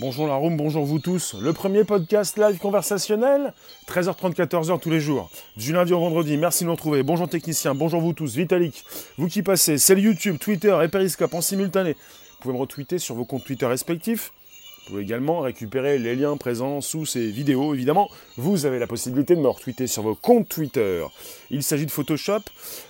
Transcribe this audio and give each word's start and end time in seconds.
Bonjour 0.00 0.26
la 0.26 0.38
bonjour 0.38 0.86
vous 0.86 0.98
tous. 0.98 1.34
Le 1.42 1.52
premier 1.52 1.84
podcast 1.84 2.38
live 2.38 2.56
conversationnel, 2.56 3.52
13h30, 3.86 4.32
14h 4.32 4.80
tous 4.80 4.88
les 4.88 4.98
jours, 4.98 5.28
du 5.58 5.74
lundi 5.74 5.92
au 5.92 6.00
vendredi. 6.00 6.38
Merci 6.38 6.64
de 6.64 6.68
nous 6.68 6.74
retrouver. 6.74 7.02
Bonjour 7.02 7.28
technicien, 7.28 7.74
bonjour 7.74 8.00
vous 8.00 8.14
tous. 8.14 8.34
Vitalik, 8.34 8.82
vous 9.18 9.28
qui 9.28 9.42
passez, 9.42 9.76
c'est 9.76 9.94
le 9.94 10.00
YouTube, 10.00 10.38
Twitter 10.38 10.74
et 10.82 10.88
Periscope 10.88 11.34
en 11.34 11.42
simultané. 11.42 11.92
Vous 11.92 12.38
pouvez 12.40 12.54
me 12.54 12.60
retweeter 12.60 12.98
sur 12.98 13.14
vos 13.14 13.26
comptes 13.26 13.44
Twitter 13.44 13.66
respectifs. 13.66 14.32
Vous 14.84 14.92
pouvez 14.92 15.02
également 15.02 15.40
récupérer 15.40 15.98
les 15.98 16.16
liens 16.16 16.38
présents 16.38 16.80
sous 16.80 17.04
ces 17.04 17.30
vidéos. 17.30 17.74
Évidemment, 17.74 18.08
vous 18.38 18.64
avez 18.64 18.78
la 18.78 18.86
possibilité 18.86 19.36
de 19.36 19.42
me 19.42 19.48
retweeter 19.48 19.86
sur 19.86 20.02
vos 20.02 20.14
comptes 20.14 20.48
Twitter. 20.48 21.04
Il 21.50 21.62
s'agit 21.62 21.84
de 21.84 21.90
Photoshop, 21.90 22.40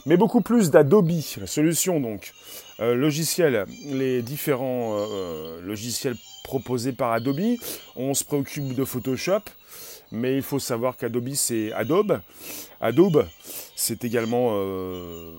mais 0.07 0.17
beaucoup 0.17 0.43
plus 0.43 0.71
d'Adobe, 0.71 1.11
la 1.41 1.49
solution 1.49 1.99
donc. 1.99 2.35
Euh, 2.79 2.95
logiciel, 2.95 3.67
les 3.89 4.23
différents 4.23 4.97
euh, 4.97 5.61
logiciels 5.61 6.17
proposé 6.43 6.93
par 6.93 7.13
Adobe. 7.13 7.57
On 7.97 8.15
se 8.15 8.25
préoccupe 8.25 8.75
de 8.75 8.85
Photoshop, 8.85 9.43
mais 10.13 10.37
il 10.37 10.43
faut 10.43 10.59
savoir 10.59 10.97
qu'Adobe, 10.97 11.31
c'est 11.35 11.73
Adobe. 11.73 12.21
Adobe, 12.81 13.27
c'est 13.77 14.05
également 14.05 14.51
euh, 14.53 15.33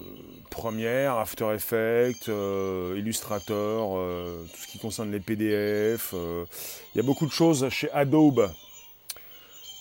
Premiere, 0.50 1.18
After 1.18 1.54
Effects, 1.54 2.30
euh, 2.30 2.96
Illustrator, 2.98 3.98
euh, 3.98 4.44
tout 4.52 4.62
ce 4.62 4.68
qui 4.68 4.80
concerne 4.80 5.12
les 5.12 5.20
PDF. 5.20 6.14
il 6.14 6.98
y 6.98 7.00
a 7.00 7.04
beaucoup 7.04 7.26
de 7.26 7.32
choses 7.32 7.68
chez 7.70 7.92
Adobe. 7.92 8.52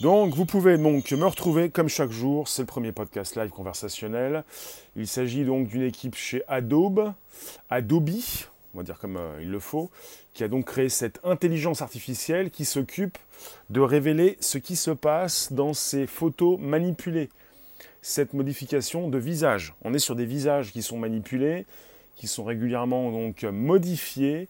Donc 0.00 0.34
vous 0.34 0.46
pouvez 0.46 0.78
donc 0.78 1.12
me 1.12 1.26
retrouver 1.26 1.68
comme 1.68 1.88
chaque 1.88 2.10
jour, 2.10 2.48
c'est 2.48 2.62
le 2.62 2.66
premier 2.66 2.90
podcast 2.90 3.36
live 3.36 3.50
conversationnel. 3.50 4.44
Il 4.96 5.06
s'agit 5.06 5.44
donc 5.44 5.68
d'une 5.68 5.82
équipe 5.82 6.14
chez 6.14 6.42
Adobe, 6.48 7.12
Adobe, 7.68 8.08
on 8.74 8.78
va 8.78 8.84
dire 8.84 8.98
comme 8.98 9.16
euh, 9.16 9.40
il 9.40 9.50
le 9.50 9.58
faut, 9.58 9.90
qui 10.32 10.44
a 10.44 10.48
donc 10.48 10.66
créé 10.66 10.88
cette 10.88 11.20
intelligence 11.24 11.82
artificielle 11.82 12.50
qui 12.50 12.64
s'occupe 12.64 13.18
de 13.70 13.80
révéler 13.80 14.36
ce 14.40 14.58
qui 14.58 14.76
se 14.76 14.90
passe 14.90 15.52
dans 15.52 15.74
ces 15.74 16.06
photos 16.06 16.58
manipulées. 16.58 17.30
Cette 18.02 18.32
modification 18.32 19.08
de 19.08 19.18
visage. 19.18 19.74
On 19.82 19.92
est 19.92 19.98
sur 19.98 20.16
des 20.16 20.24
visages 20.24 20.72
qui 20.72 20.82
sont 20.82 20.98
manipulés, 20.98 21.66
qui 22.16 22.28
sont 22.28 22.44
régulièrement 22.44 23.10
donc 23.10 23.42
modifiés. 23.42 24.48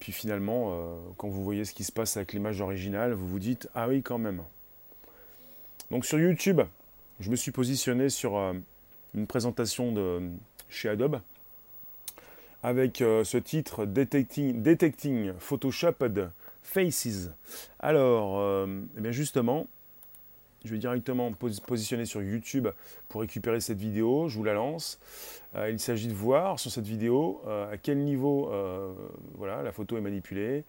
Puis 0.00 0.12
finalement, 0.12 0.72
euh, 0.72 0.96
quand 1.16 1.28
vous 1.28 1.42
voyez 1.42 1.64
ce 1.64 1.72
qui 1.72 1.84
se 1.84 1.92
passe 1.92 2.16
avec 2.16 2.32
l'image 2.32 2.60
originale, 2.60 3.12
vous 3.12 3.28
vous 3.28 3.38
dites 3.38 3.68
ah 3.74 3.88
oui 3.88 4.02
quand 4.02 4.18
même. 4.18 4.42
Donc 5.90 6.06
sur 6.06 6.18
YouTube, 6.18 6.60
je 7.20 7.30
me 7.30 7.36
suis 7.36 7.50
positionné 7.50 8.08
sur 8.08 8.36
euh, 8.36 8.54
une 9.14 9.26
présentation 9.26 9.92
de 9.92 10.20
chez 10.68 10.88
Adobe 10.88 11.20
avec 12.62 13.02
euh, 13.02 13.24
ce 13.24 13.38
titre 13.38 13.86
Detecting, 13.86 14.62
Detecting 14.62 15.32
Photoshopped 15.38 16.30
Faces. 16.62 17.30
Alors, 17.78 18.38
euh, 18.40 18.66
eh 18.96 19.00
bien 19.00 19.12
justement, 19.12 19.66
je 20.64 20.70
vais 20.70 20.78
directement 20.78 21.32
positionner 21.32 22.04
sur 22.04 22.20
YouTube 22.20 22.68
pour 23.08 23.20
récupérer 23.20 23.60
cette 23.60 23.78
vidéo. 23.78 24.28
Je 24.28 24.36
vous 24.36 24.44
la 24.44 24.54
lance. 24.54 24.98
Euh, 25.54 25.70
il 25.70 25.78
s'agit 25.78 26.08
de 26.08 26.14
voir 26.14 26.58
sur 26.58 26.70
cette 26.70 26.86
vidéo 26.86 27.40
à 27.46 27.76
quel 27.78 27.98
niveau 27.98 28.50
voilà, 29.36 29.62
la 29.62 29.72
photo 29.72 29.96
est 29.96 30.00
manipulée. 30.00 30.64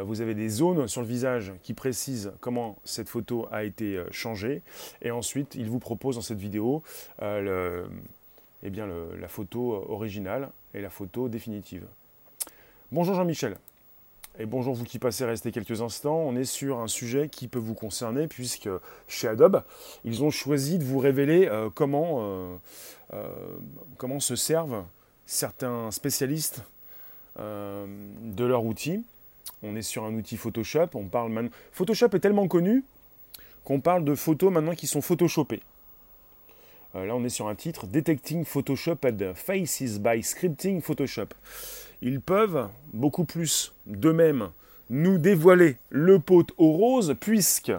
vous 0.00 0.20
avez 0.20 0.34
des 0.34 0.48
zones 0.48 0.86
sur 0.86 1.00
le 1.00 1.08
visage 1.08 1.52
qui 1.62 1.74
précisent 1.74 2.32
comment 2.40 2.78
cette 2.84 3.08
photo 3.08 3.48
a 3.50 3.64
été 3.64 4.00
changée. 4.12 4.62
Et 5.02 5.10
ensuite, 5.10 5.56
il 5.56 5.68
vous 5.68 5.80
propose 5.80 6.14
dans 6.14 6.22
cette 6.22 6.38
vidéo 6.38 6.84
le, 7.20 7.88
eh 8.66 8.70
bien, 8.70 8.88
la 9.20 9.28
photo 9.28 9.86
originale 9.88 10.50
et 10.74 10.80
la 10.80 10.90
photo 10.90 11.28
définitive. 11.28 11.86
Bonjour 12.90 13.14
Jean-Michel. 13.14 13.58
Et 14.40 14.44
bonjour 14.44 14.74
vous 14.74 14.82
qui 14.82 14.98
passez 14.98 15.24
rester 15.24 15.52
quelques 15.52 15.82
instants. 15.82 16.16
On 16.16 16.34
est 16.34 16.44
sur 16.44 16.80
un 16.80 16.88
sujet 16.88 17.28
qui 17.28 17.46
peut 17.46 17.60
vous 17.60 17.74
concerner 17.74 18.26
puisque 18.26 18.68
chez 19.06 19.28
Adobe, 19.28 19.62
ils 20.04 20.24
ont 20.24 20.30
choisi 20.30 20.78
de 20.78 20.84
vous 20.84 20.98
révéler 20.98 21.46
euh, 21.46 21.70
comment, 21.72 22.18
euh, 22.18 22.56
euh, 23.14 23.28
comment 23.98 24.18
se 24.18 24.34
servent 24.34 24.84
certains 25.26 25.92
spécialistes 25.92 26.62
de 27.38 28.44
leur 28.44 28.64
outil. 28.64 29.04
On 29.62 29.76
est 29.76 29.82
sur 29.82 30.04
un 30.04 30.14
outil 30.14 30.36
Photoshop. 30.36 30.88
On 30.94 31.04
parle 31.04 31.50
Photoshop 31.70 32.08
est 32.14 32.20
tellement 32.20 32.48
connu 32.48 32.82
qu'on 33.62 33.80
parle 33.80 34.04
de 34.04 34.14
photos 34.14 34.50
maintenant 34.50 34.74
qui 34.74 34.86
sont 34.86 35.02
photoshopées. 35.02 35.60
Euh, 36.96 37.04
là, 37.04 37.14
on 37.14 37.24
est 37.24 37.30
sur 37.30 37.48
un 37.48 37.54
titre 37.54 37.86
Detecting 37.86 38.44
Photoshop 38.44 38.98
at 39.04 39.34
Faces 39.34 39.98
by 39.98 40.22
Scripting 40.22 40.80
Photoshop. 40.80 41.28
Ils 42.00 42.20
peuvent 42.20 42.68
beaucoup 42.92 43.24
plus 43.24 43.74
d'eux-mêmes 43.86 44.48
nous 44.88 45.18
dévoiler 45.18 45.76
le 45.90 46.18
pot 46.18 46.52
au 46.58 46.72
rose 46.72 47.14
puisque 47.18 47.72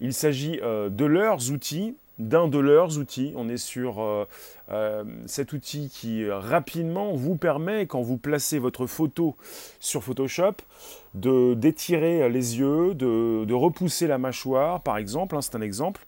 il 0.00 0.14
s'agit 0.14 0.58
euh, 0.62 0.88
de 0.88 1.04
leurs 1.04 1.50
outils, 1.50 1.96
d'un 2.18 2.48
de 2.48 2.58
leurs 2.58 2.98
outils. 2.98 3.32
On 3.36 3.48
est 3.48 3.58
sur 3.58 4.00
euh, 4.00 5.04
cet 5.26 5.52
outil 5.52 5.90
qui 5.90 6.30
rapidement 6.30 7.12
vous 7.14 7.36
permet, 7.36 7.86
quand 7.86 8.00
vous 8.00 8.16
placez 8.16 8.58
votre 8.58 8.86
photo 8.86 9.36
sur 9.80 10.02
Photoshop, 10.02 10.54
de 11.14 11.54
d'étirer 11.54 12.28
les 12.30 12.58
yeux, 12.58 12.94
de, 12.94 13.52
repousser 13.52 14.06
la 14.06 14.18
mâchoire, 14.18 14.80
par 14.82 14.96
exemple. 14.96 15.36
Hein, 15.36 15.42
c'est 15.42 15.56
un 15.56 15.62
exemple. 15.62 16.06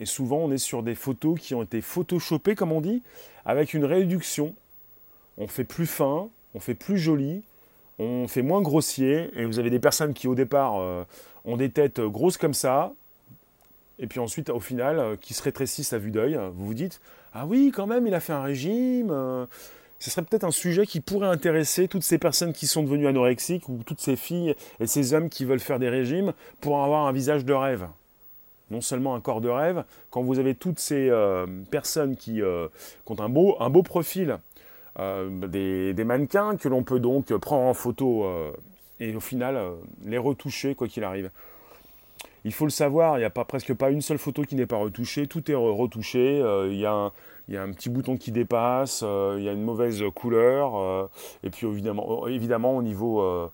Et 0.00 0.06
souvent, 0.06 0.38
on 0.38 0.50
est 0.50 0.58
sur 0.58 0.82
des 0.82 0.94
photos 0.94 1.38
qui 1.38 1.54
ont 1.54 1.62
été 1.62 1.82
photoshopées, 1.82 2.54
comme 2.54 2.72
on 2.72 2.80
dit, 2.80 3.02
avec 3.44 3.74
une 3.74 3.84
réduction. 3.84 4.54
On 5.36 5.46
fait 5.46 5.64
plus 5.64 5.86
fin, 5.86 6.28
on 6.54 6.60
fait 6.60 6.74
plus 6.74 6.98
joli, 6.98 7.42
on 7.98 8.26
fait 8.26 8.40
moins 8.40 8.62
grossier. 8.62 9.30
Et 9.36 9.44
vous 9.44 9.58
avez 9.58 9.68
des 9.68 9.78
personnes 9.78 10.14
qui, 10.14 10.26
au 10.26 10.34
départ, 10.34 10.80
euh, 10.80 11.04
ont 11.44 11.58
des 11.58 11.68
têtes 11.68 12.00
grosses 12.00 12.38
comme 12.38 12.54
ça. 12.54 12.94
Et 13.98 14.06
puis 14.06 14.20
ensuite, 14.20 14.48
au 14.48 14.60
final, 14.60 14.98
euh, 14.98 15.16
qui 15.20 15.34
se 15.34 15.42
rétrécissent 15.42 15.92
à 15.92 15.98
vue 15.98 16.10
d'œil. 16.10 16.40
Vous 16.54 16.68
vous 16.68 16.74
dites 16.74 17.02
Ah 17.34 17.44
oui, 17.44 17.70
quand 17.70 17.86
même, 17.86 18.06
il 18.06 18.14
a 18.14 18.20
fait 18.20 18.32
un 18.32 18.42
régime. 18.42 19.10
Euh. 19.10 19.44
ce 19.98 20.08
serait 20.08 20.22
peut-être 20.22 20.44
un 20.44 20.50
sujet 20.50 20.86
qui 20.86 21.00
pourrait 21.00 21.28
intéresser 21.28 21.88
toutes 21.88 22.04
ces 22.04 22.16
personnes 22.16 22.54
qui 22.54 22.66
sont 22.66 22.82
devenues 22.82 23.06
anorexiques 23.06 23.68
ou 23.68 23.82
toutes 23.84 24.00
ces 24.00 24.16
filles 24.16 24.56
et 24.80 24.86
ces 24.86 25.12
hommes 25.12 25.28
qui 25.28 25.44
veulent 25.44 25.60
faire 25.60 25.78
des 25.78 25.90
régimes 25.90 26.32
pour 26.62 26.82
avoir 26.82 27.06
un 27.06 27.12
visage 27.12 27.44
de 27.44 27.52
rêve 27.52 27.86
non 28.70 28.80
seulement 28.80 29.14
un 29.14 29.20
corps 29.20 29.40
de 29.40 29.48
rêve, 29.48 29.84
quand 30.10 30.22
vous 30.22 30.38
avez 30.38 30.54
toutes 30.54 30.78
ces 30.78 31.08
euh, 31.10 31.46
personnes 31.70 32.16
qui, 32.16 32.40
euh, 32.40 32.68
ont 33.06 33.20
un 33.20 33.28
beau, 33.28 33.56
un 33.60 33.70
beau 33.70 33.82
profil, 33.82 34.38
euh, 34.98 35.46
des, 35.46 36.04
mannequins 36.04 36.56
que 36.56 36.68
l'on 36.68 36.82
peut 36.82 37.00
donc 37.00 37.34
prendre 37.36 37.66
en 37.66 37.74
photo 37.74 38.26
et 38.98 39.14
au 39.14 39.20
final 39.20 39.58
les 40.04 40.18
retoucher 40.18 40.74
quoi 40.74 40.88
qu'il 40.88 41.04
arrive. 41.04 41.30
Il 42.44 42.52
faut 42.52 42.64
le 42.64 42.70
savoir, 42.70 43.18
il 43.18 43.20
n'y 43.20 43.26
a 43.26 43.30
pas, 43.30 43.44
presque 43.44 43.74
pas 43.74 43.90
une 43.90 44.00
seule 44.00 44.18
photo 44.18 44.42
qui 44.44 44.56
n'est 44.56 44.66
pas 44.66 44.76
retouchée, 44.76 45.26
tout 45.26 45.50
est 45.50 45.54
retouché, 45.54 46.38
il 46.70 46.76
y, 46.76 46.86
a 46.86 46.92
un, 46.92 47.12
il 47.48 47.54
y, 47.54 47.56
a 47.56 47.62
un 47.62 47.70
petit 47.72 47.90
bouton 47.90 48.16
qui 48.16 48.32
dépasse, 48.32 49.02
il 49.02 49.42
y 49.42 49.48
a 49.48 49.52
une 49.52 49.62
mauvaise 49.62 50.02
couleur, 50.14 51.10
et 51.44 51.50
puis 51.50 51.66
évidemment, 51.66 52.26
évidemment 52.28 52.76
au 52.76 52.82
niveau 52.82 53.50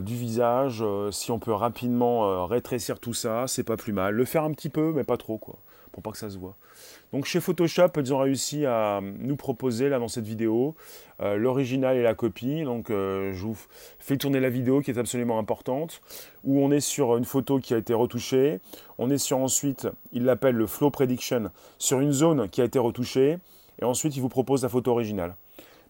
du 0.00 0.16
visage. 0.16 0.80
Euh, 0.82 1.10
si 1.10 1.30
on 1.30 1.38
peut 1.38 1.52
rapidement 1.52 2.26
euh, 2.26 2.44
rétrécir 2.44 2.98
tout 2.98 3.14
ça, 3.14 3.46
c'est 3.46 3.64
pas 3.64 3.76
plus 3.76 3.92
mal. 3.92 4.14
Le 4.14 4.24
faire 4.24 4.44
un 4.44 4.52
petit 4.52 4.68
peu, 4.68 4.92
mais 4.94 5.04
pas 5.04 5.16
trop, 5.16 5.38
quoi, 5.38 5.56
pour 5.92 6.02
pas 6.02 6.10
que 6.10 6.18
ça 6.18 6.30
se 6.30 6.38
voit. 6.38 6.56
Donc 7.12 7.26
chez 7.26 7.40
Photoshop, 7.40 7.88
ils 7.96 8.14
ont 8.14 8.18
réussi 8.18 8.64
à 8.64 9.00
nous 9.02 9.36
proposer 9.36 9.88
là 9.90 9.98
dans 9.98 10.08
cette 10.08 10.24
vidéo 10.24 10.74
l'original 11.20 11.96
et 11.98 12.02
la 12.02 12.14
copie. 12.14 12.62
Donc 12.62 12.86
je 12.88 13.38
vous 13.38 13.56
fais 13.98 14.16
tourner 14.16 14.40
la 14.40 14.48
vidéo 14.48 14.80
qui 14.80 14.90
est 14.90 14.98
absolument 14.98 15.38
importante, 15.38 16.00
où 16.42 16.64
on 16.64 16.70
est 16.70 16.80
sur 16.80 17.18
une 17.18 17.26
photo 17.26 17.58
qui 17.58 17.74
a 17.74 17.76
été 17.76 17.92
retouchée. 17.92 18.60
On 18.96 19.10
est 19.10 19.18
sur 19.18 19.36
ensuite, 19.36 19.88
il 20.12 20.24
l'appelle 20.24 20.54
le 20.54 20.66
flow 20.66 20.88
prediction, 20.88 21.50
sur 21.76 22.00
une 22.00 22.12
zone 22.12 22.48
qui 22.48 22.62
a 22.62 22.64
été 22.64 22.78
retouchée. 22.78 23.36
Et 23.80 23.84
ensuite, 23.84 24.16
il 24.16 24.20
vous 24.20 24.30
propose 24.30 24.62
la 24.62 24.70
photo 24.70 24.92
originale. 24.92 25.34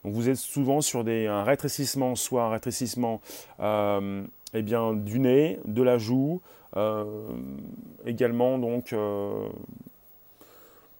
Vous 0.04 0.28
êtes 0.28 0.36
souvent 0.36 0.80
sur 0.80 1.04
des, 1.04 1.28
un 1.28 1.44
rétrécissement, 1.44 2.16
soit 2.16 2.42
un 2.42 2.50
rétrécissement 2.50 3.20
euh, 3.60 4.24
eh 4.52 4.62
du 4.62 5.20
nez, 5.20 5.60
de 5.64 5.82
la 5.82 5.96
joue, 5.96 6.40
euh, 6.76 7.04
également 8.04 8.58
donc 8.58 8.92
euh, 8.92 9.48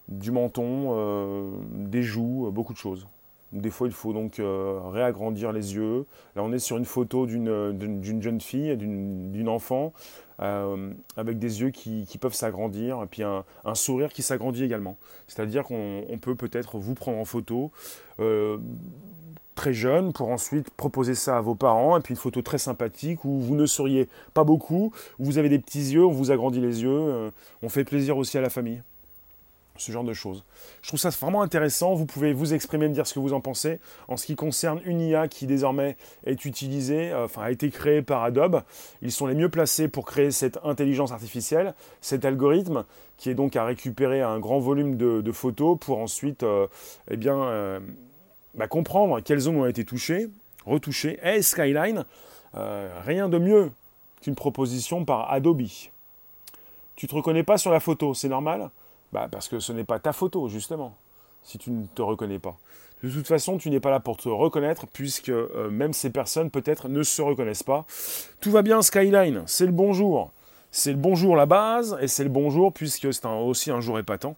du 0.07 0.31
menton, 0.31 1.51
des 1.73 2.03
joues, 2.03 2.51
beaucoup 2.53 2.73
de 2.73 2.79
choses. 2.79 3.09
Des 3.51 3.71
fois, 3.71 3.89
il 3.89 3.93
faut 3.93 4.13
donc 4.13 4.41
réagrandir 4.93 5.53
les 5.53 5.75
yeux. 5.75 6.07
Là, 6.37 6.43
on 6.45 6.53
est 6.53 6.59
sur 6.59 6.77
une 6.77 6.85
photo 6.85 7.27
d'une 7.27 8.23
jeune 8.23 8.41
fille, 8.41 8.77
d'une 8.77 9.49
enfant, 9.49 9.93
avec 11.17 11.39
des 11.39 11.61
yeux 11.61 11.71
qui, 11.71 12.19
peuvent 12.21 12.35
s'agrandir, 12.35 13.03
et 13.03 13.07
puis 13.07 13.23
un, 13.23 13.45
sourire 13.75 14.13
qui 14.13 14.23
s'agrandit 14.23 14.65
également. 14.65 14.97
C'est-à-dire 15.27 15.65
qu'on 15.65 16.19
peut 16.21 16.35
peut-être 16.35 16.79
vous 16.79 16.95
prendre 16.95 17.19
en 17.19 17.25
photo 17.25 17.71
euh, 18.21 18.59
très 19.55 19.73
jeune 19.73 20.13
pour 20.13 20.29
ensuite 20.29 20.71
proposer 20.71 21.15
ça 21.15 21.39
à 21.39 21.41
vos 21.41 21.55
parents 21.55 21.97
et 21.97 22.01
puis 22.01 22.15
une 22.15 22.21
photo 22.21 22.43
très 22.43 22.59
sympathique 22.59 23.25
où 23.25 23.41
vous 23.41 23.55
ne 23.55 23.67
souriez 23.67 24.09
pas 24.35 24.45
beaucoup, 24.45 24.93
où 25.19 25.25
vous 25.25 25.39
avez 25.39 25.49
des 25.49 25.59
petits 25.59 25.93
yeux, 25.93 26.05
on 26.05 26.11
vous 26.11 26.31
agrandit 26.31 26.61
les 26.61 26.83
yeux, 26.83 26.91
euh, 26.91 27.31
on 27.63 27.69
fait 27.69 27.85
plaisir 27.85 28.17
aussi 28.17 28.39
à 28.39 28.41
la 28.41 28.51
famille. 28.51 28.83
Ce 29.83 29.93
genre 29.93 30.05
de 30.05 30.15
choses. 30.15 30.45
Je 30.81 30.89
trouve 30.89 31.01
ça 31.01 31.11
vraiment 31.11 31.43
intéressant. 31.43 31.95
Vous 31.95 32.07
pouvez 32.07 32.33
vous 32.33 32.55
exprimer, 32.55 32.89
me 32.89 32.95
dire 32.95 33.07
ce 33.07 33.15
que 33.15 33.21
vous 33.21 33.33
en 33.33 33.41
pensez. 33.41 33.81
En 34.09 34.17
ce 34.17 34.27
qui 34.27 34.37
concerne 34.37 34.81
une 34.85 35.01
IA 35.01 35.29
qui 35.29 35.47
désormais 35.47 35.97
est 36.25 36.45
utilisée, 36.45 37.11
euh, 37.11 37.25
enfin 37.25 37.43
a 37.43 37.51
été 37.51 37.71
créée 37.71 38.03
par 38.03 38.23
Adobe, 38.23 38.63
ils 39.03 39.13
sont 39.13 39.27
les 39.27 39.35
mieux 39.35 39.49
placés 39.49 39.89
pour 39.89 40.07
créer 40.07 40.31
cette 40.31 40.59
intelligence 40.65 41.13
artificielle, 41.13 41.75
cet 42.01 42.25
algorithme 42.25 42.85
qui 43.19 43.31
est 43.31 43.35
donc 43.35 43.57
à 43.57 43.65
récupérer 43.65 44.21
un 44.21 44.39
grand 44.41 44.59
volume 44.59 44.97
de, 44.97 45.33
photos 45.33 45.79
pour 45.79 45.99
ensuite 45.99 46.43
euh, 46.43 46.67
eh 47.11 47.17
bien, 47.17 47.37
euh, 47.37 47.81
bah, 48.55 48.67
comprendre 48.67 49.21
quelles 49.21 49.39
zones 49.39 49.57
ont 49.57 49.67
été 49.67 49.85
touchées, 49.85 50.29
retouchées. 50.67 51.19
Et 51.25 51.43
Skyline, 51.43 52.05
rien 52.55 53.29
de 53.29 53.39
mieux 53.39 53.71
qu'une 54.21 54.35
proposition 54.35 55.05
par 55.05 55.31
Adobe. 55.31 55.63
Tu 56.97 57.07
te 57.07 57.15
reconnais 57.15 57.43
pas 57.43 57.59
sur 57.59 57.71
la 57.71 57.81
photo, 57.81 58.15
c'est 58.15 58.29
normal? 58.29 58.71
Bah, 59.13 59.29
Parce 59.31 59.49
que 59.49 59.61
ce 59.61 59.73
n'est 59.73 59.85
pas 59.85 59.99
ta 59.99 60.13
photo, 60.13 60.49
justement, 60.49 60.97
si 61.43 61.59
tu 61.59 61.71
ne 61.71 61.87
te 61.87 62.03
reconnais 62.03 62.39
pas. 62.39 62.57
De 63.03 63.11
toute 63.11 63.27
façon, 63.27 63.59
tu 63.59 63.69
n'es 63.71 63.81
pas 63.81 63.91
là 63.91 63.99
pour 63.99 64.17
te 64.17 64.29
reconnaître, 64.29 64.87
puisque 64.87 65.29
euh, 65.29 65.71
même 65.71 65.93
ces 65.93 66.11
personnes, 66.11 66.51
peut-être, 66.51 66.89
ne 66.89 67.03
se 67.03 67.21
reconnaissent 67.21 67.65
pas. 67.65 67.85
Tout 68.41 68.53
va 68.53 68.63
bien, 68.63 68.81
Skyline, 68.81 69.43
c'est 69.47 69.67
le 69.67 69.73
bonjour. 69.73 70.31
C'est 70.71 70.93
le 70.93 70.99
bonjour 70.99 71.37
la 71.37 71.47
base, 71.47 71.99
et 72.01 72.07
c'est 72.09 72.23
le 72.23 72.31
bonjour, 72.31 72.73
puisque 72.73 73.13
c'est 73.13 73.27
aussi 73.27 73.71
un 73.71 73.81
jour 73.81 73.99
épatant. 73.99 74.37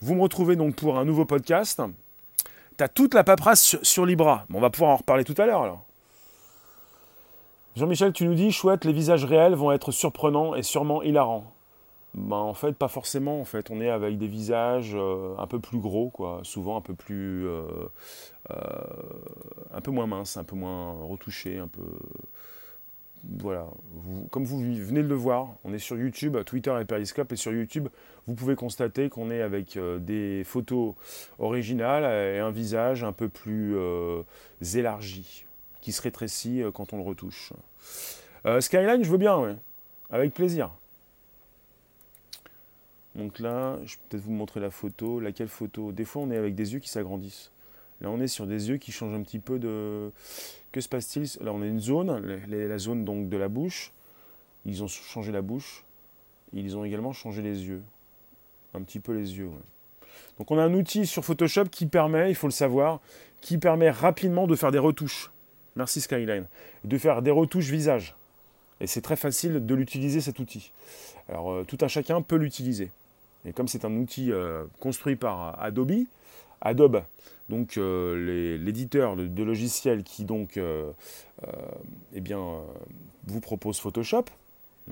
Vous 0.00 0.14
me 0.14 0.22
retrouvez 0.22 0.56
donc 0.56 0.74
pour 0.74 0.98
un 0.98 1.04
nouveau 1.04 1.26
podcast. 1.26 1.82
Tu 2.78 2.84
as 2.84 2.88
toute 2.88 3.12
la 3.12 3.24
paperasse 3.24 3.76
sur, 3.82 4.06
Libra. 4.06 4.46
on 4.54 4.60
va 4.60 4.70
pouvoir 4.70 4.92
en 4.92 4.96
reparler 4.96 5.24
tout 5.24 5.34
à 5.36 5.44
l'heure, 5.44 5.62
alors. 5.62 5.84
Jean-Michel, 7.76 8.12
tu 8.12 8.24
nous 8.24 8.34
dis, 8.34 8.50
chouette, 8.50 8.84
les 8.84 8.92
visages 8.92 9.24
réels 9.24 9.54
vont 9.54 9.70
être 9.70 9.92
surprenants 9.92 10.54
et 10.54 10.62
sûrement 10.62 11.02
hilarants. 11.02 11.52
Ben, 12.14 12.36
en 12.36 12.54
fait, 12.54 12.72
pas 12.72 12.88
forcément. 12.88 13.40
En 13.40 13.44
fait, 13.44 13.70
on 13.70 13.80
est 13.80 13.90
avec 13.90 14.18
des 14.18 14.28
visages 14.28 14.92
euh, 14.94 15.34
un 15.38 15.46
peu 15.46 15.60
plus 15.60 15.78
gros, 15.78 16.10
quoi. 16.10 16.40
Souvent 16.42 16.76
un 16.76 16.80
peu 16.80 16.94
plus, 16.94 17.46
euh, 17.46 17.62
euh, 18.50 18.56
un 19.72 19.80
peu 19.80 19.90
moins 19.90 20.06
mince, 20.06 20.36
un 20.36 20.44
peu 20.44 20.56
moins 20.56 20.92
retouché, 20.92 21.58
un 21.58 21.68
peu. 21.68 21.82
Voilà. 23.40 23.66
comme 24.30 24.44
vous 24.44 24.60
venez 24.60 25.02
de 25.02 25.08
le 25.08 25.14
voir, 25.14 25.48
on 25.64 25.72
est 25.72 25.80
sur 25.80 25.98
YouTube, 25.98 26.36
Twitter 26.44 26.74
et 26.80 26.84
Periscope, 26.84 27.32
et 27.32 27.36
sur 27.36 27.52
YouTube, 27.52 27.88
vous 28.28 28.34
pouvez 28.34 28.54
constater 28.54 29.08
qu'on 29.08 29.32
est 29.32 29.42
avec 29.42 29.76
des 29.76 30.44
photos 30.44 30.94
originales 31.40 32.04
et 32.04 32.38
un 32.38 32.52
visage 32.52 33.02
un 33.02 33.10
peu 33.10 33.28
plus 33.28 33.76
élargi, 34.72 35.46
qui 35.80 35.90
se 35.90 36.00
rétrécit 36.00 36.62
quand 36.72 36.92
on 36.92 36.98
le 36.98 37.02
retouche. 37.02 37.52
Skyline, 38.60 39.02
je 39.02 39.10
veux 39.10 39.18
bien, 39.18 39.58
avec 40.10 40.32
plaisir. 40.32 40.70
Donc 43.18 43.40
là, 43.40 43.78
je 43.84 43.96
vais 43.96 44.00
peut-être 44.08 44.22
vous 44.22 44.32
montrer 44.32 44.60
la 44.60 44.70
photo. 44.70 45.18
Laquelle 45.18 45.48
photo? 45.48 45.90
Des 45.90 46.04
fois, 46.04 46.22
on 46.22 46.30
est 46.30 46.36
avec 46.36 46.54
des 46.54 46.72
yeux 46.72 46.78
qui 46.78 46.88
s'agrandissent. 46.88 47.50
Là, 48.00 48.10
on 48.10 48.20
est 48.20 48.28
sur 48.28 48.46
des 48.46 48.68
yeux 48.68 48.76
qui 48.76 48.92
changent 48.92 49.14
un 49.14 49.22
petit 49.22 49.40
peu 49.40 49.58
de... 49.58 50.12
Que 50.70 50.80
se 50.80 50.88
passe-t-il? 50.88 51.24
Là, 51.44 51.52
on 51.52 51.60
a 51.60 51.66
une 51.66 51.80
zone, 51.80 52.24
la 52.48 52.78
zone 52.78 53.04
donc 53.04 53.28
de 53.28 53.36
la 53.36 53.48
bouche. 53.48 53.92
Ils 54.64 54.84
ont 54.84 54.86
changé 54.86 55.32
la 55.32 55.42
bouche. 55.42 55.84
Ils 56.52 56.76
ont 56.76 56.84
également 56.84 57.12
changé 57.12 57.42
les 57.42 57.66
yeux. 57.66 57.82
Un 58.72 58.82
petit 58.82 59.00
peu 59.00 59.12
les 59.12 59.36
yeux, 59.36 59.50
Donc 60.38 60.50
on 60.50 60.58
a 60.58 60.62
un 60.62 60.74
outil 60.74 61.06
sur 61.06 61.24
Photoshop 61.24 61.64
qui 61.64 61.86
permet, 61.86 62.30
il 62.30 62.34
faut 62.34 62.46
le 62.46 62.52
savoir, 62.52 63.00
qui 63.40 63.58
permet 63.58 63.90
rapidement 63.90 64.46
de 64.46 64.54
faire 64.54 64.70
des 64.70 64.78
retouches. 64.78 65.32
Merci 65.74 66.00
Skyline. 66.00 66.46
De 66.84 66.98
faire 66.98 67.22
des 67.22 67.30
retouches 67.30 67.70
visage. 67.70 68.14
Et 68.80 68.86
c'est 68.86 69.00
très 69.00 69.16
facile 69.16 69.66
de 69.66 69.74
l'utiliser 69.74 70.20
cet 70.20 70.38
outil. 70.38 70.70
Alors 71.28 71.50
euh, 71.50 71.64
tout 71.64 71.78
un 71.80 71.88
chacun 71.88 72.22
peut 72.22 72.36
l'utiliser. 72.36 72.90
Et 73.44 73.52
comme 73.52 73.68
c'est 73.68 73.84
un 73.84 73.94
outil 73.96 74.32
euh, 74.32 74.64
construit 74.80 75.16
par 75.16 75.60
Adobe, 75.62 76.04
Adobe, 76.60 77.02
donc 77.48 77.78
euh, 77.78 78.58
l'éditeur 78.58 79.16
de, 79.16 79.42
logiciels 79.42 80.02
qui 80.02 80.24
donc 80.24 80.58
eh 82.12 82.20
bien, 82.20 82.40
vous 83.26 83.40
propose 83.40 83.78
Photoshop, 83.78 84.24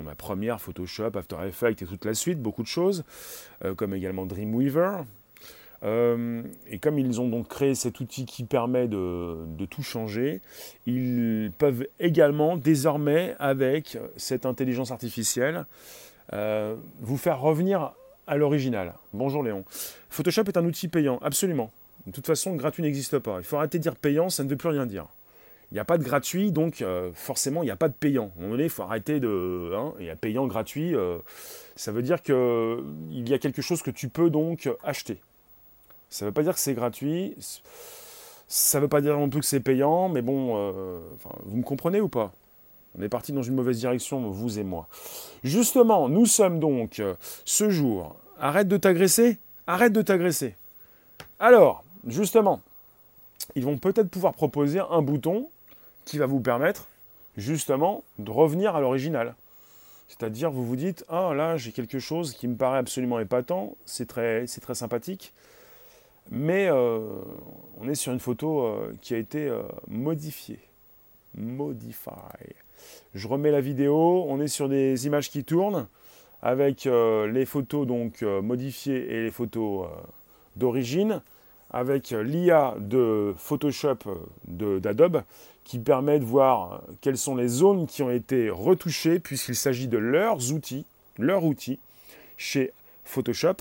la 0.03 0.15
première 0.15 0.61
Photoshop, 0.61 1.11
After 1.17 1.37
Effects 1.47 1.83
et 1.83 1.87
toute 1.87 2.05
la 2.05 2.15
suite, 2.15 2.41
beaucoup 2.41 2.63
de 2.63 2.69
choses, 2.69 3.05
comme 3.77 3.95
également 3.95 4.27
Dreamweaver. 4.27 5.03
et 5.83 6.79
comme 6.79 6.99
ils 6.99 7.21
ont 7.21 7.29
donc 7.29 7.49
créé 7.49 7.75
cet 7.75 8.01
outil 8.01 8.25
qui 8.25 8.45
permet 8.45 8.89
de, 8.89 9.65
tout 9.69 9.83
changer, 9.83 10.41
ils 10.87 11.51
peuvent 11.59 11.87
également 11.99 12.57
désormais 12.57 13.35
avec 13.39 13.99
cette 14.17 14.47
intelligence 14.47 14.93
artificielle 14.93 15.67
euh, 16.33 16.75
vous 17.01 17.17
faire 17.17 17.41
revenir 17.41 17.93
à 18.27 18.37
l'original. 18.37 18.95
Bonjour 19.13 19.43
Léon. 19.43 19.65
Photoshop 20.11 20.45
est 20.45 20.57
un 20.57 20.65
outil 20.65 20.89
payant, 20.89 21.19
absolument. 21.23 21.71
De 22.07 22.13
toute 22.13 22.27
façon, 22.27 22.55
gratuit 22.55 22.83
n'existe 22.83 23.19
pas. 23.19 23.39
Il 23.39 23.45
faut 23.45 23.57
arrêter 23.57 23.79
de 23.79 23.83
dire 23.83 23.97
payant, 23.97 24.31
ça 24.31 24.45
ne 24.45 24.49
veut 24.49 24.57
plus 24.57 24.69
rien 24.69 24.87
dire. 24.87 25.07
Il 25.71 25.75
n'y 25.75 25.81
a 25.81 25.85
pas 25.85 25.99
de 25.99 26.05
gratuit, 26.05 26.53
donc 26.53 26.81
euh, 26.81 27.11
forcément, 27.15 27.63
il 27.63 27.67
n'y 27.67 27.73
a 27.73 27.77
pas 27.77 27.89
de 27.89 27.95
payant. 27.95 28.33
À 28.37 28.39
un 28.39 28.43
moment 28.43 28.53
donné, 28.53 28.65
il 28.65 28.71
faut 28.71 28.83
arrêter 28.83 29.19
de... 29.19 29.73
Hein, 29.75 29.95
il 29.99 30.07
y 30.07 30.11
a 30.11 30.17
payant, 30.17 30.47
gratuit. 30.47 30.95
Euh, 30.95 31.19
ça 31.75 31.91
veut 31.91 32.03
dire 32.03 32.23
qu'il 32.23 33.29
y 33.29 33.35
a 33.35 33.39
quelque 33.39 33.63
chose 33.63 33.83
que 33.83 33.91
tu 33.91 34.09
peux 34.09 34.31
donc 34.31 34.69
acheter. 34.85 35.19
Ça 36.09 36.25
ne 36.25 36.31
veut 36.31 36.35
pas 36.35 36.43
dire 36.43 36.55
que 36.55 36.61
c'est 36.61 36.75
gratuit. 36.75 37.35
Ça 38.49 38.79
ne 38.79 38.83
veut 38.83 38.89
pas 38.89 39.01
dire 39.01 39.19
non 39.19 39.29
plus 39.29 39.41
que 39.41 39.47
c'est 39.47 39.61
payant, 39.61 40.09
mais 40.09 40.23
bon, 40.23 40.55
vous 41.45 41.57
me 41.57 41.65
comprenez 41.65 42.01
ou 42.01 42.09
pas? 42.09 42.33
On 42.99 43.03
est 43.03 43.09
parti 43.09 43.33
dans 43.33 43.43
une 43.43 43.55
mauvaise 43.55 43.79
direction, 43.79 44.31
vous 44.31 44.59
et 44.59 44.65
moi. 44.65 44.89
Justement, 45.45 46.09
nous 46.09 46.27
sommes 46.27 46.61
donc 46.61 46.99
euh, 46.99 47.15
ce 47.45 47.69
jour. 47.69 48.17
Arrête 48.39 48.69
de 48.69 48.77
t'agresser 48.77 49.39
Arrête 49.67 49.93
de 49.93 50.03
t'agresser. 50.03 50.55
Alors, 51.41 51.85
justement, 52.07 52.61
ils 53.55 53.65
vont 53.65 53.79
peut-être 53.79 54.09
pouvoir 54.09 54.33
proposer 54.33 54.79
un 54.79 55.03
bouton 55.03 55.51
qui 56.05 56.19
va 56.19 56.27
vous 56.27 56.41
permettre, 56.41 56.89
justement, 57.37 58.05
de 58.19 58.31
revenir 58.31 58.77
à 58.77 58.81
l'original. 58.81 59.35
C'est-à-dire, 60.09 60.53
vous 60.53 60.65
vous 60.65 60.77
dites, 60.77 61.05
ah 61.09 61.35
là, 61.35 61.57
j'ai 61.57 61.73
quelque 61.73 61.99
chose 61.99 62.33
qui 62.33 62.47
me 62.47 62.57
paraît 62.57 62.79
absolument 62.79 63.19
épatant, 63.19 63.77
c'est 63.87 64.07
très, 64.07 64.47
très 64.47 64.75
sympathique, 64.77 65.33
mais 66.31 66.69
euh, 66.69 67.01
on 67.81 67.89
est 67.89 67.97
sur 67.97 68.13
une 68.13 68.21
photo 68.21 68.65
euh, 68.65 68.95
qui 69.03 69.15
a 69.15 69.19
été 69.19 69.53
modifiée. 69.89 70.61
Modify. 71.35 72.55
Je 73.15 73.29
remets 73.29 73.51
la 73.51 73.61
vidéo, 73.61 74.25
on 74.29 74.41
est 74.41 74.49
sur 74.49 74.69
des 74.69 75.07
images 75.07 75.31
qui 75.31 75.45
tournent 75.45 75.87
avec 76.43 76.87
euh, 76.87 77.27
les 77.27 77.47
photos 77.47 77.87
donc 77.87 78.23
euh, 78.23 78.43
modifiées 78.43 79.15
et 79.15 79.23
les 79.23 79.31
photos 79.31 79.87
euh, 79.87 79.89
d'origine 80.57 81.23
avec 81.71 82.11
l'IA 82.11 82.77
de 82.79 83.35
Photoshop 83.37 83.99
d'Adobe 84.47 85.23
qui 85.65 85.81
permet 85.81 86.21
de 86.21 86.25
voir 86.25 86.83
quelles 87.01 87.19
sont 87.19 87.35
les 87.35 87.49
zones 87.49 87.87
qui 87.87 88.03
ont 88.05 88.11
été 88.11 88.51
retouchées 88.51 89.19
puisqu'il 89.19 89.57
s'agit 89.57 89.89
de 89.89 89.99
leurs 89.99 90.53
outils, 90.53 90.87
leurs 91.19 91.45
outils 91.45 91.81
chez 92.37 92.73
Photoshop 93.05 93.57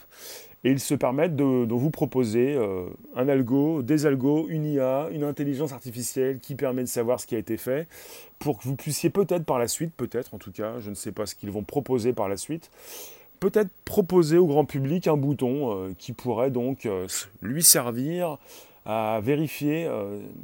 et 0.66 0.72
ils 0.72 0.80
se 0.80 0.96
permettent 0.96 1.36
de, 1.36 1.74
vous 1.74 1.92
proposer 1.92 2.56
euh, 2.56 2.88
un 3.16 3.30
algo, 3.30 3.84
des 3.84 4.08
algos, 4.08 4.48
une 4.50 4.66
IA, 4.66 5.10
une 5.12 5.24
intelligence 5.24 5.72
artificielle 5.72 6.40
qui 6.40 6.56
permet 6.56 6.82
de 6.82 6.88
savoir 6.88 7.20
ce 7.20 7.28
qui 7.28 7.36
a 7.36 7.38
été 7.38 7.56
fait, 7.56 7.88
pour 8.40 8.58
que 8.58 8.64
vous 8.64 8.76
puissiez 8.76 9.12
peut-être 9.12 9.46
par 9.46 9.60
la 9.60 9.68
suite, 9.68 9.94
peut-être 9.96 10.34
en 10.34 10.40
tout 10.40 10.52
cas, 10.52 10.80
je 10.80 10.90
ne 10.90 10.96
sais 10.96 11.12
pas 11.12 11.28
ce 11.28 11.36
qu'ils 11.36 11.52
vont 11.52 11.62
proposer 11.62 12.14
par 12.14 12.28
la 12.30 12.36
suite, 12.36 12.72
peut-être 13.40 13.70
proposer 13.86 14.40
au 14.40 14.48
grand 14.48 14.66
public 14.66 15.06
un 15.06 15.18
bouton 15.18 15.72
euh, 15.72 15.94
qui 16.00 16.14
pourrait 16.14 16.50
donc 16.50 16.88
euh, 16.88 17.06
lui 17.44 17.62
servir 17.62 18.40
à 18.88 19.20
vérifier 19.24 19.90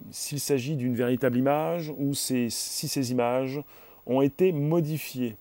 s'il 0.09 0.39
s'agit 0.39 0.75
d'une 0.75 0.95
véritable 0.95 1.37
image 1.37 1.93
ou 1.99 2.15
si 2.15 2.49
ces 2.49 3.11
images 3.11 3.61
ont 4.07 4.21
été 4.21 4.51
modifiées. 4.51 5.35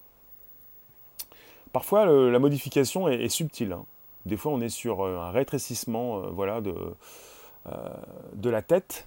Parfois, 1.72 2.04
la 2.04 2.38
modification 2.38 3.08
est, 3.08 3.30
subtile. 3.30 3.72
Hein. 3.72 3.86
Des 4.26 4.36
fois, 4.36 4.52
on 4.52 4.60
est 4.60 4.68
sur 4.68 5.04
euh, 5.04 5.18
un 5.18 5.30
rétrécissement 5.30 6.18
euh, 6.18 6.30
voilà, 6.30 6.60
de, 6.60 6.74
euh, 7.66 7.72
de 8.34 8.50
la 8.50 8.62
tête. 8.62 9.06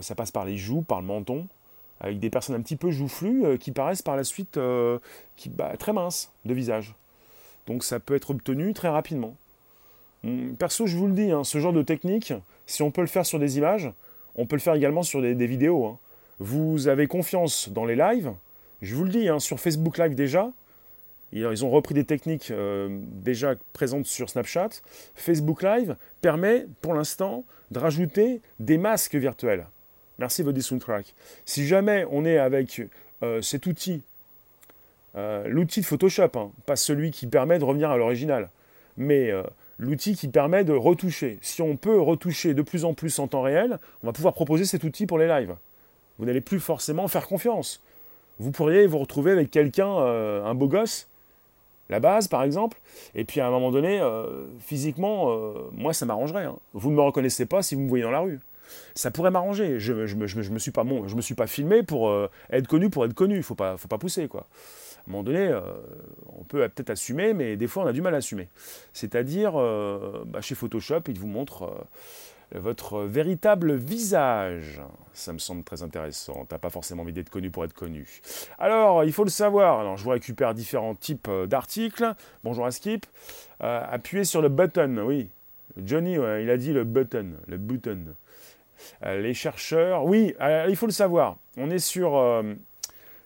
ça 0.00 0.14
passe 0.14 0.30
par 0.30 0.44
les 0.44 0.56
joues, 0.56 0.82
par 0.82 1.00
le 1.00 1.06
menton, 1.06 1.48
avec 2.00 2.20
des 2.20 2.30
personnes 2.30 2.54
un 2.54 2.60
petit 2.60 2.76
peu 2.76 2.90
joufflues 2.90 3.58
qui 3.58 3.72
paraissent 3.72 4.02
par 4.02 4.16
la 4.16 4.22
suite 4.22 4.58
bah, 5.50 5.76
très 5.76 5.92
minces 5.92 6.30
de 6.44 6.54
visage. 6.54 6.94
Donc 7.66 7.82
ça 7.82 7.98
peut 7.98 8.14
être 8.14 8.30
obtenu 8.30 8.72
très 8.72 8.88
rapidement. 8.88 9.34
Hum, 10.24 10.56
perso, 10.56 10.86
je 10.86 10.96
vous 10.96 11.06
le 11.06 11.12
dis, 11.12 11.30
hein, 11.32 11.44
ce 11.44 11.58
genre 11.58 11.72
de 11.72 11.82
technique, 11.82 12.32
si 12.66 12.82
on 12.82 12.90
peut 12.90 13.00
le 13.00 13.08
faire 13.08 13.26
sur 13.26 13.38
des 13.38 13.58
images, 13.58 13.92
on 14.36 14.46
peut 14.46 14.56
le 14.56 14.60
faire 14.60 14.74
également 14.74 15.02
sur 15.02 15.20
des, 15.20 15.46
vidéos. 15.46 15.86
Hein. 15.86 15.98
Vous 16.38 16.88
avez 16.88 17.06
confiance 17.06 17.68
dans 17.68 17.84
les 17.84 17.96
lives, 17.96 18.32
je 18.80 18.94
vous 18.94 19.04
le 19.04 19.10
dis, 19.10 19.28
hein, 19.28 19.38
sur 19.38 19.60
Facebook 19.60 19.98
Live 19.98 20.14
déjà, 20.14 20.50
ils 21.40 21.64
ont 21.64 21.70
repris 21.70 21.94
des 21.94 22.04
techniques 22.04 22.50
euh, 22.50 22.88
déjà 22.90 23.54
présentes 23.72 24.06
sur 24.06 24.30
Snapchat. 24.30 24.70
Facebook 25.14 25.62
Live 25.62 25.96
permet 26.20 26.66
pour 26.80 26.94
l'instant 26.94 27.44
de 27.70 27.78
rajouter 27.78 28.40
des 28.60 28.78
masques 28.78 29.16
virtuels. 29.16 29.66
Merci 30.18 30.42
Body 30.42 30.62
Soundtrack. 30.62 31.14
Si 31.44 31.66
jamais 31.66 32.06
on 32.10 32.24
est 32.24 32.38
avec 32.38 32.82
euh, 33.22 33.42
cet 33.42 33.66
outil, 33.66 34.02
euh, 35.16 35.46
l'outil 35.48 35.80
de 35.80 35.86
Photoshop, 35.86 36.30
hein, 36.36 36.52
pas 36.66 36.76
celui 36.76 37.10
qui 37.10 37.26
permet 37.26 37.58
de 37.58 37.64
revenir 37.64 37.90
à 37.90 37.96
l'original, 37.96 38.48
mais 38.96 39.32
l'outil 39.78 40.14
qui 40.14 40.28
permet 40.28 40.62
de 40.62 40.72
retoucher. 40.72 41.38
Si 41.42 41.62
on 41.62 41.76
peut 41.76 42.00
retoucher 42.00 42.54
de 42.54 42.62
plus 42.62 42.84
en 42.84 42.94
plus 42.94 43.18
en 43.18 43.26
temps 43.26 43.42
réel, 43.42 43.78
on 44.02 44.06
va 44.06 44.12
pouvoir 44.12 44.34
proposer 44.34 44.64
cet 44.64 44.84
outil 44.84 45.06
pour 45.06 45.18
les 45.18 45.26
lives. 45.26 45.56
Vous 46.18 46.26
n'allez 46.26 46.40
plus 46.40 46.60
forcément 46.60 47.08
faire 47.08 47.26
confiance. 47.26 47.82
Vous 48.38 48.50
pourriez 48.50 48.86
vous 48.86 48.98
retrouver 48.98 49.32
avec 49.32 49.50
quelqu'un, 49.50 49.98
euh, 49.98 50.44
un 50.44 50.54
beau 50.54 50.68
gosse, 50.68 51.08
la 51.88 52.00
base 52.00 52.28
par 52.28 52.42
exemple, 52.42 52.80
et 53.14 53.24
puis 53.24 53.40
à 53.40 53.46
un 53.46 53.50
moment 53.50 53.70
donné, 53.70 54.00
euh, 54.00 54.46
physiquement, 54.60 55.30
euh, 55.30 55.54
moi 55.72 55.92
ça 55.92 56.06
m'arrangerait. 56.06 56.44
Hein. 56.44 56.56
Vous 56.72 56.90
ne 56.90 56.96
me 56.96 57.02
reconnaissez 57.02 57.46
pas 57.46 57.62
si 57.62 57.74
vous 57.74 57.82
me 57.82 57.88
voyez 57.88 58.04
dans 58.04 58.10
la 58.10 58.20
rue. 58.20 58.40
Ça 58.94 59.10
pourrait 59.10 59.30
m'arranger. 59.30 59.78
Je 59.78 59.92
ne 59.92 60.14
me, 60.14 60.58
suis 60.58 60.70
pas, 60.70 60.84
me 60.84 61.20
suis 61.20 61.34
pas 61.34 61.46
filmé 61.46 61.82
pour 61.82 62.12
être 62.50 62.66
connu 62.66 62.90
pour 62.90 63.04
être 63.04 63.14
connu. 63.14 63.42
Faut 63.42 63.54
pas, 63.54 63.76
faut 63.76 63.88
pas 63.88 63.98
pousser. 63.98 64.26
quoi 64.26 64.46
à 65.04 65.10
un 65.10 65.12
moment 65.12 65.22
donné, 65.22 65.48
euh, 65.48 65.60
on 66.38 66.44
peut 66.44 66.66
peut-être 66.68 66.90
assumer, 66.90 67.34
mais 67.34 67.56
des 67.56 67.66
fois 67.66 67.84
on 67.84 67.86
a 67.86 67.92
du 67.92 68.00
mal 68.00 68.14
à 68.14 68.18
assumer. 68.18 68.48
C'est-à-dire, 68.94 69.52
euh, 69.56 70.24
bah, 70.26 70.40
chez 70.40 70.54
Photoshop, 70.54 71.02
il 71.08 71.18
vous 71.18 71.26
montre 71.26 71.64
euh, 71.64 71.84
votre 72.52 73.02
véritable 73.02 73.74
visage. 73.74 74.80
Ça 75.12 75.32
me 75.32 75.38
semble 75.38 75.64
très 75.64 75.82
intéressant. 75.82 76.44
T'as 76.48 76.58
pas 76.58 76.70
forcément 76.70 77.02
envie 77.02 77.12
d'être 77.12 77.30
connu 77.30 77.50
pour 77.50 77.64
être 77.64 77.72
connu. 77.72 78.20
Alors, 78.58 79.04
il 79.04 79.12
faut 79.12 79.24
le 79.24 79.30
savoir. 79.30 79.80
Alors, 79.80 79.96
je 79.96 80.04
vous 80.04 80.10
récupère 80.10 80.54
différents 80.54 80.94
types 80.94 81.30
d'articles. 81.46 82.14
Bonjour 82.42 82.66
à 82.66 82.70
Skip. 82.70 83.06
appuyez 83.60 84.24
sur 84.24 84.42
le 84.42 84.48
button, 84.48 84.98
oui. 84.98 85.28
Johnny, 85.76 86.14
il 86.14 86.50
a 86.50 86.56
dit 86.56 86.72
le 86.72 86.84
button, 86.84 87.32
le 87.46 87.56
button. 87.56 88.14
les 89.04 89.34
chercheurs, 89.34 90.04
oui, 90.04 90.34
il 90.68 90.76
faut 90.76 90.86
le 90.86 90.92
savoir. 90.92 91.36
On 91.56 91.70
est 91.70 91.78
sur 91.78 92.16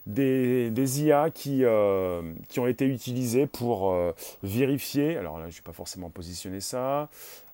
des, 0.09 1.01
IA 1.03 1.29
qui, 1.29 1.63
euh, 1.63 2.21
ont 2.57 2.67
été 2.67 2.85
utilisés 2.85 3.47
pour 3.47 3.91
euh, 3.91 4.13
vérifier. 4.43 5.17
Alors 5.17 5.37
là, 5.37 5.45
je 5.45 5.55
ne 5.55 5.55
vais 5.55 5.63
pas 5.63 5.73
forcément 5.73 6.09
positionner 6.09 6.61
ça. 6.61 7.09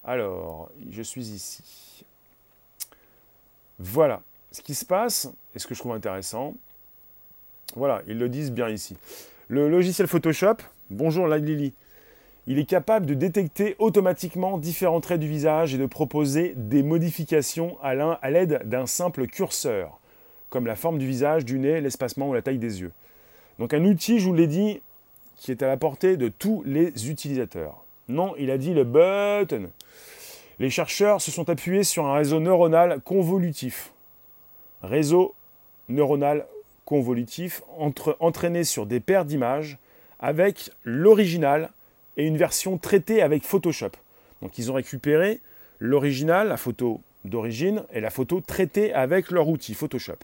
Alors, 0.05 0.69
je 0.91 1.01
suis 1.01 1.29
ici. 1.29 2.05
Voilà 3.79 4.21
ce 4.51 4.61
qui 4.61 4.75
se 4.75 4.85
passe, 4.85 5.29
et 5.53 5.59
ce 5.59 5.67
que 5.67 5.75
je 5.75 5.79
trouve 5.79 5.91
intéressant. 5.91 6.53
Voilà, 7.75 8.01
ils 8.07 8.17
le 8.17 8.29
disent 8.29 8.51
bien 8.51 8.69
ici. 8.69 8.95
Le 9.49 9.67
logiciel 9.67 10.07
Photoshop, 10.07 10.57
bonjour 10.89 11.27
Lily, 11.27 11.73
il 12.47 12.57
est 12.57 12.65
capable 12.65 13.05
de 13.05 13.15
détecter 13.15 13.75
automatiquement 13.79 14.57
différents 14.57 15.01
traits 15.01 15.19
du 15.19 15.27
visage 15.27 15.73
et 15.73 15.77
de 15.77 15.85
proposer 15.85 16.53
des 16.55 16.83
modifications 16.83 17.77
à 17.81 18.29
l'aide 18.29 18.61
d'un 18.65 18.85
simple 18.85 19.27
curseur 19.27 19.99
comme 20.49 20.67
la 20.67 20.77
forme 20.77 20.99
du 20.99 21.05
visage, 21.05 21.43
du 21.43 21.59
nez, 21.59 21.81
l'espacement 21.81 22.29
ou 22.29 22.33
la 22.33 22.41
taille 22.41 22.59
des 22.59 22.79
yeux. 22.79 22.93
Donc 23.59 23.73
un 23.73 23.83
outil, 23.83 24.19
je 24.19 24.27
vous 24.29 24.33
l'ai 24.33 24.47
dit, 24.47 24.81
qui 25.35 25.51
est 25.51 25.61
à 25.63 25.67
la 25.67 25.75
portée 25.75 26.15
de 26.15 26.29
tous 26.29 26.63
les 26.65 27.09
utilisateurs. 27.09 27.83
Non, 28.07 28.33
il 28.37 28.49
a 28.49 28.57
dit 28.57 28.73
le 28.73 28.85
button. 28.85 29.69
Les 30.59 30.69
chercheurs 30.69 31.21
se 31.21 31.31
sont 31.31 31.49
appuyés 31.49 31.83
sur 31.83 32.05
un 32.05 32.13
réseau 32.13 32.39
neuronal 32.39 33.01
convolutif. 33.01 33.91
Réseau 34.81 35.33
neuronal 35.89 36.45
convolutif 36.85 37.61
entraîné 38.19 38.63
sur 38.63 38.85
des 38.85 38.99
paires 38.99 39.25
d'images 39.25 39.77
avec 40.19 40.71
l'original 40.83 41.71
et 42.15 42.25
une 42.25 42.37
version 42.37 42.77
traitée 42.77 43.21
avec 43.21 43.43
Photoshop. 43.43 43.91
Donc 44.41 44.57
ils 44.57 44.71
ont 44.71 44.75
récupéré 44.75 45.41
l'original, 45.79 46.47
la 46.47 46.57
photo 46.57 47.01
d'origine, 47.25 47.83
et 47.91 47.99
la 47.99 48.09
photo 48.09 48.39
traitée 48.39 48.93
avec 48.93 49.31
leur 49.31 49.49
outil 49.49 49.73
Photoshop. 49.73 50.19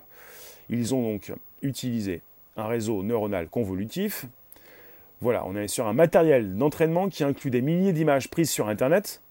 Ils 0.70 0.96
ont 0.96 1.02
donc 1.02 1.34
utilisé 1.62 2.22
un 2.56 2.68
réseau 2.68 3.04
neuronal 3.04 3.50
convolutif. 3.50 4.26
Voilà, 5.20 5.44
on 5.46 5.56
est 5.56 5.68
sur 5.68 5.88
un 5.88 5.94
matériel 5.94 6.56
d'entraînement 6.56 7.10
qui 7.10 7.24
inclut 7.24 7.52
des 7.52 7.62
milliers 7.62 7.94
d'images 7.94 8.30
prises 8.30 8.50
sur 8.50 8.70
Internet, 8.70 9.22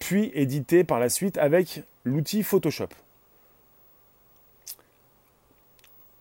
puis 0.00 0.32
éditées 0.34 0.82
par 0.82 0.98
la 0.98 1.08
suite 1.08 1.38
avec 1.38 1.84
l'outil 2.04 2.42
Photoshop. 2.42 2.88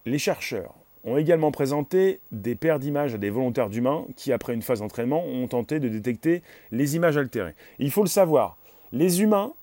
Les 0.06 0.20
chercheurs 0.20 0.76
ont 1.04 1.18
également 1.18 1.52
présenté 1.52 2.20
des 2.32 2.56
paires 2.56 2.80
d'images 2.80 3.16
à 3.16 3.18
des 3.18 3.30
volontaires 3.30 3.70
d'humains 3.70 4.06
qui, 4.16 4.32
après 4.32 4.54
une 4.54 4.62
phase 4.62 4.80
d'entraînement, 4.80 5.26
ont 5.26 5.48
tenté 5.48 5.80
de 5.80 5.90
détecter 5.90 6.44
les 6.72 6.96
images 6.96 7.18
altérées. 7.18 7.56
Il 7.80 7.90
faut 7.90 8.04
le 8.04 8.10
savoir, 8.10 8.58
les 8.92 9.22
humains, 9.22 9.54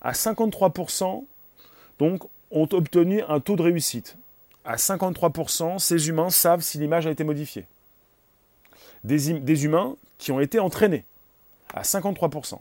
à 0.00 0.12
53%, 0.12 1.24
donc, 1.98 2.22
ont 2.50 2.68
obtenu 2.72 3.22
un 3.28 3.40
taux 3.40 3.56
de 3.56 3.62
réussite. 3.62 4.16
À 4.64 4.76
53%, 4.76 5.78
ces 5.78 6.08
humains 6.08 6.30
savent 6.30 6.60
si 6.60 6.78
l'image 6.78 7.06
a 7.06 7.10
été 7.10 7.24
modifiée. 7.24 7.66
Des, 9.02 9.64
humains 9.64 9.96
qui 10.18 10.32
ont 10.32 10.40
été 10.40 10.58
entraînés, 10.58 11.04
à 11.74 11.82
53%. 11.82 12.58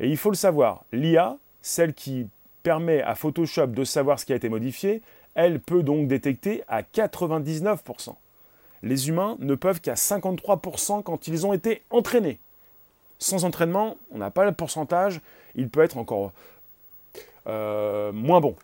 Et 0.00 0.08
il 0.08 0.16
faut 0.16 0.30
le 0.30 0.36
savoir, 0.36 0.84
l'IA, 0.92 1.36
celle 1.62 1.94
qui 1.94 2.26
permet 2.62 3.02
à 3.02 3.14
Photoshop 3.14 3.68
de 3.68 3.84
savoir 3.84 4.18
ce 4.18 4.24
qui 4.24 4.32
a 4.32 4.36
été 4.36 4.48
modifié, 4.48 5.02
elle 5.34 5.60
peut 5.60 5.82
donc 5.82 6.08
détecter 6.08 6.62
à 6.68 6.82
99%. 6.82 8.14
Les 8.82 9.08
humains 9.08 9.36
ne 9.40 9.54
peuvent 9.54 9.80
qu'à 9.80 9.94
53% 9.94 11.02
quand 11.02 11.28
ils 11.28 11.46
ont 11.46 11.52
été 11.52 11.82
entraînés. 11.90 12.38
Sans 13.18 13.44
entraînement, 13.44 13.96
on 14.10 14.18
n'a 14.18 14.30
pas 14.30 14.44
le 14.44 14.52
pourcentage, 14.52 15.20
il 15.54 15.68
peut 15.68 15.82
être 15.82 15.96
encore 15.96 16.32
euh, 17.46 18.12
moins 18.12 18.40
bon. 18.40 18.56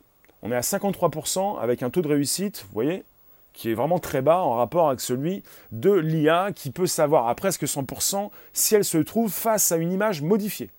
On 0.42 0.50
est 0.50 0.56
à 0.56 0.60
53% 0.60 1.58
avec 1.60 1.82
un 1.82 1.90
taux 1.90 2.02
de 2.02 2.08
réussite, 2.08 2.64
vous 2.68 2.74
voyez, 2.74 3.04
qui 3.52 3.70
est 3.70 3.74
vraiment 3.74 3.98
très 3.98 4.22
bas 4.22 4.40
en 4.40 4.54
rapport 4.54 4.88
avec 4.88 5.00
celui 5.00 5.42
de 5.72 5.92
l'IA 5.92 6.52
qui 6.54 6.70
peut 6.70 6.86
savoir 6.86 7.28
à 7.28 7.34
presque 7.34 7.64
100% 7.64 8.30
si 8.52 8.74
elle 8.74 8.84
se 8.84 8.98
trouve 8.98 9.30
face 9.30 9.72
à 9.72 9.76
une 9.76 9.92
image 9.92 10.22
modifiée. 10.22 10.70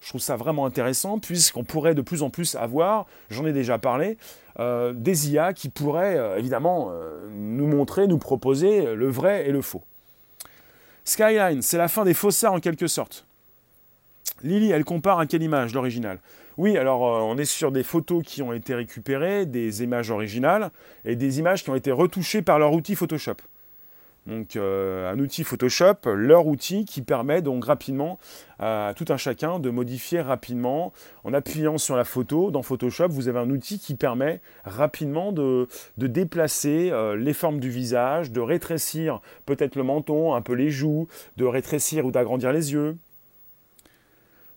Je 0.00 0.08
trouve 0.08 0.20
ça 0.20 0.36
vraiment 0.36 0.66
intéressant 0.66 1.18
puisqu'on 1.18 1.64
pourrait 1.64 1.94
de 1.94 2.02
plus 2.02 2.22
en 2.22 2.30
plus 2.30 2.54
avoir, 2.54 3.06
j'en 3.30 3.46
ai 3.46 3.52
déjà 3.52 3.78
parlé, 3.78 4.16
euh, 4.60 4.92
des 4.92 5.30
IA 5.30 5.52
qui 5.52 5.68
pourraient 5.68 6.16
euh, 6.16 6.38
évidemment 6.38 6.90
euh, 6.90 7.28
nous 7.30 7.66
montrer, 7.66 8.06
nous 8.06 8.18
proposer 8.18 8.94
le 8.94 9.08
vrai 9.08 9.48
et 9.48 9.52
le 9.52 9.62
faux. 9.62 9.84
Skyline, 11.04 11.62
c'est 11.62 11.78
la 11.78 11.88
fin 11.88 12.04
des 12.04 12.14
faussaires 12.14 12.52
en 12.52 12.60
quelque 12.60 12.86
sorte. 12.86 13.26
Lily, 14.42 14.70
elle 14.70 14.84
compare 14.84 15.18
à 15.18 15.26
quelle 15.26 15.42
image, 15.42 15.74
l'original? 15.74 16.20
Oui, 16.58 16.76
alors 16.76 17.02
on 17.02 17.38
est 17.38 17.44
sur 17.44 17.72
des 17.72 17.84
photos 17.84 18.22
qui 18.24 18.42
ont 18.42 18.52
été 18.52 18.74
récupérées, 18.74 19.46
des 19.46 19.82
images 19.82 20.10
originales 20.10 20.70
et 21.04 21.16
des 21.16 21.38
images 21.38 21.62
qui 21.62 21.70
ont 21.70 21.76
été 21.76 21.92
retouchées 21.92 22.42
par 22.42 22.58
leur 22.58 22.72
outil 22.72 22.94
Photoshop. 22.94 23.36
Donc 24.28 24.56
euh, 24.56 25.10
un 25.10 25.18
outil 25.18 25.42
Photoshop, 25.42 26.10
leur 26.14 26.46
outil 26.46 26.84
qui 26.84 27.00
permet 27.00 27.40
donc 27.40 27.64
rapidement 27.64 28.18
à 28.58 28.92
tout 28.94 29.06
un 29.08 29.16
chacun 29.16 29.58
de 29.58 29.70
modifier 29.70 30.20
rapidement 30.20 30.92
en 31.24 31.32
appuyant 31.32 31.78
sur 31.78 31.96
la 31.96 32.04
photo. 32.04 32.50
Dans 32.50 32.62
Photoshop, 32.62 33.08
vous 33.08 33.28
avez 33.28 33.38
un 33.38 33.48
outil 33.48 33.78
qui 33.78 33.94
permet 33.94 34.42
rapidement 34.64 35.32
de, 35.32 35.66
déplacer 35.96 36.90
euh, 36.92 37.16
les 37.16 37.32
formes 37.32 37.58
du 37.58 37.70
visage, 37.70 38.30
de 38.30 38.40
rétrécir 38.40 39.22
peut-être 39.46 39.76
le 39.76 39.82
menton, 39.82 40.34
un 40.34 40.42
peu 40.42 40.52
les 40.52 40.70
joues, 40.70 41.08
de 41.38 41.46
rétrécir 41.46 42.04
ou 42.04 42.10
d'agrandir 42.10 42.52
les 42.52 42.74
yeux. 42.74 42.98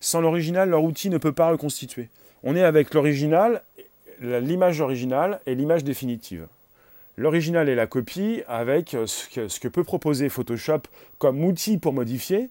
Sans 0.01 0.19
l'original, 0.19 0.69
leur 0.69 0.83
outil 0.83 1.09
ne 1.09 1.17
peut 1.17 1.31
pas 1.31 1.49
reconstituer. 1.49 2.09
On 2.43 2.57
est 2.57 2.63
avec 2.63 2.93
l'original, 2.93 3.63
l'image 4.19 4.81
originale 4.81 5.39
et 5.45 5.55
l'image 5.55 5.85
définitive. 5.85 6.47
L'original 7.21 7.69
est 7.69 7.75
la 7.75 7.85
copie 7.85 8.41
avec 8.47 8.97
ce 9.05 9.59
que, 9.59 9.67
peut 9.67 9.83
proposer 9.83 10.27
Photoshop 10.27 10.81
comme 11.19 11.43
outil 11.43 11.77
pour 11.77 11.93
modifier. 11.93 12.49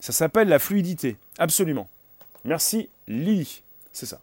Ça 0.00 0.12
s'appelle 0.12 0.48
la 0.48 0.58
fluidité, 0.58 1.16
absolument. 1.36 1.86
Merci 2.46 2.88
Lily, 3.08 3.62
c'est 3.92 4.06
ça. 4.06 4.20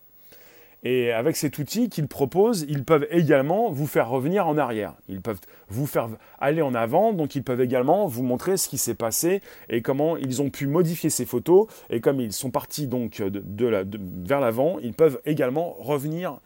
Et 0.83 1.11
avec 1.11 1.35
cet 1.35 1.59
outil 1.59 1.89
qu'ils 1.89 2.07
proposent, 2.07 2.65
ils 2.69 2.83
peuvent 2.83 3.05
également 3.11 3.69
vous 3.69 3.85
faire 3.85 4.09
revenir 4.09 4.47
en 4.47 4.57
arrière. 4.57 4.95
Ils 5.07 5.21
peuvent 5.21 5.41
vous 5.67 5.85
faire 5.85 6.09
aller 6.39 6.63
en 6.63 6.73
avant, 6.73 7.13
donc 7.13 7.35
ils 7.35 7.43
peuvent 7.43 7.61
également 7.61 8.07
vous 8.07 8.23
montrer 8.23 8.57
ce 8.57 8.67
qui 8.67 8.79
s'est 8.79 8.95
passé 8.95 9.43
et 9.69 9.83
comment 9.83 10.17
ils 10.17 10.41
ont 10.41 10.49
pu 10.49 10.65
modifier 10.65 11.11
ces 11.11 11.27
photos. 11.27 11.67
Et 11.91 12.01
comme 12.01 12.19
ils 12.19 12.33
sont 12.33 12.49
partis 12.49 12.87
donc 12.87 13.21
de, 13.21 13.85
vers 14.25 14.39
l'avant, 14.39 14.79
ils 14.79 14.93
peuvent 14.93 15.21
également 15.23 15.75
revenir 15.79 16.39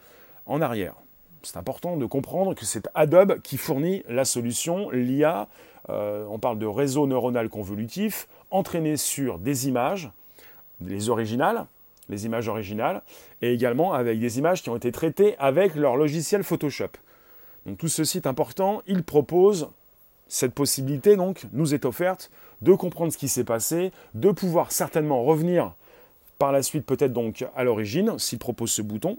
en 0.44 0.60
arrière. 0.60 0.96
C'est 1.44 1.58
important 1.58 1.96
de 1.96 2.06
comprendre 2.06 2.54
que 2.54 2.64
c'est 2.64 2.88
Adobe 2.94 3.40
qui 3.40 3.56
fournit 3.58 4.02
la 4.08 4.24
solution, 4.24 4.90
l'IA. 4.90 5.48
Euh, 5.90 6.24
on 6.30 6.38
parle 6.38 6.58
de 6.58 6.66
réseau 6.66 7.06
neuronal 7.06 7.48
convolutif 7.48 8.26
entraîné 8.50 8.96
sur 8.96 9.38
des 9.38 9.68
images, 9.68 10.10
les 10.80 11.10
originales, 11.10 11.66
les 12.08 12.26
images 12.26 12.48
originales, 12.48 13.02
et 13.42 13.52
également 13.52 13.92
avec 13.92 14.18
des 14.18 14.38
images 14.38 14.62
qui 14.62 14.70
ont 14.70 14.76
été 14.76 14.92
traitées 14.92 15.36
avec 15.38 15.74
leur 15.74 15.96
logiciel 15.96 16.42
Photoshop. 16.42 16.90
Donc 17.66 17.78
tout 17.78 17.88
ceci 17.88 18.18
est 18.18 18.26
important. 18.26 18.82
Il 18.86 19.02
propose 19.02 19.68
cette 20.26 20.54
possibilité, 20.54 21.16
donc, 21.16 21.46
nous 21.52 21.74
est 21.74 21.84
offerte 21.84 22.30
de 22.62 22.72
comprendre 22.72 23.12
ce 23.12 23.18
qui 23.18 23.28
s'est 23.28 23.44
passé, 23.44 23.92
de 24.14 24.30
pouvoir 24.30 24.72
certainement 24.72 25.22
revenir 25.22 25.74
par 26.38 26.50
la 26.50 26.62
suite 26.62 26.86
peut-être 26.86 27.12
donc 27.12 27.44
à 27.54 27.64
l'origine, 27.64 28.18
s'il 28.18 28.38
propose 28.38 28.70
ce 28.70 28.82
bouton. 28.82 29.18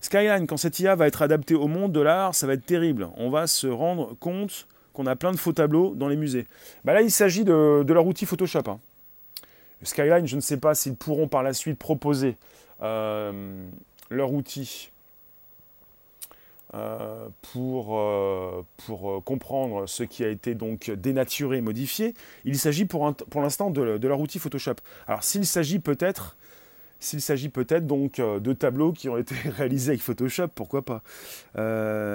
Skyline, 0.00 0.46
quand 0.46 0.56
cette 0.56 0.78
IA 0.78 0.94
va 0.94 1.06
être 1.06 1.22
adaptée 1.22 1.54
au 1.54 1.66
monde 1.66 1.92
de 1.92 2.00
l'art, 2.00 2.34
ça 2.34 2.46
va 2.46 2.54
être 2.54 2.66
terrible. 2.66 3.08
On 3.16 3.30
va 3.30 3.46
se 3.46 3.66
rendre 3.66 4.14
compte 4.18 4.66
qu'on 4.92 5.06
a 5.06 5.16
plein 5.16 5.32
de 5.32 5.36
faux 5.36 5.52
tableaux 5.52 5.94
dans 5.94 6.08
les 6.08 6.16
musées. 6.16 6.46
Bah 6.84 6.94
là, 6.94 7.02
il 7.02 7.10
s'agit 7.10 7.44
de, 7.44 7.84
leur 7.86 8.06
outil 8.06 8.26
Photoshop. 8.26 8.62
Hein. 8.68 8.78
Skyline, 9.82 10.26
je 10.26 10.36
ne 10.36 10.40
sais 10.40 10.56
pas 10.56 10.74
s'ils 10.74 10.96
pourront 10.96 11.28
par 11.28 11.42
la 11.42 11.52
suite 11.52 11.78
proposer 11.78 12.36
leur 12.80 14.32
outil 14.32 14.90
euh, 16.74 17.28
pour, 17.52 17.96
euh, 17.96 18.64
euh, 18.90 19.20
comprendre 19.20 19.86
ce 19.86 20.02
qui 20.02 20.24
a 20.24 20.28
été 20.28 20.54
donc 20.54 20.90
dénaturé, 20.90 21.60
modifié. 21.60 22.12
Il 22.44 22.58
s'agit 22.58 22.84
pour 22.84 23.14
l'instant 23.40 23.70
de, 23.70 23.80
leur 24.06 24.20
outil 24.20 24.38
Photoshop. 24.38 24.74
Alors 25.06 25.22
s'il 25.22 25.46
s'agit 25.46 25.78
peut-être 25.78 26.36
s'il 27.06 27.20
s'agit 27.20 27.48
peut-être 27.48 27.86
donc 27.86 28.20
de 28.20 28.52
tableaux 28.52 28.92
qui 28.92 29.08
ont 29.08 29.16
été 29.16 29.34
réalisés 29.48 29.90
avec 29.90 30.02
Photoshop, 30.02 30.48
pourquoi 30.54 30.82
pas. 30.82 31.02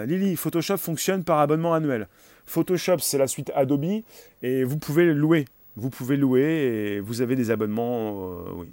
Lily, 0.05 0.35
Photoshop 0.35 0.77
fonctionne 0.77 1.23
par 1.23 1.39
abonnement 1.39 1.73
annuel. 1.73 2.07
Photoshop, 2.45 2.99
c'est 2.99 3.17
la 3.17 3.27
suite 3.27 3.51
Adobe 3.55 4.03
et 4.41 4.63
vous 4.63 4.77
pouvez 4.77 5.05
le 5.05 5.13
louer. 5.13 5.45
Vous 5.77 5.89
pouvez 5.89 6.17
louer 6.17 6.43
et 6.43 6.99
vous 6.99 7.21
avez 7.21 7.35
des 7.35 7.49
abonnements, 7.49 8.43
oui, 8.55 8.67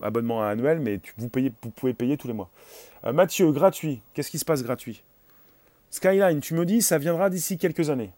abonnements 0.00 0.42
annuels, 0.42 0.80
mais 0.80 1.00
vous, 1.16 1.28
payez, 1.28 1.52
vous 1.62 1.70
pouvez 1.70 1.94
payer 1.94 2.16
tous 2.16 2.26
les 2.26 2.34
mois. 2.34 2.50
Mathieu, 3.12 3.50
gratuit. 3.52 4.00
Qu'est-ce 4.14 4.30
qui 4.30 4.38
se 4.38 4.44
passe 4.44 4.62
gratuit? 4.62 5.02
Skyline, 5.90 6.40
tu 6.40 6.54
me 6.54 6.64
dis, 6.64 6.82
ça 6.82 6.98
viendra 6.98 7.30
d'ici 7.30 7.58
quelques 7.58 7.90
années. 7.90 8.10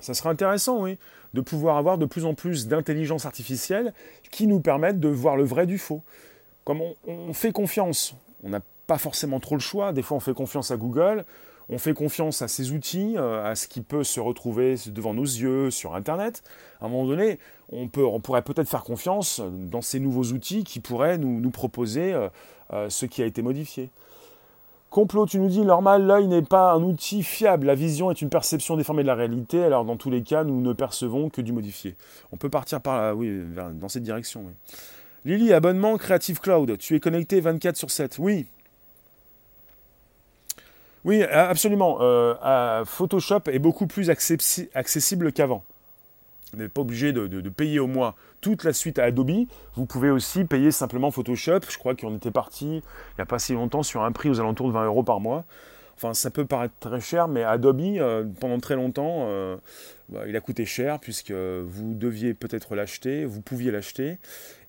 Ça 0.00 0.12
sera 0.12 0.30
intéressant, 0.30 0.82
oui, 0.82 0.98
de 1.34 1.40
pouvoir 1.40 1.76
avoir 1.76 1.98
de 1.98 2.06
plus 2.06 2.24
en 2.24 2.34
plus 2.34 2.68
d'intelligence 2.68 3.26
artificielle 3.26 3.92
qui 4.30 4.46
nous 4.46 4.60
permettent 4.60 5.00
de 5.00 5.08
voir 5.08 5.36
le 5.36 5.44
vrai 5.44 5.66
du 5.66 5.78
faux. 5.78 6.02
Comme 6.64 6.80
on, 7.06 7.32
fait 7.34 7.52
confiance, 7.52 8.14
on 8.42 8.48
n'a 8.48 8.60
pas 8.86 8.98
forcément 8.98 9.40
trop 9.40 9.56
le 9.56 9.60
choix, 9.60 9.92
des 9.92 10.00
fois 10.00 10.16
on 10.16 10.20
fait 10.20 10.32
confiance 10.32 10.70
à 10.70 10.76
Google, 10.76 11.26
on 11.68 11.78
fait 11.78 11.92
confiance 11.92 12.40
à 12.40 12.48
ces 12.48 12.72
outils, 12.72 13.14
euh, 13.16 13.44
à 13.44 13.54
ce 13.56 13.66
qui 13.66 13.80
peut 13.80 14.04
se 14.04 14.20
retrouver 14.20 14.76
devant 14.86 15.12
nos 15.12 15.24
yeux 15.24 15.70
sur 15.70 15.94
Internet. 15.94 16.42
À 16.80 16.86
un 16.86 16.88
moment 16.88 17.06
donné, 17.06 17.38
on 17.70 17.88
pourrait 17.88 18.42
peut-être 18.42 18.68
faire 18.68 18.84
confiance 18.84 19.42
dans 19.42 19.82
ces 19.82 19.98
nouveaux 19.98 20.32
outils 20.32 20.62
qui 20.62 20.78
pourraient 20.80 21.18
nous, 21.18 21.50
proposer 21.50 22.12
euh, 22.12 22.28
euh, 22.72 22.88
ce 22.88 23.06
qui 23.06 23.22
a 23.22 23.26
été 23.26 23.42
modifié. 23.42 23.90
Complot, 24.94 25.26
tu 25.26 25.40
nous 25.40 25.48
dis, 25.48 25.62
normal, 25.62 26.06
l'œil 26.06 26.28
n'est 26.28 26.40
pas 26.40 26.70
un 26.70 26.80
outil 26.84 27.24
fiable. 27.24 27.66
La 27.66 27.74
vision 27.74 28.12
est 28.12 28.22
une 28.22 28.28
perception 28.28 28.76
déformée 28.76 29.02
de 29.02 29.08
la 29.08 29.16
réalité. 29.16 29.64
Alors, 29.64 29.84
dans 29.84 29.96
tous 29.96 30.08
les 30.08 30.22
cas, 30.22 30.44
nous 30.44 30.60
ne 30.60 30.72
percevons 30.72 31.30
que 31.30 31.40
du 31.40 31.50
modifié. 31.50 31.96
On 32.30 32.36
peut 32.36 32.48
partir 32.48 32.80
par 32.80 33.02
là, 33.02 33.12
oui, 33.12 33.42
dans 33.56 33.88
cette 33.88 34.04
direction. 34.04 34.44
Lily, 35.24 35.52
abonnement 35.52 35.96
Creative 35.96 36.38
Cloud. 36.38 36.78
Tu 36.78 36.94
es 36.94 37.00
connecté 37.00 37.40
24 37.40 37.76
sur 37.76 37.90
7. 37.90 38.18
Oui. 38.20 38.46
Oui, 41.04 41.24
absolument. 41.24 41.98
Euh, 42.00 42.84
Photoshop 42.84 43.50
est 43.50 43.58
beaucoup 43.58 43.88
plus 43.88 44.10
accessible 44.10 45.32
qu'avant. 45.32 45.64
Vous 46.54 46.62
n'êtes 46.62 46.72
pas 46.72 46.82
obligé 46.82 47.12
de, 47.12 47.48
payer 47.48 47.80
au 47.80 47.88
mois 47.88 48.14
toute 48.40 48.62
la 48.62 48.72
suite 48.72 49.00
à 49.00 49.04
Adobe. 49.04 49.46
Vous 49.74 49.86
pouvez 49.86 50.10
aussi 50.10 50.44
payer 50.44 50.70
simplement 50.70 51.10
Photoshop. 51.10 51.60
Je 51.68 51.78
crois 51.78 51.96
qu'on 51.96 52.14
était 52.14 52.30
parti 52.30 52.76
il 52.76 52.82
n'y 53.18 53.22
a 53.22 53.26
pas 53.26 53.40
si 53.40 53.54
longtemps 53.54 53.82
sur 53.82 54.04
un 54.04 54.12
prix 54.12 54.28
aux 54.28 54.38
alentours 54.38 54.68
de 54.68 54.72
20 54.72 54.86
euros 54.86 55.02
par 55.02 55.18
mois. 55.18 55.44
Enfin, 55.96 56.14
ça 56.14 56.30
peut 56.30 56.44
paraître 56.44 56.74
très 56.78 57.00
cher, 57.00 57.26
mais 57.28 57.42
Adobe, 57.42 57.80
euh, 57.80 58.24
pendant 58.40 58.58
très 58.58 58.76
longtemps, 58.76 59.26
euh, 59.28 59.56
bah, 60.08 60.22
il 60.28 60.36
a 60.36 60.40
coûté 60.40 60.64
cher 60.64 60.98
puisque 61.00 61.32
vous 61.32 61.94
deviez 61.94 62.34
peut-être 62.34 62.74
l'acheter, 62.74 63.24
vous 63.24 63.40
pouviez 63.40 63.70
l'acheter, 63.70 64.18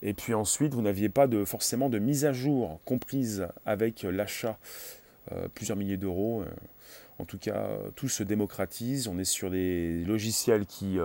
et 0.04 0.14
puis 0.14 0.36
ensuite, 0.36 0.74
vous 0.74 0.84
n'aviez 0.84 1.10
pas 1.10 1.26
de, 1.26 1.44
forcément 1.44 1.90
de 1.90 1.98
mise 1.98 2.26
à 2.26 2.34
jour 2.34 2.80
comprise 2.86 3.48
avec 3.66 4.04
l'achat, 4.04 4.58
euh, 5.32 5.48
plusieurs 5.54 5.78
milliers 5.78 5.98
d'euros. 5.98 6.44
en 7.18 7.26
tout 7.26 7.40
cas, 7.40 7.70
tout 7.96 8.10
se 8.10 8.24
démocratise. 8.24 9.08
On 9.08 9.18
est 9.18 9.24
sur 9.24 9.50
des 9.50 10.04
logiciels 10.06 10.66
qui 10.66 11.00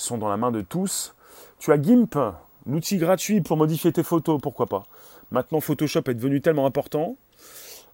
sont 0.00 0.18
dans 0.18 0.28
la 0.28 0.36
main 0.36 0.50
de 0.50 0.60
tous. 0.60 1.14
Tu 1.58 1.72
as 1.72 1.80
GIMP, 1.80 2.16
l'outil 2.66 2.98
gratuit 2.98 3.40
pour 3.40 3.56
modifier 3.56 3.92
tes 3.92 4.02
photos, 4.02 4.40
pourquoi 4.40 4.66
pas. 4.66 4.84
Maintenant, 5.30 5.60
Photoshop 5.60 6.02
est 6.08 6.14
devenu 6.14 6.40
tellement 6.40 6.66
important 6.66 7.16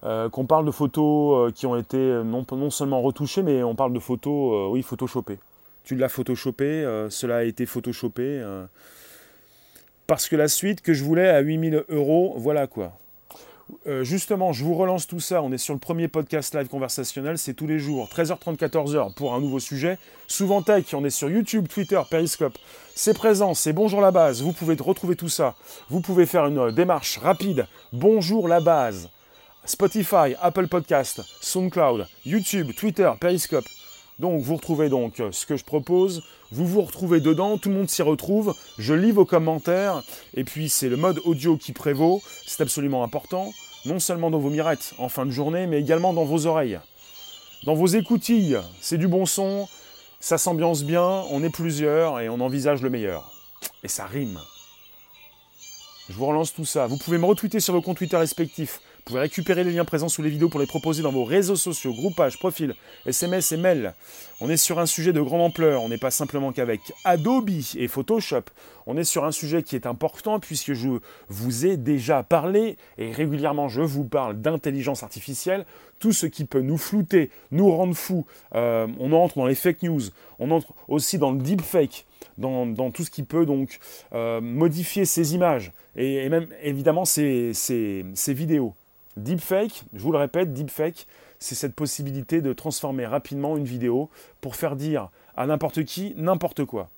euh, 0.03 0.29
qu'on 0.29 0.45
parle 0.45 0.65
de 0.65 0.71
photos 0.71 1.49
euh, 1.49 1.51
qui 1.51 1.65
ont 1.65 1.75
été 1.75 1.97
non, 1.97 2.45
non, 2.51 2.69
seulement 2.69 3.01
retouchées, 3.01 3.43
mais 3.43 3.63
on 3.63 3.75
parle 3.75 3.93
de 3.93 3.99
photos, 3.99 4.53
euh, 4.53 4.71
oui, 4.71 4.83
photoshopées. 4.83 5.39
Tu 5.83 5.95
l'as 5.95 6.09
photoshopé, 6.09 6.83
cela 7.09 7.37
a 7.37 7.43
été 7.43 7.67
photoshopé. 7.67 8.43
parce 10.07 10.27
que 10.27 10.35
la 10.35 10.47
suite 10.47 10.81
que 10.81 10.93
je 10.93 11.03
voulais 11.03 11.29
à 11.29 11.41
8000 11.41 11.85
euros, 11.89 12.33
voilà 12.37 12.65
quoi. 12.65 12.93
Euh, 13.87 14.03
justement, 14.03 14.53
je 14.53 14.63
vous 14.63 14.75
relance 14.75 15.07
tout 15.07 15.19
ça. 15.19 15.41
On 15.41 15.51
est 15.51 15.57
sur 15.57 15.73
le 15.73 15.79
premier 15.79 16.07
podcast 16.07 16.53
live 16.55 16.67
conversationnel. 16.67 17.37
C'est 17.37 17.53
tous 17.53 17.67
les 17.67 17.79
jours, 17.79 18.07
13h30, 18.07 18.57
14h 18.57 19.13
pour 19.15 19.33
un 19.33 19.39
nouveau 19.39 19.59
sujet. 19.59 19.97
Souvent 20.27 20.61
tech, 20.61 20.85
on 20.93 21.03
est 21.03 21.09
sur 21.09 21.29
YouTube, 21.29 21.67
Twitter, 21.67 21.99
Periscope. 22.09 22.57
C'est 22.93 23.15
présent, 23.15 23.53
c'est 23.53 23.73
Bonjour 23.73 24.01
la 24.01 24.11
base. 24.11 24.41
Vous 24.41 24.53
pouvez 24.53 24.75
retrouver 24.75 25.15
tout 25.15 25.29
ça. 25.29 25.55
Vous 25.89 26.01
pouvez 26.01 26.25
faire 26.25 26.45
une 26.45 26.59
euh, 26.59 26.71
démarche 26.71 27.17
rapide. 27.17 27.67
Bonjour 27.91 28.47
la 28.47 28.59
base. 28.59 29.09
Spotify, 29.65 30.35
Apple 30.41 30.67
Podcast, 30.67 31.21
SoundCloud, 31.41 32.05
YouTube, 32.23 32.71
Twitter, 32.77 33.11
Periscope. 33.19 33.65
Donc 34.19 34.41
vous 34.41 34.55
retrouvez 34.55 34.87
donc 34.89 35.19
euh, 35.19 35.31
ce 35.31 35.45
que 35.45 35.57
je 35.57 35.65
propose, 35.65 36.23
vous 36.51 36.65
vous 36.65 36.81
retrouvez 36.81 37.19
dedans, 37.19 37.57
tout 37.57 37.69
le 37.69 37.75
monde 37.75 37.89
s'y 37.89 38.01
retrouve, 38.01 38.55
je 38.77 38.93
lis 38.93 39.11
vos 39.11 39.25
commentaires, 39.25 40.03
et 40.35 40.45
puis 40.45 40.69
c'est 40.69 40.87
le 40.87 40.95
mode 40.95 41.19
audio 41.25 41.57
qui 41.57 41.73
prévaut, 41.73 42.21
c'est 42.45 42.61
absolument 42.61 43.03
important, 43.03 43.51
non 43.85 43.99
seulement 43.99 44.31
dans 44.31 44.39
vos 44.39 44.49
mirettes 44.49 44.93
en 44.99 45.09
fin 45.09 45.25
de 45.25 45.31
journée, 45.31 45.67
mais 45.67 45.81
également 45.81 46.13
dans 46.13 46.23
vos 46.23 46.45
oreilles. 46.45 46.79
Dans 47.65 47.75
vos 47.75 47.87
écoutilles, 47.87 48.57
c'est 48.79 48.97
du 48.97 49.07
bon 49.07 49.25
son, 49.25 49.67
ça 50.21 50.37
s'ambiance 50.37 50.83
bien, 50.83 51.23
on 51.31 51.43
est 51.43 51.49
plusieurs 51.49 52.19
et 52.21 52.29
on 52.29 52.39
envisage 52.39 52.81
le 52.81 52.89
meilleur. 52.89 53.33
Et 53.83 53.87
ça 53.87 54.05
rime. 54.05 54.39
Je 56.09 56.13
vous 56.13 56.25
relance 56.27 56.53
tout 56.53 56.65
ça. 56.65 56.87
Vous 56.87 56.97
pouvez 56.97 57.17
me 57.17 57.25
retweeter 57.25 57.59
sur 57.59 57.73
vos 57.73 57.81
comptes 57.81 57.97
Twitter 57.97 58.17
respectifs. 58.17 58.79
Vous 59.07 59.11
pouvez 59.11 59.21
récupérer 59.21 59.63
les 59.63 59.71
liens 59.71 59.85
présents 59.85 60.09
sous 60.09 60.23
les 60.23 60.31
vidéos 60.31 60.49
pour 60.49 60.59
les 60.59 60.65
proposer 60.65 61.03
dans 61.03 61.11
vos 61.11 61.25
réseaux 61.25 61.55
sociaux, 61.55 61.93
groupages, 61.93 62.39
profils, 62.39 62.73
SMS 63.05 63.51
et 63.51 63.57
mails. 63.57 63.93
On 64.41 64.49
est 64.49 64.57
sur 64.57 64.79
un 64.79 64.87
sujet 64.87 65.13
de 65.13 65.21
grande 65.21 65.41
ampleur. 65.41 65.83
On 65.83 65.89
n'est 65.89 65.99
pas 65.99 66.09
simplement 66.09 66.51
qu'avec 66.51 66.79
Adobe 67.03 67.51
et 67.75 67.87
Photoshop. 67.87 68.45
On 68.87 68.97
est 68.97 69.03
sur 69.03 69.23
un 69.23 69.31
sujet 69.31 69.61
qui 69.61 69.75
est 69.75 69.85
important 69.85 70.39
puisque 70.39 70.73
je 70.73 70.89
vous 71.29 71.65
ai 71.67 71.77
déjà 71.77 72.23
parlé 72.23 72.77
et 72.97 73.11
régulièrement 73.11 73.69
je 73.69 73.81
vous 73.81 74.05
parle 74.05 74.41
d'intelligence 74.41 75.03
artificielle. 75.03 75.67
Tout 75.99 76.11
ce 76.11 76.25
qui 76.25 76.43
peut 76.43 76.61
nous 76.61 76.79
flouter, 76.79 77.29
nous 77.51 77.69
rendre 77.69 77.95
fous. 77.95 78.25
Euh, 78.55 78.87
on 78.99 79.11
entre 79.11 79.37
dans 79.37 79.45
les 79.45 79.53
fake 79.53 79.83
news. 79.83 80.01
On 80.39 80.49
entre 80.49 80.73
aussi 80.87 81.19
dans 81.19 81.29
le 81.29 81.37
deepfake. 81.37 82.07
Dans, 82.39 82.65
dans 82.65 82.89
tout 82.89 83.03
ce 83.03 83.11
qui 83.11 83.21
peut 83.21 83.45
donc 83.45 83.77
euh, 84.13 84.41
modifier 84.41 85.05
ces 85.05 85.35
images 85.35 85.73
et, 85.95 86.27
même 86.27 86.47
évidemment 86.63 87.05
ces 87.05 87.53
vidéos. 88.29 88.73
Deepfake, 89.17 89.83
je 89.93 89.99
vous 89.99 90.11
le 90.11 90.17
répète, 90.17 90.53
deepfake, 90.53 91.07
c'est 91.39 91.55
cette 91.55 91.73
possibilité 91.73 92.41
de 92.41 92.53
transformer 92.53 93.05
rapidement 93.05 93.55
une 93.57 93.65
vidéo 93.65 94.09
pour 94.41 94.55
faire 94.55 94.75
dire 94.75 95.09
à 95.37 95.47
n'importe 95.47 95.83
qui 95.85 96.13
n'importe 96.17 96.65
quoi. 96.65 96.89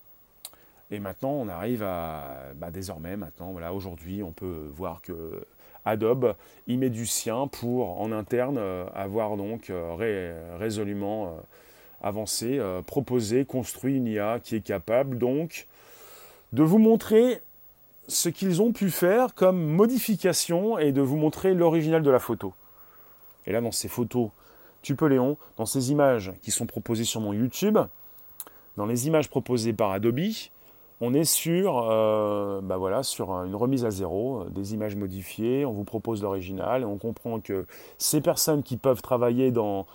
Et 0.89 0.99
maintenant, 0.99 1.31
on 1.31 1.47
arrive 1.47 1.83
à, 1.83 2.53
bah, 2.55 2.71
désormais, 2.71 3.17
maintenant, 3.17 3.51
voilà, 3.51 3.73
aujourd'hui, 3.73 4.23
on 4.23 4.31
peut 4.31 4.71
voir 4.73 5.01
que 5.01 5.43
Adobe 5.87 6.35
y 6.67 6.77
met 6.77 6.89
du 6.89 7.05
sien 7.05 7.47
pour, 7.47 8.01
en 8.01 8.11
interne, 8.11 8.57
euh, 8.57 8.85
avoir 8.93 9.37
donc 9.37 9.69
euh, 9.69 10.47
résolument 10.59 11.27
euh, 11.27 11.29
avancé, 12.01 12.61
proposé, 12.85 13.43
construit 13.45 13.95
une 13.95 14.05
IA 14.05 14.39
qui 14.39 14.55
est 14.55 14.61
capable 14.61 15.17
donc 15.17 15.67
de 16.53 16.61
vous 16.61 16.77
montrer 16.77 17.41
ce 18.07 18.29
qu'ils 18.29 18.61
ont 18.61 18.71
pu 18.71 18.89
faire 18.89 19.35
comme 19.35 19.61
modification 19.61 20.77
et 20.77 20.91
de 20.91 21.01
vous 21.01 21.17
montrer 21.17 21.53
l'original 21.53 22.01
de 22.01 22.09
la 22.09 22.19
photo. 22.19 22.53
Et 23.45 23.51
là, 23.51 23.61
dans 23.61 23.71
ces 23.71 23.87
photos 23.87 24.29
Tupéléon, 24.81 25.37
dans 25.57 25.65
ces 25.65 25.91
images 25.91 26.33
qui 26.41 26.51
sont 26.51 26.65
proposées 26.65 27.03
sur 27.03 27.19
mon 27.19 27.33
YouTube, 27.33 27.77
dans 28.77 28.85
les 28.85 29.07
images 29.07 29.29
proposées 29.29 29.73
par 29.73 29.91
Adobe, 29.91 30.19
on 30.99 31.13
est 31.13 31.25
sur, 31.25 31.87
euh, 31.89 32.59
bah 32.61 32.77
voilà, 32.77 33.03
sur 33.03 33.31
une 33.31 33.55
remise 33.55 33.85
à 33.85 33.91
zéro, 33.91 34.41
euh, 34.41 34.49
des 34.49 34.73
images 34.73 34.95
modifiées, 34.95 35.65
on 35.65 35.71
vous 35.71 35.83
propose 35.83 36.23
l'original 36.23 36.81
et 36.81 36.85
on 36.85 36.97
comprend 36.97 37.39
que 37.39 37.67
ces 37.97 38.21
personnes 38.21 38.63
qui 38.63 38.77
peuvent 38.77 39.01
travailler 39.01 39.51
dans, 39.51 39.85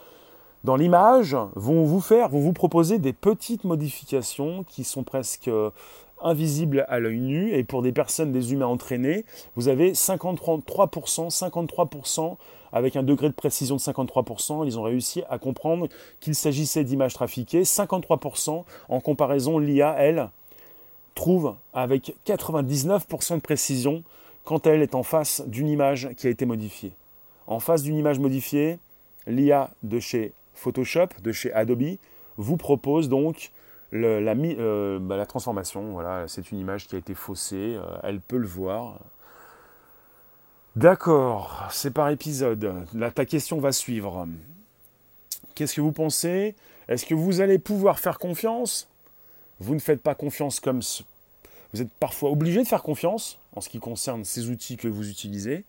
dans 0.63 0.77
l'image 0.77 1.37
vont 1.57 1.85
vous 1.85 2.01
faire, 2.01 2.29
vont 2.29 2.41
vous 2.41 2.53
proposer 2.53 2.99
des 2.99 3.13
petites 3.13 3.65
modifications 3.65 4.65
qui 4.65 4.85
sont 4.85 5.03
presque 5.03 5.51
invisible 6.25 6.87
à 6.89 6.99
l'œil 6.99 7.21
nu. 7.21 7.53
Et 7.55 7.65
pour 7.65 7.83
des 7.83 7.93
personnes, 7.93 8.33
des 8.33 8.53
humains 8.53 8.67
entraînés, 8.67 9.25
vous 9.57 9.69
avez 9.69 9.93
53%, 9.93 11.31
53% 11.31 12.37
avec 12.73 12.97
un 12.97 13.03
degré 13.03 13.29
de 13.29 13.35
précision 13.35 13.77
de 13.77 13.81
53%. 13.81 14.67
Ils 14.67 14.79
ont 14.79 14.83
réussi 14.83 15.23
à 15.29 15.39
comprendre 15.39 15.89
qu'il 16.21 16.35
s'agissait 16.35 16.85
d'images 16.85 17.15
trafiquées. 17.15 17.63
53% 17.63 18.65
en 18.89 19.01
comparaison, 19.01 19.59
l'IA, 19.59 19.95
elle, 19.99 20.31
trouve 21.15 21.55
avec 21.75 22.15
99% 22.27 23.35
de 23.37 23.41
précision 23.41 24.03
quand 24.45 24.67
elle 24.67 24.83
est 24.83 24.95
en 24.95 25.03
face 25.03 25.43
d'une 25.47 25.69
image 25.69 26.09
qui 26.17 26.27
a 26.27 26.31
été 26.31 26.47
modifiée. 26.47 26.93
En 27.47 27.61
face 27.61 27.83
d'une 27.83 27.97
image 27.97 28.19
modifiée, 28.19 28.79
l'IA 29.27 29.71
de 29.83 30.01
chez 30.01 30.33
Photoshop, 30.55 31.09
de 31.23 31.33
chez 31.33 31.53
Adobe, 31.53 31.97
vous 32.37 32.57
propose 32.57 33.09
donc 33.09 33.51
la, 33.93 34.35
bah, 34.35 35.17
la, 35.17 35.27
transformation. 35.27 35.93
Voilà, 35.93 36.27
c'est 36.29 36.51
une 36.51 36.59
image 36.59 36.89
qui 36.89 36.97
a 36.97 36.99
été 36.99 37.15
faussée. 37.15 37.79
elle 38.03 38.21
peut 38.21 38.39
le 38.39 38.47
voir. 38.47 38.99
D'accord, 40.75 41.69
c'est 41.71 41.91
par 41.91 42.09
épisode. 42.09 42.87
Ta 43.15 43.27
question 43.27 43.61
va 43.61 43.73
suivre. 43.73 44.27
Qu'est-ce 45.55 45.75
que 45.75 45.83
vous 45.83 45.93
pensez? 45.93 46.55
Est-ce 46.89 47.05
que 47.05 47.15
vous 47.15 47.43
allez 47.43 47.59
pouvoir 47.59 47.99
faire 47.99 48.19
confiance? 48.19 48.89
Vous 49.61 49.75
ne 49.75 49.81
faites 49.81 50.03
pas 50.03 50.15
confiance 50.15 50.61
comme... 50.61 50.81
Vous 51.73 51.83
êtes 51.83 51.93
parfois 52.01 52.31
obligé 52.31 52.63
de 52.63 52.67
faire 52.67 52.83
confiance 52.83 53.39
en 53.55 53.61
ce 53.61 53.69
qui 53.69 53.79
concerne 53.79 54.25
ces 54.25 54.49
outils 54.49 54.77
que 54.77 54.89
vous 54.89 55.11
utilisez. 55.11 55.65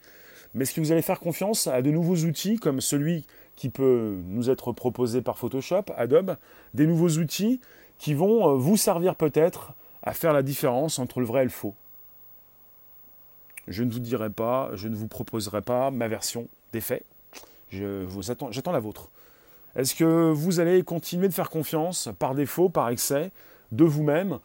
Mais 0.54 0.64
est-ce 0.64 0.74
que 0.74 0.82
vous 0.82 0.92
allez 0.92 1.02
faire 1.02 1.20
confiance 1.20 1.68
à 1.68 1.82
de 1.82 1.92
nouveaux 1.92 2.18
outils 2.26 2.58
comme 2.58 2.80
celui 2.80 3.26
qui 3.56 3.70
peut 3.70 4.18
nous 4.28 4.50
être 4.50 4.72
proposé 4.72 5.22
par 5.22 5.38
Photoshop, 5.38 5.84
Adobe, 5.96 6.38
des 6.74 6.88
nouveaux 6.88 7.10
outils 7.10 7.60
qui 8.04 8.14
vont 8.14 8.50
euh, 8.50 8.56
vous 8.56 8.76
servir 8.76 9.16
peut-être 9.16 9.72
à 10.02 10.12
faire 10.12 10.34
la 10.34 10.44
différence 10.44 11.00
entre 11.00 11.22
le 11.22 11.26
vrai 11.26 11.44
et 11.44 11.46
le 11.46 11.50
faux 11.50 11.74
je 13.70 13.82
ne 13.84 13.90
vous 13.90 14.00
dirai 14.00 14.30
pas, 14.30 14.72
je 14.74 14.90
ne 14.90 14.96
vous 14.96 15.08
proposerai 15.08 15.62
pas 15.62 15.90
ma 15.90 16.10
version 16.10 16.50
des 16.74 16.82
faits. 16.82 17.06
Je 17.70 18.04
vous 18.04 18.30
attends, 18.30 18.52
j'attends 18.52 18.74
la 18.74 18.82
vôtre. 18.82 19.08
Est-ce 19.78 19.96
que 19.96 20.32
vous 20.32 20.60
allez 20.60 20.84
continuer 20.84 21.30
de 21.30 21.34
faire 21.34 21.50
confiance 21.50 22.10
par 22.20 22.36
défaut, 22.36 22.68
par 22.68 22.90
excès, 22.90 23.32
de 23.72 23.86
vous-même? 23.86 24.40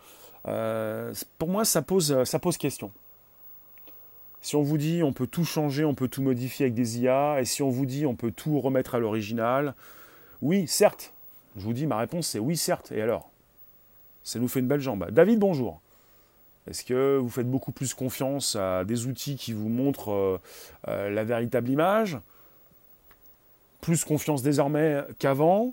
Euh, 0.46 1.12
Pour 1.36 1.48
moi, 1.48 1.64
ça 1.64 1.82
pose, 1.82 2.22
ça 2.22 2.38
pose 2.38 2.56
question. 2.58 2.92
Si 4.40 4.54
on 4.54 4.62
vous 4.62 4.78
dit 4.78 5.02
on 5.02 5.12
peut 5.12 5.26
tout 5.26 5.44
changer, 5.44 5.84
on 5.84 5.94
peut 5.94 6.06
tout 6.06 6.22
modifier 6.22 6.66
avec 6.66 6.74
des 6.74 7.00
IA, 7.00 7.40
et 7.40 7.44
si 7.44 7.64
on 7.64 7.70
vous 7.70 7.86
dit 7.86 8.06
on 8.06 8.14
peut 8.14 8.30
tout 8.30 8.60
remettre 8.60 8.94
à 8.94 9.00
l'original, 9.00 9.74
oui, 10.42 10.68
certes. 10.68 11.12
Je 11.56 11.62
vous 11.62 11.72
dis, 11.72 11.88
ma 11.88 11.98
réponse 11.98 12.28
c'est 12.28 12.38
oui, 12.38 12.56
certes. 12.56 12.92
Et 12.92 13.02
alors? 13.02 13.32
Ça 14.28 14.38
nous 14.38 14.48
fait 14.48 14.60
une 14.60 14.68
belle 14.68 14.82
jambe. 14.82 15.10
David, 15.10 15.38
bonjour. 15.38 15.80
Est-ce 16.68 16.84
que 16.84 17.16
vous 17.16 17.30
faites 17.30 17.50
beaucoup 17.50 17.72
plus 17.72 17.94
confiance 17.94 18.56
à 18.56 18.84
des 18.84 19.06
outils 19.06 19.36
qui 19.36 19.54
vous 19.54 19.70
montrent 19.70 20.12
euh, 20.12 20.38
euh, 20.86 21.08
la 21.08 21.24
véritable 21.24 21.70
image? 21.70 22.18
Plus 23.80 24.04
confiance 24.04 24.42
désormais 24.42 25.00
qu'avant? 25.18 25.72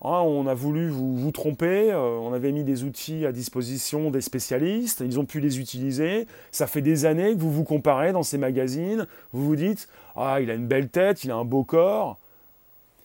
Hein, 0.00 0.22
On 0.24 0.46
a 0.46 0.54
voulu 0.54 0.88
vous, 0.88 1.30
tromper, 1.30 1.92
euh, 1.92 1.98
on 1.98 2.32
avait 2.32 2.52
mis 2.52 2.64
des 2.64 2.84
outils 2.84 3.26
à 3.26 3.32
disposition 3.32 4.10
des 4.10 4.22
spécialistes, 4.22 5.02
ils 5.04 5.20
ont 5.20 5.26
pu 5.26 5.38
les 5.38 5.60
utiliser. 5.60 6.26
Ça 6.52 6.66
fait 6.66 6.80
des 6.80 7.04
années 7.04 7.34
que 7.34 7.40
vous 7.40 7.52
vous 7.52 7.64
comparez 7.64 8.12
dans 8.12 8.22
ces 8.22 8.38
magazines, 8.38 9.06
vous 9.34 9.44
vous 9.44 9.56
dites 9.56 9.90
Ah, 10.16 10.40
il 10.40 10.50
a 10.50 10.54
une 10.54 10.66
belle 10.66 10.88
tête, 10.88 11.22
il 11.24 11.32
a 11.32 11.36
un 11.36 11.44
beau 11.44 11.64
corps. 11.64 12.16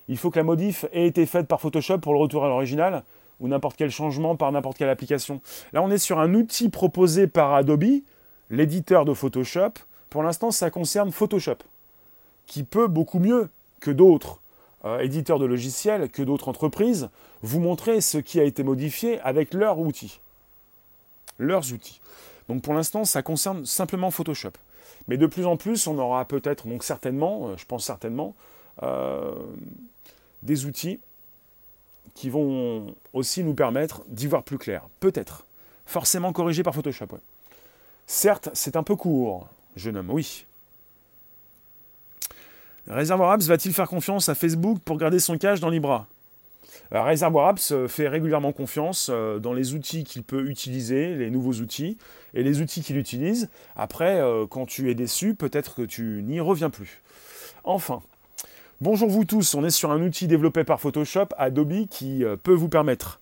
Il 0.08 0.18
faut 0.18 0.32
que 0.32 0.40
la 0.40 0.44
modif 0.44 0.86
ait 0.94 1.06
été 1.06 1.26
faite 1.26 1.48
par 1.48 1.60
Photoshop 1.60 1.98
pour 1.98 2.14
le 2.14 2.20
retour 2.20 2.46
à 2.46 2.48
l'original 2.48 3.04
ou 3.40 3.48
n'importe 3.48 3.76
quel 3.78 3.92
changement 3.92 4.36
par 4.36 4.52
n'importe 4.52 4.78
quelle 4.78 4.90
application. 4.90 5.42
Là, 5.74 5.82
on 5.82 5.92
est 5.92 5.98
sur 5.98 6.20
un 6.20 6.34
outil 6.34 6.70
proposé 6.70 7.28
par 7.28 7.54
Adobe, 7.54 8.02
l'éditeur 8.50 9.06
de 9.06 9.14
Photoshop. 9.14 9.74
Pour 10.10 10.24
l'instant, 10.24 10.52
ça 10.52 10.70
concerne 10.70 11.12
Photoshop, 11.12 11.58
qui 12.46 12.64
peut 12.64 12.88
beaucoup 12.88 13.20
mieux 13.20 13.50
que 13.80 13.92
d'autres 13.92 14.40
euh, 14.86 15.00
éditeurs 15.00 15.40
de 15.40 15.46
logiciels, 15.46 16.10
que 16.10 16.22
d'autres 16.22 16.48
entreprises, 16.48 17.10
vous 17.42 17.60
montrer 17.60 18.02
ce 18.02 18.18
qui 18.18 18.40
a 18.40 18.44
été 18.44 18.64
modifié 18.64 19.20
avec 19.22 19.54
leurs 19.54 19.80
outils. 19.80 20.20
Leurs 21.38 21.74
outils. 21.74 22.00
Donc 22.48 22.62
pour 22.62 22.74
l'instant, 22.74 23.04
ça 23.04 23.22
concerne 23.22 23.66
simplement 23.66 24.12
Photoshop. 24.12 24.52
Mais 25.08 25.18
de 25.18 25.28
plus 25.28 25.46
en 25.46 25.58
plus, 25.58 25.88
on 25.88 25.98
aura 25.98 26.26
peut-être, 26.26 26.68
donc 26.68 26.84
certainement, 26.84 27.50
euh, 27.50 27.58
je 27.58 27.66
pense 27.66 27.86
certainement, 27.86 28.36
euh, 28.84 29.34
des 30.44 30.66
outils 30.66 31.00
qui 32.14 32.30
vont 32.30 32.96
aussi 33.14 33.44
nous 33.44 33.54
permettre 33.54 34.04
d'y 34.08 34.28
voir 34.28 34.44
plus 34.44 34.58
clair. 34.58 34.88
Peut-être. 35.00 35.46
Forcément 35.86 36.34
corrigé 36.34 36.64
par 36.64 36.74
Photoshop. 36.74 37.20
Certes, 38.08 38.50
c'est 38.54 38.76
un 38.76 38.84
peu 38.84 38.96
court, 38.96 39.48
jeune 39.76 39.98
homme, 39.98 40.12
oui. 40.12 40.46
Réservoir 42.88 43.32
Apps 43.32 43.48
va-t-il 43.48 43.74
faire 43.74 43.88
confiance 43.88 44.30
à 44.30 44.36
Facebook 44.36 44.80
pour 44.86 44.98
garder 44.98 45.20
son 45.20 45.38
cache 45.38 45.60
dans 45.60 45.70
les 45.70 45.80
bras 45.80 46.08
Réservoir 46.92 47.48
Apps 47.48 47.72
euh, 47.72 47.88
fait 47.88 48.08
régulièrement 48.08 48.52
confiance 48.52 49.10
euh, 49.12 49.40
dans 49.40 49.54
les 49.54 49.74
outils 49.74 50.04
qu'il 50.04 50.24
peut 50.24 50.48
utiliser, 50.48 51.16
les 51.16 51.32
nouveaux 51.32 51.54
outils, 51.54 51.98
et 52.36 52.44
les 52.44 52.62
outils 52.62 52.82
qu'il 52.82 52.98
utilise. 52.98 53.50
Après, 53.76 54.20
euh, 54.20 54.46
quand 54.48 54.68
tu 54.68 54.92
es 54.92 54.96
déçu, 54.96 55.34
peut-être 55.34 55.76
que 55.76 55.82
tu 55.82 56.22
n'y 56.24 56.40
reviens 56.40 56.70
plus. 56.70 57.02
Enfin, 57.64 58.02
Bonjour 58.82 59.08
vous 59.08 59.24
tous, 59.24 59.56
on 59.56 59.64
est 59.64 59.70
sur 59.70 59.90
un 59.92 60.02
outil 60.02 60.28
développé 60.28 60.66
par 60.66 60.82
Photoshop, 60.82 61.28
Adobe, 61.38 61.88
qui 61.90 62.26
euh, 62.26 62.36
peut 62.36 62.54
vous 62.54 62.68
permettre 62.68 63.22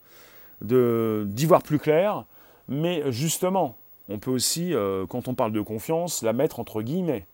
d'y 0.62 1.46
voir 1.46 1.62
plus 1.62 1.78
clair, 1.78 2.26
mais 2.68 3.04
justement, 3.12 3.78
on 4.10 4.18
peut 4.18 4.32
aussi, 4.32 4.74
euh, 4.74 5.06
quand 5.06 5.28
on 5.28 5.36
parle 5.36 5.52
de 5.52 5.62
confiance, 5.62 6.24
la 6.24 6.34
mettre 6.34 6.60
entre 6.60 6.82
guillemets. 6.82 7.28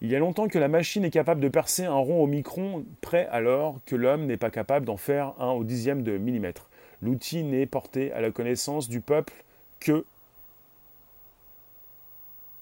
Il 0.00 0.12
y 0.12 0.14
a 0.14 0.20
longtemps 0.20 0.46
que 0.46 0.60
la 0.60 0.68
machine 0.68 1.04
est 1.04 1.10
capable 1.10 1.40
de 1.40 1.48
percer 1.48 1.84
un 1.84 1.94
rond 1.94 2.22
au 2.22 2.28
micron 2.28 2.84
près 3.00 3.26
alors 3.32 3.80
que 3.84 3.96
l'homme 3.96 4.26
n'est 4.26 4.36
pas 4.36 4.50
capable 4.50 4.86
d'en 4.86 4.96
faire 4.96 5.32
un 5.40 5.50
au 5.50 5.64
dixième 5.64 6.04
de 6.04 6.16
millimètre. 6.16 6.70
L'outil 7.02 7.42
n'est 7.42 7.66
porté 7.66 8.12
à 8.12 8.20
la 8.20 8.30
connaissance 8.30 8.88
du 8.88 9.00
peuple 9.00 9.32
que... 9.80 10.04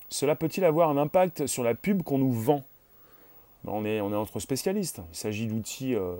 Cela 0.08 0.35
peut-il 0.35 0.64
avoir 0.64 0.88
un 0.88 0.96
impact 0.96 1.46
sur 1.46 1.62
la 1.62 1.74
pub 1.74 2.02
qu'on 2.02 2.16
nous 2.16 2.32
vend? 2.32 2.64
On 3.66 3.85
est, 3.85 4.01
on 4.01 4.12
est 4.12 4.16
entre 4.16 4.40
spécialistes. 4.40 5.01
Il 5.11 5.16
s'agit 5.16 5.46
d'outils 5.46 5.94
euh, 5.94 6.16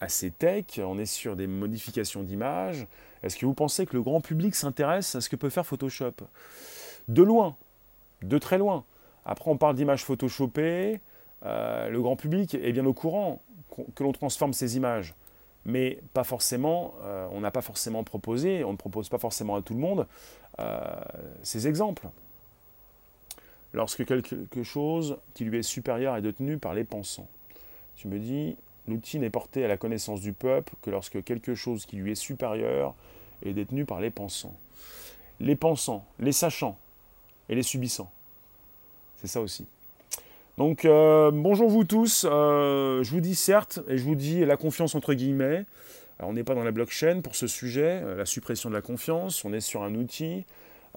assez 0.00 0.30
tech, 0.30 0.64
on 0.78 0.98
est 0.98 1.06
sur 1.06 1.36
des 1.36 1.46
modifications 1.46 2.22
d'images. 2.22 2.86
Est-ce 3.22 3.36
que 3.36 3.46
vous 3.46 3.54
pensez 3.54 3.86
que 3.86 3.96
le 3.96 4.02
grand 4.02 4.20
public 4.20 4.54
s'intéresse 4.54 5.14
à 5.14 5.20
ce 5.20 5.28
que 5.28 5.36
peut 5.36 5.50
faire 5.50 5.66
Photoshop? 5.66 6.14
De 7.08 7.22
loin, 7.22 7.56
de 8.22 8.38
très 8.38 8.58
loin. 8.58 8.84
Après, 9.24 9.50
on 9.50 9.56
parle 9.56 9.74
d'images 9.74 10.04
photoshopées. 10.04 11.00
Euh, 11.44 11.88
le 11.88 12.00
grand 12.00 12.16
public 12.16 12.54
est 12.54 12.72
bien 12.72 12.86
au 12.86 12.92
courant 12.92 13.42
que 13.94 14.02
l'on 14.02 14.12
transforme 14.12 14.52
ces 14.52 14.76
images. 14.76 15.14
Mais 15.64 15.98
pas 16.14 16.22
forcément, 16.22 16.94
euh, 17.02 17.26
on 17.32 17.40
n'a 17.40 17.50
pas 17.50 17.62
forcément 17.62 18.04
proposé, 18.04 18.62
on 18.62 18.72
ne 18.72 18.76
propose 18.76 19.08
pas 19.08 19.18
forcément 19.18 19.56
à 19.56 19.62
tout 19.62 19.74
le 19.74 19.80
monde 19.80 20.06
ces 21.42 21.68
exemples 21.68 22.08
lorsque 23.76 24.06
quelque 24.06 24.62
chose 24.62 25.18
qui 25.34 25.44
lui 25.44 25.58
est 25.58 25.62
supérieur 25.62 26.16
est 26.16 26.22
détenu 26.22 26.56
par 26.56 26.72
les 26.72 26.82
pensants. 26.82 27.28
Tu 27.96 28.08
me 28.08 28.18
dis, 28.18 28.56
l'outil 28.88 29.18
n'est 29.18 29.30
porté 29.30 29.64
à 29.64 29.68
la 29.68 29.76
connaissance 29.76 30.22
du 30.22 30.32
peuple 30.32 30.72
que 30.80 30.90
lorsque 30.90 31.22
quelque 31.22 31.54
chose 31.54 31.84
qui 31.84 31.96
lui 31.96 32.12
est 32.12 32.16
supérieur 32.16 32.94
est 33.44 33.52
détenu 33.52 33.84
par 33.84 34.00
les 34.00 34.10
pensants. 34.10 34.56
Les 35.40 35.56
pensants, 35.56 36.06
les 36.18 36.32
sachants 36.32 36.78
et 37.50 37.54
les 37.54 37.62
subissants. 37.62 38.10
C'est 39.16 39.26
ça 39.26 39.42
aussi. 39.42 39.66
Donc 40.56 40.86
euh, 40.86 41.30
bonjour 41.30 41.68
vous 41.68 41.84
tous, 41.84 42.24
euh, 42.26 43.02
je 43.02 43.10
vous 43.10 43.20
dis 43.20 43.34
certes, 43.34 43.80
et 43.88 43.98
je 43.98 44.04
vous 44.04 44.14
dis 44.14 44.42
la 44.46 44.56
confiance 44.56 44.94
entre 44.94 45.12
guillemets. 45.12 45.66
on 46.20 46.32
n'est 46.32 46.44
pas 46.44 46.54
dans 46.54 46.64
la 46.64 46.72
blockchain 46.72 47.20
pour 47.20 47.36
ce 47.36 47.46
sujet, 47.46 48.00
euh, 48.02 48.16
la 48.16 48.24
suppression 48.24 48.70
de 48.70 48.74
la 48.74 48.80
confiance, 48.80 49.44
on 49.44 49.52
est 49.52 49.60
sur 49.60 49.82
un 49.82 49.94
outil 49.94 50.46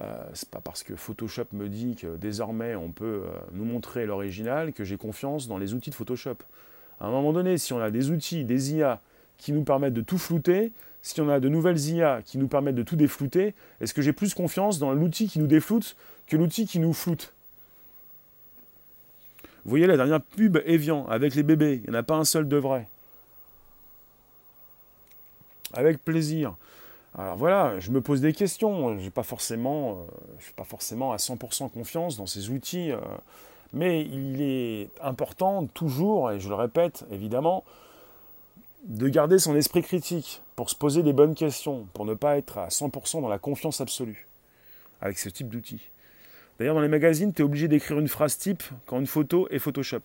euh, 0.01 0.29
c'est 0.33 0.49
pas 0.49 0.61
parce 0.61 0.83
que 0.83 0.95
Photoshop 0.95 1.47
me 1.51 1.67
dit 1.67 1.95
que 1.95 2.15
désormais 2.15 2.75
on 2.75 2.91
peut 2.91 3.23
euh, 3.25 3.31
nous 3.51 3.65
montrer 3.65 4.05
l'original 4.05 4.71
que 4.71 4.85
j'ai 4.85 4.97
confiance 4.97 5.47
dans 5.47 5.57
les 5.57 5.73
outils 5.73 5.89
de 5.89 5.95
Photoshop. 5.95 6.37
À 7.01 7.07
un 7.07 7.11
moment 7.11 7.33
donné, 7.33 7.57
si 7.57 7.73
on 7.73 7.79
a 7.79 7.91
des 7.91 8.09
outils, 8.09 8.45
des 8.45 8.73
IA 8.73 9.01
qui 9.37 9.51
nous 9.51 9.63
permettent 9.63 9.93
de 9.93 10.01
tout 10.01 10.17
flouter, 10.17 10.71
si 11.01 11.19
on 11.19 11.29
a 11.29 11.39
de 11.39 11.49
nouvelles 11.49 11.79
IA 11.79 12.21
qui 12.23 12.37
nous 12.37 12.47
permettent 12.47 12.75
de 12.75 12.83
tout 12.83 12.95
déflouter, 12.95 13.55
est-ce 13.81 13.93
que 13.93 14.01
j'ai 14.01 14.13
plus 14.13 14.33
confiance 14.33 14.79
dans 14.79 14.93
l'outil 14.93 15.27
qui 15.27 15.39
nous 15.39 15.47
défloute 15.47 15.95
que 16.27 16.37
l'outil 16.37 16.65
qui 16.65 16.79
nous 16.79 16.93
floute? 16.93 17.33
Vous 19.65 19.69
voyez 19.69 19.87
la 19.87 19.97
dernière 19.97 20.21
pub 20.21 20.57
Evian 20.65 21.05
avec 21.07 21.35
les 21.35 21.43
bébés, 21.43 21.81
il 21.83 21.89
n'y 21.89 21.95
en 21.95 21.99
a 21.99 22.03
pas 22.03 22.15
un 22.15 22.25
seul 22.25 22.47
de 22.47 22.57
vrai. 22.57 22.87
Avec 25.73 26.03
plaisir. 26.03 26.55
Alors 27.17 27.37
voilà, 27.37 27.79
je 27.79 27.91
me 27.91 28.01
pose 28.01 28.21
des 28.21 28.33
questions. 28.33 28.97
Je 28.97 29.03
n'ai 29.03 29.09
pas 29.09 29.21
euh, 29.21 29.95
suis 30.39 30.53
pas 30.53 30.63
forcément 30.63 31.11
à 31.11 31.17
100% 31.17 31.69
confiance 31.69 32.17
dans 32.17 32.27
ces 32.27 32.49
outils, 32.49 32.91
euh, 32.91 32.99
mais 33.73 34.05
il 34.05 34.41
est 34.41 34.89
important 35.01 35.65
toujours, 35.67 36.31
et 36.31 36.39
je 36.39 36.49
le 36.49 36.55
répète 36.55 37.05
évidemment, 37.11 37.63
de 38.85 39.09
garder 39.09 39.39
son 39.39 39.55
esprit 39.55 39.81
critique 39.81 40.41
pour 40.55 40.69
se 40.69 40.75
poser 40.75 41.03
des 41.03 41.13
bonnes 41.13 41.35
questions, 41.35 41.87
pour 41.93 42.05
ne 42.05 42.13
pas 42.13 42.37
être 42.37 42.57
à 42.57 42.67
100% 42.67 43.21
dans 43.21 43.29
la 43.29 43.39
confiance 43.39 43.81
absolue 43.81 44.27
avec 45.01 45.17
ce 45.17 45.29
type 45.29 45.49
d'outils. 45.49 45.89
D'ailleurs, 46.57 46.75
dans 46.75 46.81
les 46.81 46.89
magazines, 46.89 47.33
tu 47.33 47.41
es 47.41 47.45
obligé 47.45 47.67
d'écrire 47.67 47.99
une 47.99 48.09
phrase 48.09 48.37
type 48.37 48.63
quand 48.85 48.99
une 48.99 49.07
photo 49.07 49.47
est 49.49 49.59
Photoshop. 49.59 50.01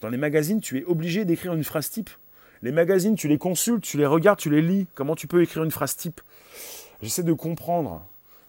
Dans 0.00 0.08
les 0.08 0.16
magazines, 0.16 0.60
tu 0.60 0.78
es 0.78 0.84
obligé 0.84 1.24
d'écrire 1.24 1.52
une 1.52 1.64
phrase 1.64 1.90
type 1.90 2.10
les 2.62 2.72
magazines, 2.72 3.16
tu 3.16 3.28
les 3.28 3.38
consultes, 3.38 3.82
tu 3.82 3.98
les 3.98 4.06
regardes, 4.06 4.38
tu 4.38 4.50
les 4.50 4.62
lis. 4.62 4.86
Comment 4.94 5.16
tu 5.16 5.26
peux 5.26 5.42
écrire 5.42 5.64
une 5.64 5.70
phrase 5.70 5.96
type? 5.96 6.20
J'essaie 7.02 7.24
de 7.24 7.32
comprendre. 7.32 8.04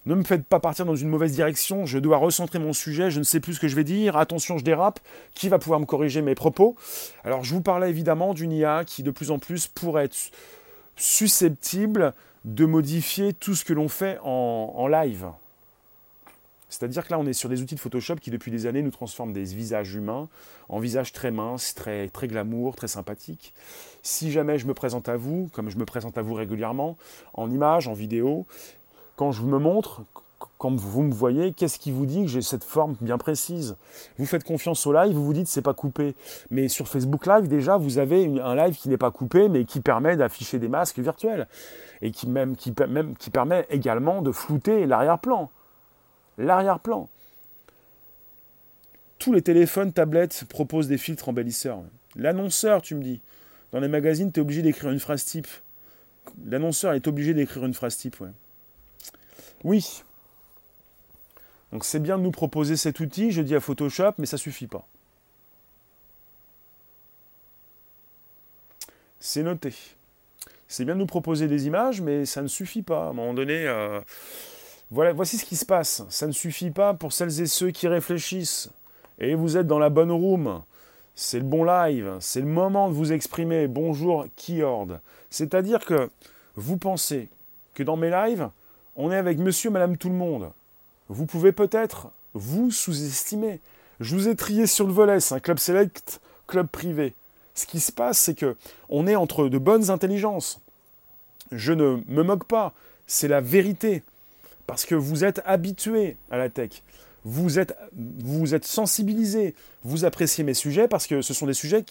Ne 0.05 0.15
me 0.15 0.23
faites 0.23 0.43
pas 0.43 0.59
partir 0.59 0.85
dans 0.85 0.97
une 0.97 1.07
mauvaise 1.07 1.31
direction, 1.31 1.85
je 1.85 1.97
dois 1.97 2.17
recentrer 2.17 2.59
mon 2.59 2.73
sujet, 2.73 3.09
je 3.09 3.19
ne 3.19 3.23
sais 3.23 3.39
plus 3.39 3.53
ce 3.53 3.59
que 3.61 3.69
je 3.69 3.75
vais 3.75 3.85
dire, 3.85 4.17
attention, 4.17 4.57
je 4.57 4.63
dérape, 4.63 4.99
qui 5.33 5.47
va 5.47 5.59
pouvoir 5.59 5.79
me 5.79 5.85
corriger 5.85 6.21
mes 6.21 6.35
propos? 6.35 6.75
Alors, 7.23 7.45
je 7.45 7.53
vous 7.53 7.61
parlais 7.61 7.89
évidemment 7.89 8.33
d'une 8.33 8.51
IA 8.51 8.83
qui 8.83 9.01
de 9.01 9.11
plus 9.11 9.31
en 9.31 9.39
plus 9.39 9.67
pourrait 9.67 10.05
être 10.05 10.17
susceptible 10.97 12.13
de 12.43 12.65
modifier 12.65 13.31
tout 13.31 13.55
ce 13.55 13.63
que 13.63 13.71
l'on 13.71 13.87
fait 13.87 14.19
en, 14.23 14.87
live. 14.89 15.27
C'est-à-dire 16.73 17.05
que 17.05 17.11
là, 17.11 17.19
on 17.19 17.27
est 17.27 17.33
sur 17.33 17.49
des 17.49 17.61
outils 17.61 17.75
de 17.75 17.79
Photoshop 17.79 18.15
qui, 18.15 18.31
depuis 18.31 18.49
des 18.49 18.65
années, 18.65 18.81
nous 18.81 18.89
transforment 18.89 19.31
des 19.31 19.43
visages 19.43 19.93
humains 19.93 20.27
en 20.69 20.79
visages 20.79 21.13
très 21.13 21.29
minces, 21.29 21.75
très, 21.75 22.07
très 22.07 22.27
glamour, 22.27 22.75
très 22.75 22.87
sympathiques. 22.87 23.53
Si 24.01 24.31
jamais 24.31 24.57
je 24.57 24.65
me 24.65 24.73
présente 24.73 25.07
à 25.07 25.15
vous, 25.15 25.51
comme 25.53 25.69
je 25.69 25.77
me 25.77 25.85
présente 25.85 26.17
à 26.17 26.23
vous 26.23 26.33
régulièrement, 26.33 26.97
en 27.35 27.51
image, 27.51 27.87
en 27.87 27.93
vidéo, 27.93 28.47
quand 29.17 29.31
je 29.31 29.43
me 29.43 29.59
montre, 29.59 30.01
quand 30.57 30.75
vous 30.75 31.03
me 31.03 31.13
voyez, 31.13 31.53
qu'est-ce 31.53 31.77
qui 31.77 31.91
vous 31.91 32.07
dit 32.07 32.23
que 32.23 32.27
j'ai 32.27 32.41
cette 32.41 32.63
forme 32.63 32.95
bien 33.01 33.19
précise? 33.19 33.75
Vous 34.17 34.25
faites 34.25 34.43
confiance 34.43 34.87
au 34.87 34.93
live, 34.93 35.13
vous 35.13 35.25
vous 35.25 35.33
dites 35.33 35.47
c'est 35.47 35.61
pas 35.61 35.75
coupé. 35.75 36.15
Mais 36.49 36.69
sur 36.69 36.87
Facebook 36.87 37.27
Live, 37.27 37.47
déjà, 37.47 37.77
vous 37.77 37.99
avez 37.99 38.41
un 38.41 38.55
live 38.55 38.75
qui 38.75 38.89
n'est 38.89 38.97
pas 38.97 39.11
coupé, 39.11 39.47
mais 39.47 39.65
qui 39.65 39.79
permet 39.79 40.17
d'afficher 40.17 40.57
des 40.57 40.69
masques 40.69 40.97
virtuels. 40.97 41.47
Et 42.01 42.09
qui, 42.09 42.27
même, 42.27 42.55
qui, 42.55 42.73
même, 42.89 43.15
qui 43.15 43.29
permet 43.29 43.67
également 43.69 44.23
de 44.23 44.31
flouter 44.31 44.87
l'arrière-plan. 44.87 45.51
L'arrière-plan. 46.37 47.09
Tous 49.19 49.33
les 49.33 49.41
téléphones, 49.41 49.93
tablettes 49.93 50.45
proposent 50.49 50.87
des 50.87 50.97
filtres 50.97 51.29
embellisseurs. 51.29 51.81
L'annonceur, 52.15 52.81
tu 52.81 52.95
me 52.95 53.03
dis, 53.03 53.21
dans 53.71 53.79
les 53.79 53.87
magazines, 53.87 54.31
tu 54.31 54.39
es 54.39 54.41
obligé 54.41 54.61
d'écrire 54.61 54.91
une 54.91 54.99
phrase 54.99 55.23
type. 55.25 55.47
L'annonceur 56.45 56.93
est 56.93 57.07
obligé 57.07 57.33
d'écrire 57.33 57.65
une 57.65 57.73
phrase 57.73 57.97
type, 57.97 58.19
ouais. 58.21 58.31
Oui, 59.63 60.03
donc 61.73 61.85
c'est 61.85 61.99
bien 61.99 62.19
de 62.19 62.23
nous 62.23 62.31
proposer 62.31 62.77
cet 62.77 62.99
outil, 62.99 63.31
je 63.31 63.41
dis 63.41 63.55
à 63.55 63.59
Photoshop, 63.59 64.13
mais 64.19 64.27
ça 64.27 64.37
ne 64.37 64.41
suffit 64.41 64.67
pas. 64.67 64.87
C'est 69.19 69.41
noté. 69.41 69.73
C'est 70.67 70.85
bien 70.85 70.93
de 70.93 70.99
nous 70.99 71.07
proposer 71.07 71.47
des 71.47 71.65
images, 71.65 71.99
mais 71.99 72.25
ça 72.25 72.43
ne 72.43 72.47
suffit 72.47 72.83
pas. 72.83 73.05
À 73.05 73.09
un 73.09 73.13
moment 73.13 73.33
donné, 73.33 73.67
euh, 73.67 73.99
voici 74.93 75.37
ce 75.37 75.45
qui 75.45 75.55
se 75.55 75.65
passe. 75.65 76.03
Ça 76.09 76.27
ne 76.27 76.31
suffit 76.31 76.71
pas 76.71 76.93
pour 76.93 77.13
celles 77.13 77.41
et 77.41 77.47
ceux 77.47 77.71
qui 77.71 77.87
réfléchissent. 77.87 78.69
Et 79.19 79.35
vous 79.35 79.57
êtes 79.57 79.67
dans 79.67 79.79
la 79.79 79.89
bonne 79.89 80.11
room. 80.11 80.61
C'est 81.15 81.39
le 81.39 81.45
bon 81.45 81.63
live. 81.63 82.17
C'est 82.19 82.41
le 82.41 82.47
moment 82.47 82.89
de 82.89 82.93
vous 82.93 83.11
exprimer. 83.11 83.67
Bonjour, 83.67 84.25
Keyord. 84.35 84.99
C'est-à-dire 85.29 85.79
que 85.85 86.09
vous 86.55 86.77
pensez 86.77 87.29
que 87.73 87.83
dans 87.83 87.97
mes 87.97 88.09
lives, 88.09 88.49
on 88.95 89.11
est 89.11 89.17
avec 89.17 89.37
monsieur, 89.39 89.69
madame, 89.69 89.97
tout 89.97 90.09
le 90.09 90.15
monde 90.15 90.51
vous 91.09 91.25
pouvez 91.25 91.51
peut-être 91.51 92.09
vous 92.33 92.71
sous-estimer. 92.71 93.59
Je 93.99 94.15
vous 94.15 94.27
ai 94.27 94.35
trié 94.35 94.67
sur 94.67 94.87
le 94.87 94.93
volet, 94.93 95.19
c'est 95.19 95.35
un 95.35 95.39
club 95.39 95.59
select, 95.59 96.19
club 96.47 96.67
privé. 96.67 97.13
Ce 97.55 97.65
qui 97.65 97.79
se 97.79 97.91
passe, 97.91 98.17
c'est 98.17 98.33
que 98.33 98.55
on 98.89 99.05
est 99.07 99.15
entre 99.15 99.47
de 99.47 99.57
bonnes 99.57 99.91
intelligences. 99.91 100.59
Je 101.51 101.73
ne 101.73 102.01
me 102.07 102.23
moque 102.23 102.45
pas, 102.45 102.73
c'est 103.05 103.27
la 103.27 103.41
vérité. 103.41 104.03
Parce 104.67 104.85
que 104.85 104.95
vous 104.95 105.23
êtes 105.23 105.41
habitué 105.45 106.17
à 106.31 106.37
la 106.37 106.49
tech. 106.49 106.81
Vous 107.25 107.59
êtes, 107.59 107.75
vous 107.93 108.53
êtes 108.53 108.65
sensibilisé. 108.65 109.55
Vous 109.83 110.05
appréciez 110.05 110.43
mes 110.43 110.53
sujets 110.53 110.87
parce 110.87 111.07
que 111.07 111.21
ce 111.21 111.33
sont 111.33 111.45
des 111.45 111.53
sujets 111.53 111.85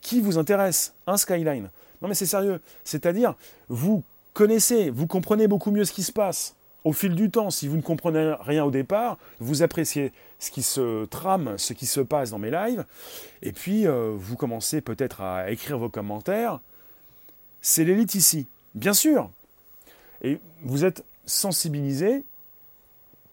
qui, 0.00 0.20
vous 0.20 0.38
intéressent. 0.38 0.94
Un 1.06 1.16
skyline. 1.16 1.70
Non 2.02 2.08
mais 2.08 2.14
c'est 2.14 2.26
sérieux. 2.26 2.60
C'est-à-dire, 2.84 3.34
vous 3.68 4.02
connaissez, 4.34 4.90
vous 4.90 5.06
comprenez 5.06 5.48
beaucoup 5.48 5.70
mieux 5.70 5.84
ce 5.84 5.92
qui 5.92 6.02
se 6.02 6.12
passe 6.12 6.54
au 6.86 6.92
fil 6.92 7.16
du 7.16 7.32
temps, 7.32 7.50
si 7.50 7.66
vous 7.66 7.76
ne 7.76 7.82
comprenez 7.82 8.36
rien 8.42 8.64
au 8.64 8.70
départ, 8.70 9.18
vous 9.40 9.64
appréciez 9.64 10.12
ce 10.38 10.52
qui 10.52 10.62
se 10.62 11.04
trame, 11.06 11.58
ce 11.58 11.72
qui 11.72 11.84
se 11.84 12.00
passe 12.00 12.30
dans 12.30 12.38
mes 12.38 12.52
lives, 12.52 12.84
et 13.42 13.50
puis 13.50 13.88
euh, 13.88 14.14
vous 14.16 14.36
commencez 14.36 14.80
peut-être 14.80 15.20
à 15.20 15.50
écrire 15.50 15.78
vos 15.78 15.88
commentaires. 15.88 16.60
C'est 17.60 17.82
l'élite 17.82 18.14
ici, 18.14 18.46
bien 18.76 18.92
sûr. 18.92 19.28
Et 20.22 20.38
vous 20.62 20.84
êtes 20.84 21.02
sensibilisé, 21.26 22.24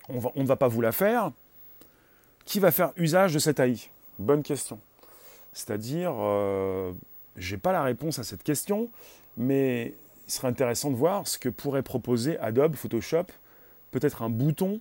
on, 0.10 0.20
ne 0.36 0.48
va 0.48 0.56
pas 0.56 0.68
vous 0.68 0.82
la 0.82 0.92
faire. 0.92 1.32
Qui 2.46 2.60
va 2.60 2.72
faire 2.72 2.92
usage 2.98 3.34
de 3.34 3.40
cette 3.40 3.60
AI 3.60 3.90
Bonne 4.20 4.44
question. 4.44 4.80
C'est-à-dire, 5.54 6.14
euh, 6.20 6.92
je 7.38 7.56
n'ai 7.56 7.60
pas 7.60 7.72
la 7.72 7.84
réponse 7.84 8.20
à 8.20 8.24
cette 8.24 8.44
question, 8.44 8.90
mais 9.38 9.94
il 10.28 10.32
serait 10.32 10.50
intéressant 10.50 10.92
de 10.92 10.96
voir 10.96 11.28
ce 11.28 11.38
que 11.38 11.48
pourrait 11.48 11.84
proposer 11.84 12.38
Adobe 12.40 12.76
Photoshop 12.76 13.28
peut-être 13.94 14.24
un 14.24 14.30
bouton. 14.30 14.80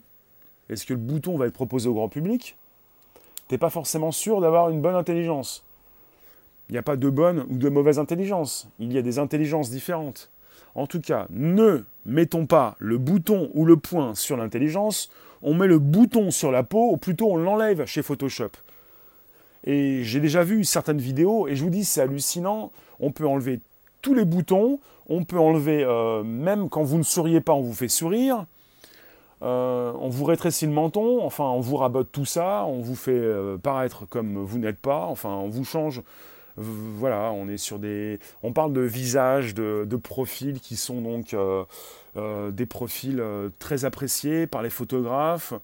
Est-ce 0.69 0.85
que 0.87 0.95
le 0.95 0.99
bouton 0.99 1.37
va 1.37 1.47
être 1.47 1.53
proposé 1.53 1.89
au 1.89 1.95
grand 1.95 2.09
public? 2.09 2.57
Tu 3.47 3.55
n'es 3.55 3.59
pas 3.59 3.71
forcément 3.71 4.11
sûr 4.11 4.41
d'avoir 4.41 4.71
une 4.71 4.81
bonne 4.81 4.97
intelligence. 4.97 5.65
Il 6.69 6.73
n'y 6.73 6.79
a 6.79 6.83
pas 6.83 6.97
de 6.97 7.11
bonne 7.11 7.47
ou 7.51 7.59
de 7.59 7.69
mauvaise 7.69 7.99
intelligence. 7.99 8.69
Il 8.79 8.93
y 8.93 8.99
a 8.99 9.03
des 9.03 9.19
intelligences 9.19 9.71
différentes. 9.71 10.31
En 10.75 10.87
tout 10.87 11.01
cas, 11.01 11.27
ne 11.31 11.85
mettons 12.07 12.47
pas 12.47 12.77
le 12.79 12.99
bouton 12.99 13.51
ou 13.55 13.65
le 13.65 13.77
point 13.77 14.15
sur 14.15 14.37
l'intelligence, 14.37 15.11
on 15.43 15.55
met 15.55 15.67
le 15.67 15.79
bouton 15.79 16.31
sur 16.31 16.51
la 16.51 16.63
peau, 16.63 16.91
ou 16.93 16.97
plutôt 16.97 17.33
on 17.33 17.37
l'enlève 17.37 17.85
chez 17.87 18.03
Photoshop. 18.03 18.51
Et 19.65 20.03
j'ai 20.03 20.21
déjà 20.21 20.43
vu 20.43 20.65
certaines 20.65 20.99
vidéos, 20.99 21.49
et 21.49 21.57
je 21.57 21.65
vous 21.65 21.71
dis, 21.71 21.85
c'est 21.85 22.01
hallucinant, 22.01 22.73
on 23.01 23.11
peut 23.11 23.27
enlever 23.27 23.61
tous 24.01 24.15
les 24.15 24.25
boutons, 24.25 24.81
on 25.09 25.25
peut 25.25 25.39
enlever, 25.39 25.85
euh, 25.85 26.23
même 26.23 26.69
quand 26.69 26.83
vous 26.83 26.99
ne 26.99 27.03
souriez 27.03 27.41
pas, 27.41 27.53
on 27.53 27.63
vous 27.63 27.75
fait 27.75 27.89
sourire, 27.89 28.47
euh, 29.43 29.93
on 29.99 30.09
vous 30.09 30.25
rétrécit 30.25 30.67
le 30.67 30.73
menton, 30.73 31.25
enfin 31.25 31.45
on 31.45 31.61
vous 31.61 31.77
rabote 31.77 32.11
tout 32.13 32.25
ça, 32.25 32.65
on 32.67 32.81
vous 32.81 32.95
fait 32.95 33.11
euh, 33.11 33.59
paraître 33.59 34.07
comme 34.09 34.39
vous 34.39 34.59
n'êtes 34.59 34.79
pas, 34.79 35.07
enfin 35.07 35.31
on 35.31 35.49
vous 35.49 35.65
change. 35.65 36.03
Voilà, 36.57 37.33
on 37.33 37.49
est 37.49 37.57
sur 37.57 37.79
des. 37.79 38.19
On 38.43 38.53
parle 38.53 38.73
de 38.73 38.81
visages, 38.81 39.55
de, 39.55 39.97
profils 39.97 40.61
qui 40.61 40.77
sont 40.77 41.01
donc 41.01 41.35
euh, 41.35 42.51
des 42.51 42.67
profils 42.67 43.23
très 43.59 43.85
appréciés 43.85 44.47
par 44.47 44.63
les 44.63 44.71
photographes. 44.71 45.55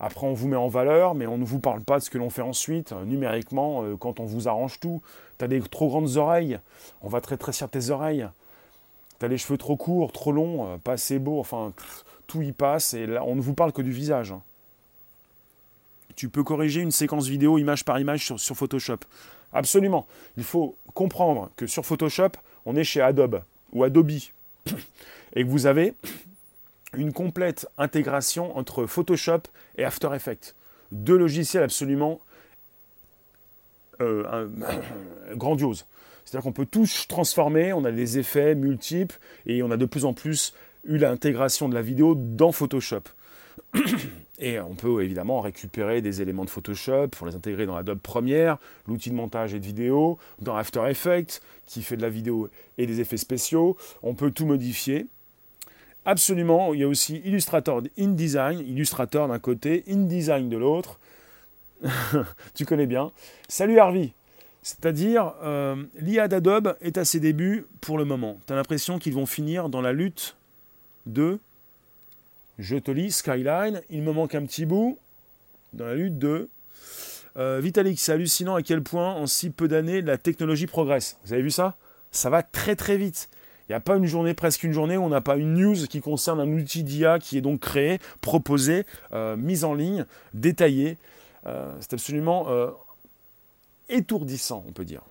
Après, 0.00 0.26
on 0.26 0.32
vous 0.32 0.48
met 0.48 0.56
en 0.56 0.68
valeur, 0.68 1.14
mais 1.14 1.26
on 1.26 1.38
ne 1.38 1.44
vous 1.44 1.60
parle 1.60 1.82
pas 1.82 1.98
de 1.98 2.04
ce 2.04 2.10
que 2.10 2.18
l'on 2.18 2.30
fait 2.30 2.42
ensuite, 2.42 2.92
numériquement, 3.06 3.84
quand 3.98 4.18
on 4.18 4.24
vous 4.24 4.48
arrange 4.48 4.80
tout. 4.80 5.02
Tu 5.38 5.44
as 5.44 5.48
des 5.48 5.60
trop 5.60 5.88
grandes 5.88 6.16
oreilles, 6.16 6.58
on 7.00 7.08
va 7.08 7.20
très 7.20 7.38
sur 7.52 7.68
tes 7.68 7.90
oreilles. 7.90 8.28
Tu 9.20 9.24
as 9.24 9.28
les 9.28 9.38
cheveux 9.38 9.56
trop 9.56 9.76
courts, 9.76 10.10
trop 10.10 10.32
longs, 10.32 10.78
pas 10.82 10.94
assez 10.94 11.20
beaux, 11.20 11.38
enfin 11.38 11.72
tout 12.26 12.42
y 12.42 12.52
passe, 12.52 12.94
et 12.94 13.06
là, 13.06 13.22
on 13.24 13.36
ne 13.36 13.40
vous 13.40 13.54
parle 13.54 13.72
que 13.72 13.82
du 13.82 13.92
visage. 13.92 14.32
Hein. 14.32 14.42
Tu 16.16 16.28
peux 16.28 16.44
corriger 16.44 16.80
une 16.80 16.92
séquence 16.92 17.26
vidéo 17.26 17.58
image 17.58 17.84
par 17.84 17.98
image 17.98 18.34
sur 18.36 18.56
Photoshop. 18.56 18.98
Absolument. 19.54 20.06
Il 20.36 20.44
faut 20.44 20.76
comprendre 20.92 21.50
que 21.56 21.66
sur 21.66 21.86
Photoshop, 21.86 22.32
on 22.66 22.76
est 22.76 22.84
chez 22.84 23.00
Adobe 23.00 23.42
ou 23.72 23.84
Adobe. 23.84 24.10
Et 25.36 25.44
que 25.44 25.48
vous 25.48 25.66
avez 25.66 25.94
une 26.96 27.12
complète 27.12 27.68
intégration 27.78 28.56
entre 28.56 28.86
Photoshop 28.86 29.42
et 29.78 29.84
After 29.84 30.10
Effects. 30.14 30.54
Deux 30.92 31.16
logiciels 31.16 31.62
absolument 31.62 32.20
euh, 34.00 34.48
grandioses. 35.34 35.86
C'est-à-dire 36.24 36.44
qu'on 36.44 36.52
peut 36.52 36.66
tous 36.66 37.06
transformer, 37.08 37.72
on 37.72 37.84
a 37.84 37.92
des 37.92 38.18
effets 38.18 38.54
multiples 38.54 39.18
et 39.46 39.62
on 39.62 39.70
a 39.70 39.76
de 39.76 39.86
plus 39.86 40.04
en 40.04 40.14
plus 40.14 40.54
eu 40.84 40.98
l'intégration 40.98 41.68
de 41.68 41.74
la 41.74 41.82
vidéo 41.82 42.14
dans 42.14 42.52
Photoshop. 42.52 43.02
Et 44.38 44.58
on 44.58 44.74
peut 44.74 45.02
évidemment 45.02 45.40
récupérer 45.40 46.02
des 46.02 46.20
éléments 46.20 46.44
de 46.44 46.50
Photoshop 46.50 47.08
pour 47.08 47.26
les 47.26 47.36
intégrer 47.36 47.66
dans 47.66 47.76
Adobe 47.76 48.00
Premiere, 48.00 48.58
l'outil 48.88 49.10
de 49.10 49.14
montage 49.14 49.54
et 49.54 49.60
de 49.60 49.64
vidéo, 49.64 50.18
dans 50.40 50.56
After 50.56 50.82
Effects, 50.88 51.40
qui 51.66 51.82
fait 51.82 51.96
de 51.96 52.02
la 52.02 52.08
vidéo 52.08 52.48
et 52.76 52.86
des 52.86 53.00
effets 53.00 53.16
spéciaux. 53.16 53.76
On 54.02 54.14
peut 54.14 54.32
tout 54.32 54.46
modifier. 54.46 55.06
Absolument, 56.04 56.74
il 56.74 56.80
y 56.80 56.82
a 56.82 56.88
aussi 56.88 57.22
Illustrator 57.24 57.82
InDesign, 57.98 58.58
Illustrator 58.60 59.28
d'un 59.28 59.38
côté, 59.38 59.84
InDesign 59.88 60.48
de 60.48 60.56
l'autre. 60.56 60.98
tu 62.54 62.66
connais 62.66 62.86
bien. 62.86 63.10
Salut 63.48 63.78
Harvey 63.78 64.10
C'est-à-dire, 64.62 65.32
euh, 65.44 65.82
l'IA 65.96 66.28
d'Adobe 66.28 66.76
est 66.80 66.98
à 66.98 67.04
ses 67.04 67.20
débuts 67.20 67.66
pour 67.80 67.98
le 67.98 68.04
moment. 68.04 68.38
Tu 68.46 68.52
as 68.52 68.56
l'impression 68.56 68.98
qu'ils 68.98 69.14
vont 69.14 69.26
finir 69.26 69.68
dans 69.68 69.80
la 69.80 69.92
lutte 69.92 70.36
de, 71.06 71.38
je 72.58 72.76
te 72.76 72.90
lis, 72.90 73.12
Skyline, 73.12 73.82
il 73.90 74.02
me 74.02 74.12
manque 74.12 74.34
un 74.34 74.44
petit 74.44 74.66
bout 74.66 74.98
dans 75.72 75.86
la 75.86 75.94
lutte 75.94 76.18
de 76.18 76.48
euh, 77.36 77.60
Vitalik. 77.60 77.98
C'est 77.98 78.12
hallucinant 78.12 78.54
à 78.54 78.62
quel 78.62 78.82
point 78.82 79.14
en 79.14 79.26
si 79.26 79.50
peu 79.50 79.66
d'années 79.68 80.02
la 80.02 80.18
technologie 80.18 80.66
progresse. 80.66 81.18
Vous 81.24 81.32
avez 81.32 81.42
vu 81.42 81.50
ça? 81.50 81.76
Ça 82.12 82.30
va 82.30 82.42
très 82.42 82.76
très 82.76 82.96
vite. 82.96 83.28
Il 83.68 83.72
n'y 83.72 83.76
a 83.76 83.80
pas 83.80 83.96
une 83.96 84.06
journée, 84.06 84.34
presque 84.34 84.62
une 84.62 84.72
journée, 84.72 84.96
où 84.96 85.02
on 85.02 85.08
n'a 85.08 85.22
pas 85.22 85.36
une 85.36 85.54
news 85.54 85.86
qui 85.88 86.00
concerne 86.00 86.38
un 86.38 86.52
outil 86.52 86.84
d'IA 86.84 87.18
qui 87.18 87.38
est 87.38 87.40
donc 87.40 87.60
créé, 87.60 87.98
proposé, 88.20 88.84
euh, 89.12 89.36
mis 89.36 89.64
en 89.64 89.74
ligne, 89.74 90.04
détaillé. 90.34 90.98
Euh, 91.46 91.74
c'est 91.80 91.94
absolument 91.94 92.46
étourdissant, 93.88 94.64
on 94.68 94.72
peut 94.72 94.84
dire 94.84 95.02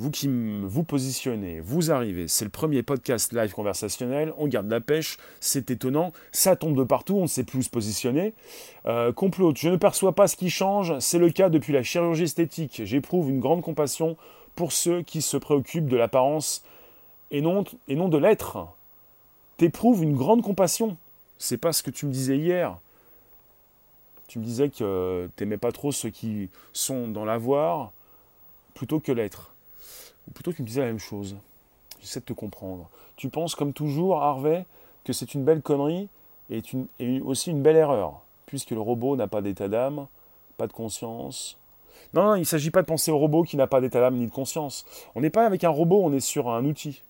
vous 0.00 0.10
qui 0.10 0.28
vous 0.28 0.82
positionnez, 0.82 1.60
vous 1.60 1.90
arrivez, 1.90 2.26
c'est 2.26 2.46
le 2.46 2.50
premier 2.50 2.82
podcast 2.82 3.34
live 3.34 3.52
conversationnel, 3.52 4.32
on 4.38 4.46
garde 4.46 4.70
la 4.70 4.80
pêche, 4.80 5.18
c'est 5.40 5.70
étonnant, 5.70 6.14
ça 6.32 6.56
tombe 6.56 6.74
de 6.74 6.84
partout, 6.84 7.16
on 7.16 7.22
ne 7.24 7.26
sait 7.26 7.44
plus 7.44 7.58
où 7.58 7.62
se 7.62 7.68
positionner. 7.68 8.32
Euh, 8.86 9.12
complot, 9.12 9.52
je 9.54 9.68
ne 9.68 9.76
perçois 9.76 10.14
pas 10.14 10.26
ce 10.26 10.36
qui 10.36 10.48
change, 10.48 10.98
c'est 11.00 11.18
le 11.18 11.28
cas 11.28 11.50
depuis 11.50 11.74
la 11.74 11.82
chirurgie 11.82 12.22
esthétique. 12.22 12.80
J'éprouve 12.82 13.28
une 13.28 13.40
grande 13.40 13.60
compassion 13.60 14.16
pour 14.54 14.72
ceux 14.72 15.02
qui 15.02 15.20
se 15.20 15.36
préoccupent 15.36 15.88
de 15.88 15.98
l'apparence 15.98 16.64
et 17.30 17.42
non, 17.42 17.64
et 17.86 17.94
non 17.94 18.08
de 18.08 18.16
l'être. 18.16 18.68
T'éprouves 19.58 20.02
une 20.02 20.16
grande 20.16 20.40
compassion. 20.40 20.96
C'est 21.36 21.58
pas 21.58 21.74
ce 21.74 21.82
que 21.82 21.90
tu 21.90 22.06
me 22.06 22.10
disais 22.10 22.38
hier. 22.38 22.78
Tu 24.28 24.38
me 24.38 24.44
disais 24.44 24.70
que 24.70 25.28
t'aimais 25.36 25.58
pas 25.58 25.72
trop 25.72 25.92
ceux 25.92 26.08
qui 26.08 26.48
sont 26.72 27.06
dans 27.08 27.26
l'avoir 27.26 27.92
plutôt 28.72 28.98
que 28.98 29.12
l'être. 29.12 29.49
Ou 30.28 30.32
plutôt 30.32 30.52
tu 30.52 30.62
me 30.62 30.66
disais 30.66 30.80
la 30.80 30.86
même 30.88 30.98
chose. 30.98 31.36
J'essaie 32.00 32.20
de 32.20 32.24
te 32.24 32.32
comprendre. 32.32 32.88
Tu 33.16 33.28
penses 33.28 33.54
comme 33.54 33.72
toujours, 33.72 34.22
Harvey, 34.22 34.64
que 35.04 35.12
c'est 35.12 35.34
une 35.34 35.44
belle 35.44 35.62
connerie 35.62 36.08
et, 36.50 36.62
aussi 37.20 37.50
une 37.50 37.62
belle 37.62 37.76
erreur, 37.76 38.22
puisque 38.46 38.70
le 38.70 38.80
robot 38.80 39.16
n'a 39.16 39.28
pas 39.28 39.42
d'état 39.42 39.68
d'âme, 39.68 40.06
pas 40.56 40.66
de 40.66 40.72
conscience. 40.72 41.58
Non, 42.14 42.24
non 42.24 42.34
il 42.34 42.40
ne 42.40 42.44
s'agit 42.44 42.70
pas 42.70 42.82
de 42.82 42.86
penser 42.86 43.10
au 43.10 43.18
robot 43.18 43.42
qui 43.42 43.56
n'a 43.56 43.66
pas 43.66 43.80
d'état 43.80 44.00
d'âme 44.00 44.16
ni 44.16 44.26
de 44.26 44.32
conscience. 44.32 44.84
On 45.14 45.20
n'est 45.20 45.30
pas 45.30 45.46
avec 45.46 45.64
un 45.64 45.70
robot, 45.70 46.00
on 46.02 46.12
est 46.12 46.20
sur 46.20 46.48
un 46.48 46.64
outil. 46.64 47.02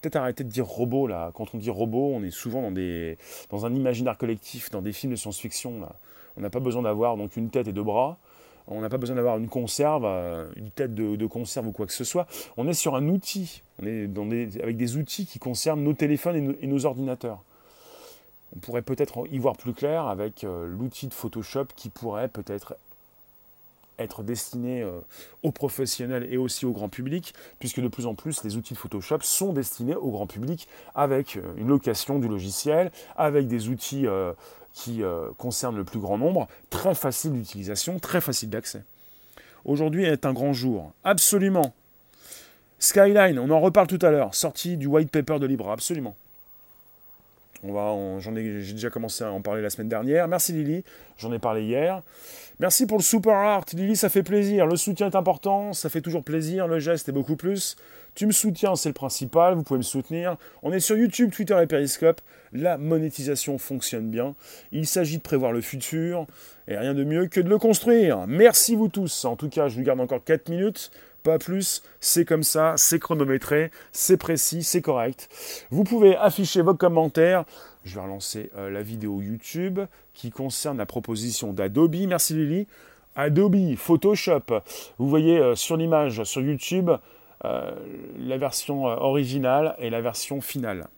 Peut-être 0.00 0.16
arrêter 0.16 0.44
de 0.44 0.50
dire 0.50 0.66
robot 0.66 1.06
là. 1.06 1.32
Quand 1.34 1.54
on 1.54 1.58
dit 1.58 1.70
robot, 1.70 2.12
on 2.14 2.22
est 2.22 2.30
souvent 2.30 2.62
dans, 2.62 2.74
dans 3.50 3.66
un 3.66 3.74
imaginaire 3.74 4.18
collectif, 4.18 4.70
dans 4.70 4.82
des 4.82 4.92
films 4.92 5.12
de 5.12 5.16
science-fiction. 5.16 5.80
On 6.36 6.40
n'a 6.40 6.50
pas 6.50 6.60
besoin 6.60 6.82
d'avoir 6.82 7.16
donc 7.16 7.36
une 7.36 7.50
tête 7.50 7.68
et 7.68 7.72
deux 7.72 7.82
bras. 7.82 8.18
On 8.66 8.80
n'a 8.80 8.88
pas 8.88 8.96
besoin 8.96 9.16
d'avoir 9.16 9.36
une 9.36 9.48
conserve, 9.48 10.04
euh, 10.06 10.50
une 10.56 10.70
tête 10.70 10.94
de, 10.94 11.26
conserve 11.26 11.66
ou 11.68 11.72
quoi 11.72 11.86
que 11.86 11.92
ce 11.92 12.04
soit. 12.04 12.26
On 12.56 12.66
est 12.66 12.74
sur 12.74 12.94
un 12.94 13.08
outil. 13.08 13.62
On 13.82 14.30
est 14.30 14.62
avec 14.62 14.76
des 14.76 14.96
outils 14.96 15.26
qui 15.26 15.38
concernent 15.38 15.82
nos 15.82 15.92
téléphones 15.92 16.56
et 16.60 16.66
nos 16.66 16.86
ordinateurs. 16.86 17.42
On 18.56 18.60
pourrait 18.60 18.82
peut-être 18.82 19.26
y 19.30 19.38
voir 19.38 19.56
plus 19.56 19.74
clair 19.74 20.06
avec 20.06 20.44
euh, 20.44 20.66
l'outil 20.66 21.08
de 21.08 21.14
Photoshop 21.14 21.66
qui 21.74 21.88
pourrait 21.88 22.28
peut-être 22.28 22.76
être 23.98 24.22
destiné 24.22 24.82
euh, 24.82 25.00
aux 25.42 25.52
professionnels 25.52 26.26
et 26.30 26.36
aussi 26.36 26.66
au 26.66 26.72
grand 26.72 26.88
public, 26.88 27.34
puisque 27.58 27.80
de 27.80 27.88
plus 27.88 28.06
en 28.06 28.14
plus 28.14 28.44
les 28.44 28.56
outils 28.56 28.74
de 28.74 28.78
Photoshop 28.78 29.20
sont 29.22 29.52
destinés 29.52 29.96
au 29.96 30.10
grand 30.10 30.26
public 30.26 30.68
avec 30.94 31.36
euh, 31.36 31.42
une 31.56 31.68
location 31.68 32.18
du 32.18 32.28
logiciel, 32.28 32.90
avec 33.16 33.46
des 33.46 33.68
outils 33.68 34.06
qui 34.72 35.02
concernent 35.38 35.76
le 35.76 35.84
plus 35.84 36.00
grand 36.00 36.18
nombre, 36.18 36.48
très 36.68 36.94
facile 36.94 37.32
d'utilisation, 37.32 38.00
très 38.00 38.20
facile 38.20 38.50
d'accès. 38.50 38.82
Aujourd'hui 39.64 40.04
est 40.04 40.26
un 40.26 40.32
grand 40.32 40.52
jour, 40.52 40.92
absolument. 41.04 41.72
Skyline, 42.78 43.38
on 43.38 43.50
en 43.50 43.60
reparle 43.60 43.86
tout 43.86 44.00
à 44.02 44.10
l'heure, 44.10 44.34
sortie 44.34 44.76
du 44.76 44.86
white 44.86 45.10
paper 45.10 45.38
de 45.38 45.46
Libra, 45.46 45.72
absolument. 45.72 46.16
On 47.66 47.72
va, 47.72 48.20
j'en 48.20 48.36
ai, 48.36 48.60
j'ai 48.60 48.74
déjà 48.74 48.90
commencé 48.90 49.24
à 49.24 49.32
en 49.32 49.40
parler 49.40 49.62
la 49.62 49.70
semaine 49.70 49.88
dernière. 49.88 50.28
Merci 50.28 50.52
Lily, 50.52 50.84
j'en 51.16 51.32
ai 51.32 51.38
parlé 51.38 51.62
hier. 51.62 52.02
Merci 52.60 52.86
pour 52.86 52.98
le 52.98 53.02
super 53.02 53.34
art, 53.34 53.64
Lily, 53.72 53.96
ça 53.96 54.08
fait 54.08 54.22
plaisir. 54.22 54.66
Le 54.66 54.76
soutien 54.76 55.10
est 55.10 55.16
important, 55.16 55.72
ça 55.72 55.88
fait 55.88 56.02
toujours 56.02 56.22
plaisir. 56.22 56.68
Le 56.68 56.78
geste 56.78 57.08
est 57.08 57.12
beaucoup 57.12 57.36
plus. 57.36 57.76
Tu 58.14 58.26
me 58.26 58.32
soutiens, 58.32 58.76
c'est 58.76 58.90
le 58.90 58.94
principal. 58.94 59.54
Vous 59.54 59.62
pouvez 59.64 59.78
me 59.78 59.82
soutenir. 59.82 60.36
On 60.62 60.72
est 60.72 60.78
sur 60.78 60.96
YouTube, 60.96 61.32
Twitter 61.32 61.58
et 61.60 61.66
Periscope. 61.66 62.20
La 62.52 62.78
monétisation 62.78 63.58
fonctionne 63.58 64.08
bien. 64.08 64.36
Il 64.70 64.86
s'agit 64.86 65.16
de 65.16 65.22
prévoir 65.22 65.50
le 65.50 65.60
futur 65.60 66.26
et 66.68 66.76
rien 66.76 66.94
de 66.94 67.02
mieux 67.02 67.26
que 67.26 67.40
de 67.40 67.48
le 67.48 67.58
construire. 67.58 68.26
Merci 68.28 68.76
vous 68.76 68.88
tous. 68.88 69.24
En 69.24 69.34
tout 69.34 69.48
cas, 69.48 69.68
je 69.68 69.76
vous 69.76 69.82
garde 69.82 70.00
encore 70.00 70.22
4 70.22 70.48
minutes 70.48 70.92
pas 71.24 71.38
plus, 71.38 71.82
c'est 72.00 72.24
comme 72.24 72.44
ça, 72.44 72.74
c'est 72.76 73.00
chronométré, 73.00 73.70
c'est 73.92 74.18
précis, 74.18 74.62
c'est 74.62 74.82
correct. 74.82 75.28
Vous 75.70 75.82
pouvez 75.82 76.16
afficher 76.16 76.60
vos 76.60 76.74
commentaires. 76.74 77.44
Je 77.82 77.94
vais 77.94 78.02
relancer 78.02 78.50
euh, 78.56 78.70
la 78.70 78.82
vidéo 78.82 79.20
YouTube 79.22 79.80
qui 80.12 80.30
concerne 80.30 80.76
la 80.78 80.86
proposition 80.86 81.52
d'Adobe. 81.52 81.96
Merci 82.06 82.34
Lily. 82.34 82.68
Adobe 83.16 83.74
Photoshop. 83.76 84.60
Vous 84.98 85.08
voyez 85.08 85.38
euh, 85.38 85.54
sur 85.54 85.78
l'image 85.78 86.22
sur 86.24 86.42
YouTube 86.42 86.90
euh, 87.44 87.70
la 88.18 88.36
version 88.36 88.84
originale 88.84 89.76
et 89.78 89.88
la 89.88 90.02
version 90.02 90.42
finale. 90.42 90.88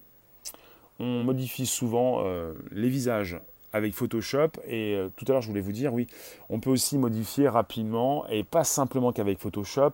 On 0.98 1.22
modifie 1.22 1.66
souvent 1.66 2.24
les 2.72 2.88
visages 2.88 3.38
avec 3.72 3.94
Photoshop. 3.94 4.50
Et 4.66 4.94
euh, 4.94 5.08
tout 5.16 5.24
à 5.28 5.32
l'heure, 5.32 5.42
je 5.42 5.48
voulais 5.48 5.60
vous 5.60 5.72
dire, 5.72 5.92
oui, 5.92 6.06
on 6.48 6.60
peut 6.60 6.70
aussi 6.70 6.98
modifier 6.98 7.48
rapidement, 7.48 8.26
et 8.28 8.44
pas 8.44 8.64
simplement 8.64 9.12
qu'avec 9.12 9.38
Photoshop, 9.38 9.92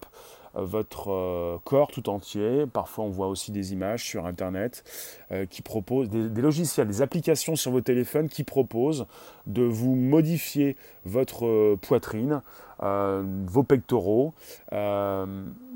votre 0.54 1.10
euh, 1.10 1.58
corps 1.64 1.90
tout 1.90 2.08
entier. 2.08 2.66
Parfois, 2.72 3.04
on 3.04 3.10
voit 3.10 3.28
aussi 3.28 3.52
des 3.52 3.72
images 3.72 4.04
sur 4.04 4.26
Internet 4.26 4.84
qui 5.48 5.62
proposent, 5.62 6.10
des, 6.10 6.42
logiciels, 6.42 6.86
des 6.86 7.00
applications 7.00 7.56
sur 7.56 7.70
vos 7.70 7.80
téléphones 7.80 8.28
qui 8.28 8.44
proposent 8.44 9.06
de 9.46 9.62
vous 9.62 9.94
modifier 9.94 10.76
votre 11.06 11.76
poitrine 11.76 12.42
euh, 12.82 13.22
vos 13.46 13.62
pectoraux. 13.62 14.34
Euh, 14.72 15.24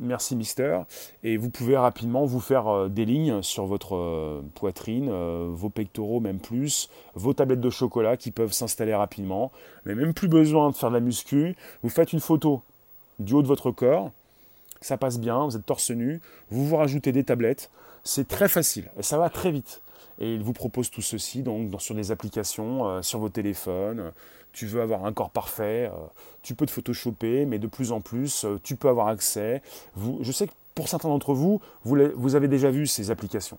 merci 0.00 0.34
Mister. 0.34 0.80
Et 1.22 1.36
vous 1.36 1.50
pouvez 1.50 1.76
rapidement 1.76 2.24
vous 2.24 2.40
faire 2.40 2.66
euh, 2.66 2.88
des 2.88 3.04
lignes 3.04 3.42
sur 3.42 3.66
votre 3.66 4.42
poitrine, 4.54 5.10
vos 5.50 5.70
pectoraux 5.70 6.20
même 6.20 6.38
plus, 6.38 6.90
vos 7.14 7.32
tablettes 7.32 7.60
de 7.60 7.70
chocolat 7.70 8.16
qui 8.16 8.32
peuvent 8.32 8.52
s'installer 8.52 8.94
rapidement. 8.94 9.52
Vous 9.84 9.90
n'avez 9.90 10.04
même 10.04 10.14
plus 10.14 10.28
besoin 10.28 10.70
de 10.70 10.74
faire 10.74 10.88
de 10.88 10.94
la 10.94 11.00
muscu. 11.00 11.54
Vous 11.82 11.90
faites 11.90 12.12
une 12.12 12.20
photo 12.20 12.62
du 13.18 13.34
haut 13.34 13.42
de 13.42 13.48
votre 13.48 13.70
corps. 13.70 14.10
Ça 14.80 14.96
passe 14.96 15.18
bien, 15.18 15.44
vous 15.44 15.56
êtes 15.56 15.66
torse 15.66 15.90
nu, 15.90 16.20
vous 16.50 16.66
vous 16.66 16.76
rajoutez 16.76 17.12
des 17.12 17.24
tablettes, 17.24 17.70
c'est 18.04 18.28
très 18.28 18.48
facile 18.48 18.90
et 18.98 19.02
ça 19.02 19.18
va 19.18 19.30
très 19.30 19.50
vite. 19.50 19.80
Et 20.18 20.34
il 20.34 20.42
vous 20.42 20.52
propose 20.52 20.90
tout 20.90 21.02
ceci 21.02 21.42
donc 21.42 21.80
sur 21.80 21.94
des 21.94 22.10
applications, 22.10 23.02
sur 23.02 23.18
vos 23.18 23.28
téléphones, 23.28 24.12
tu 24.56 24.64
veux 24.64 24.80
avoir 24.80 25.04
un 25.04 25.12
corps 25.12 25.28
parfait, 25.28 25.90
euh, 25.92 26.06
tu 26.40 26.54
peux 26.54 26.64
te 26.64 26.70
photoshopper, 26.70 27.44
mais 27.44 27.58
de 27.58 27.66
plus 27.66 27.92
en 27.92 28.00
plus, 28.00 28.46
euh, 28.46 28.58
tu 28.62 28.74
peux 28.74 28.88
avoir 28.88 29.08
accès. 29.08 29.60
Je 30.22 30.32
sais 30.32 30.46
que 30.46 30.52
pour 30.74 30.88
certains 30.88 31.10
d'entre 31.10 31.34
vous, 31.34 31.60
vous, 31.84 32.34
avez 32.34 32.48
déjà 32.48 32.70
vu 32.70 32.86
ces 32.86 33.10
applications. 33.10 33.58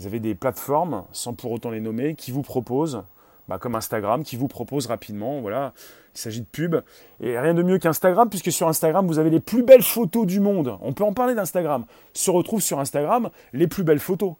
Vous 0.00 0.06
avez 0.06 0.18
des 0.18 0.34
plateformes, 0.34 1.04
sans 1.12 1.34
pour 1.34 1.52
autant 1.52 1.70
les 1.70 1.80
nommer, 1.80 2.16
qui 2.16 2.32
vous 2.32 2.42
proposent, 2.42 3.04
bah, 3.48 3.58
comme 3.58 3.74
Instagram, 3.74 4.22
qui 4.24 4.36
vous 4.36 4.48
proposent 4.48 4.86
rapidement, 4.86 5.40
voilà, 5.40 5.72
il 6.14 6.18
s'agit 6.18 6.40
de 6.40 6.46
pub. 6.46 6.76
Et 7.20 7.38
rien 7.38 7.54
de 7.54 7.62
mieux 7.62 7.78
qu'Instagram, 7.78 8.28
puisque 8.28 8.52
sur 8.52 8.68
Instagram, 8.68 9.06
vous 9.06 9.18
avez 9.18 9.30
les 9.30 9.40
plus 9.40 9.62
belles 9.62 9.82
photos 9.82 10.26
du 10.26 10.40
monde. 10.40 10.76
On 10.80 10.92
peut 10.92 11.04
en 11.04 11.12
parler 11.12 11.34
d'Instagram. 11.34 11.84
Se 12.12 12.30
retrouvent 12.30 12.62
sur 12.62 12.78
Instagram 12.78 13.30
les 13.52 13.66
plus 13.66 13.84
belles 13.84 14.00
photos 14.00 14.34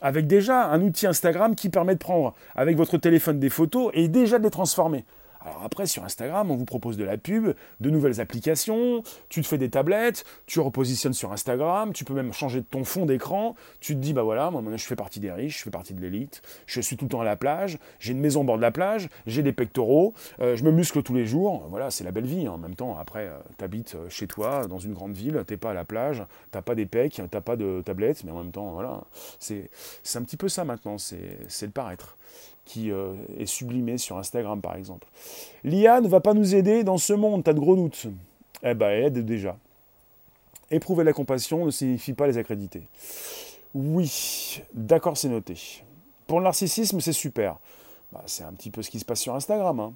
avec 0.00 0.26
déjà 0.26 0.66
un 0.66 0.82
outil 0.82 1.06
Instagram 1.06 1.54
qui 1.54 1.70
permet 1.70 1.94
de 1.94 1.98
prendre 1.98 2.34
avec 2.54 2.76
votre 2.76 2.98
téléphone 2.98 3.38
des 3.38 3.48
photos 3.48 3.90
et 3.94 4.08
déjà 4.08 4.38
de 4.38 4.44
les 4.44 4.50
transformer. 4.50 5.04
Alors 5.44 5.62
après, 5.62 5.86
sur 5.86 6.04
Instagram, 6.04 6.50
on 6.50 6.56
vous 6.56 6.64
propose 6.64 6.96
de 6.96 7.04
la 7.04 7.18
pub, 7.18 7.54
de 7.80 7.90
nouvelles 7.90 8.20
applications, 8.20 9.02
tu 9.28 9.42
te 9.42 9.46
fais 9.46 9.58
des 9.58 9.68
tablettes, 9.68 10.24
tu 10.46 10.58
repositionnes 10.60 11.12
sur 11.12 11.32
Instagram, 11.32 11.92
tu 11.92 12.04
peux 12.04 12.14
même 12.14 12.32
changer 12.32 12.60
de 12.60 12.66
ton 12.66 12.84
fond 12.84 13.04
d'écran, 13.04 13.54
tu 13.80 13.94
te 13.94 14.00
dis, 14.00 14.14
bah 14.14 14.22
voilà, 14.22 14.50
moi 14.50 14.62
je 14.76 14.84
fais 14.84 14.96
partie 14.96 15.20
des 15.20 15.30
riches, 15.30 15.58
je 15.58 15.64
fais 15.64 15.70
partie 15.70 15.92
de 15.92 16.00
l'élite, 16.00 16.40
je 16.66 16.80
suis 16.80 16.96
tout 16.96 17.04
le 17.04 17.10
temps 17.10 17.20
à 17.20 17.24
la 17.24 17.36
plage, 17.36 17.78
j'ai 18.00 18.12
une 18.12 18.20
maison 18.20 18.40
au 18.40 18.44
bord 18.44 18.56
de 18.56 18.62
la 18.62 18.70
plage, 18.70 19.10
j'ai 19.26 19.42
des 19.42 19.52
pectoraux, 19.52 20.14
euh, 20.40 20.56
je 20.56 20.64
me 20.64 20.70
muscle 20.70 21.02
tous 21.02 21.14
les 21.14 21.26
jours, 21.26 21.66
voilà, 21.68 21.90
c'est 21.90 22.04
la 22.04 22.10
belle 22.10 22.26
vie. 22.26 22.46
Hein. 22.46 22.52
En 22.52 22.58
même 22.58 22.74
temps, 22.74 22.96
après, 22.98 23.26
euh, 23.26 23.38
tu 23.58 23.64
habites 23.64 23.94
euh, 23.96 24.08
chez 24.08 24.26
toi, 24.26 24.66
dans 24.66 24.78
une 24.78 24.94
grande 24.94 25.12
ville, 25.12 25.44
t'es 25.46 25.58
pas 25.58 25.72
à 25.72 25.74
la 25.74 25.84
plage, 25.84 26.24
t'as 26.52 26.62
pas 26.62 26.74
des 26.74 26.86
pecs, 26.86 27.20
t'as 27.30 27.40
pas 27.42 27.56
de 27.56 27.82
tablettes, 27.84 28.24
mais 28.24 28.30
en 28.30 28.38
même 28.38 28.52
temps, 28.52 28.72
voilà, 28.72 29.02
c'est 29.38 29.68
un 30.14 30.22
petit 30.22 30.38
peu 30.38 30.48
ça 30.48 30.64
maintenant, 30.64 30.96
c'est 30.96 31.66
le 31.66 31.70
paraître 31.70 32.16
qui 32.64 32.90
euh, 32.90 33.14
est 33.38 33.46
sublimé 33.46 33.98
sur 33.98 34.18
Instagram 34.18 34.60
par 34.60 34.76
exemple. 34.76 35.06
L'IA 35.64 36.00
ne 36.00 36.08
va 36.08 36.20
pas 36.20 36.34
nous 36.34 36.54
aider 36.54 36.84
dans 36.84 36.98
ce 36.98 37.12
monde, 37.12 37.44
t'as 37.44 37.52
de 37.52 37.60
gros 37.60 37.76
doutes. 37.76 38.06
Eh 38.62 38.74
ben, 38.74 38.90
aide 38.90 39.24
déjà. 39.24 39.56
Éprouver 40.70 41.04
la 41.04 41.12
compassion 41.12 41.66
ne 41.66 41.70
signifie 41.70 42.14
pas 42.14 42.26
les 42.26 42.38
accréditer. 42.38 42.88
Oui, 43.74 44.62
d'accord, 44.72 45.16
c'est 45.16 45.28
noté. 45.28 45.82
Pour 46.26 46.38
le 46.38 46.44
narcissisme, 46.44 47.00
c'est 47.00 47.12
super. 47.12 47.58
Bah, 48.12 48.22
c'est 48.26 48.44
un 48.44 48.52
petit 48.52 48.70
peu 48.70 48.82
ce 48.82 48.90
qui 48.90 48.98
se 48.98 49.04
passe 49.04 49.20
sur 49.20 49.34
Instagram. 49.34 49.80
Hein. 49.80 49.92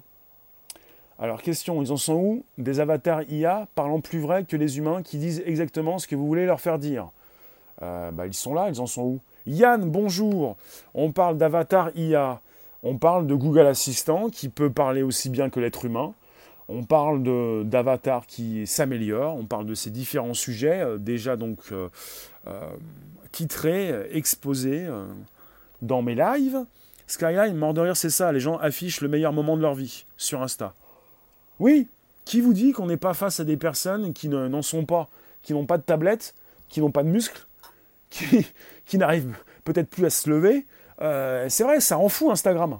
Alors, 1.17 1.41
question, 1.41 1.81
ils 1.81 1.91
en 1.91 1.97
sont 1.97 2.15
où 2.15 2.43
Des 2.57 2.79
avatars 2.79 3.23
IA 3.23 3.67
parlant 3.75 3.99
plus 3.99 4.19
vrai 4.19 4.43
que 4.43 4.55
les 4.55 4.77
humains 4.77 5.01
qui 5.01 5.17
disent 5.17 5.41
exactement 5.45 5.97
ce 5.97 6.07
que 6.07 6.15
vous 6.15 6.27
voulez 6.27 6.45
leur 6.45 6.61
faire 6.61 6.77
dire? 6.77 7.09
Euh, 7.81 8.11
bah, 8.11 8.27
ils 8.27 8.33
sont 8.33 8.53
là, 8.53 8.69
ils 8.69 8.79
en 8.79 8.85
sont 8.85 9.03
où? 9.03 9.19
Yann, 9.47 9.89
bonjour. 9.89 10.57
On 10.93 11.11
parle 11.11 11.37
d'avatar 11.37 11.91
IA. 11.95 12.41
On 12.83 12.97
parle 12.97 13.27
de 13.27 13.35
Google 13.35 13.67
Assistant 13.67 14.29
qui 14.29 14.49
peut 14.49 14.69
parler 14.69 15.01
aussi 15.01 15.29
bien 15.29 15.49
que 15.49 15.59
l'être 15.59 15.85
humain. 15.85 16.13
On 16.69 16.83
parle 16.83 17.23
d'avatar 17.67 18.27
qui 18.27 18.67
s'améliore. 18.67 19.35
On 19.35 19.45
parle 19.45 19.65
de 19.65 19.73
ces 19.73 19.89
différents 19.89 20.35
sujets 20.35 20.81
euh, 20.81 20.97
déjà 20.97 21.35
donc 21.35 21.59
euh, 21.71 21.89
euh, 22.47 22.61
titrés, 23.31 23.91
exposés 24.11 24.87
dans 25.81 26.01
mes 26.01 26.15
lives. 26.15 26.63
Skyline, 27.07 27.55
mort 27.55 27.73
de 27.73 27.81
rire, 27.81 27.97
c'est 27.97 28.09
ça. 28.09 28.31
Les 28.31 28.39
gens 28.39 28.57
affichent 28.57 29.01
le 29.01 29.07
meilleur 29.07 29.33
moment 29.33 29.57
de 29.57 29.61
leur 29.61 29.73
vie 29.73 30.05
sur 30.15 30.41
Insta. 30.41 30.73
Oui, 31.59 31.87
qui 32.25 32.41
vous 32.41 32.53
dit 32.53 32.71
qu'on 32.71 32.85
n'est 32.85 32.97
pas 32.97 33.13
face 33.13 33.39
à 33.39 33.43
des 33.43 33.57
personnes 33.57 34.13
qui 34.13 34.29
n'en 34.29 34.61
sont 34.61 34.85
pas, 34.85 35.09
qui 35.41 35.53
n'ont 35.53 35.65
pas 35.65 35.77
de 35.77 35.83
tablette, 35.83 36.35
qui 36.69 36.81
n'ont 36.81 36.91
pas 36.91 37.03
de 37.03 37.09
muscles, 37.09 37.45
qui 38.09 38.45
n'arrivent 38.97 39.35
peut-être 39.63 39.89
plus 39.89 40.05
à 40.05 40.09
se 40.09 40.29
lever, 40.29 40.65
euh, 41.01 41.47
c'est 41.49 41.63
vrai, 41.63 41.79
ça 41.79 41.95
rend 41.95 42.09
fou 42.09 42.31
Instagram. 42.31 42.79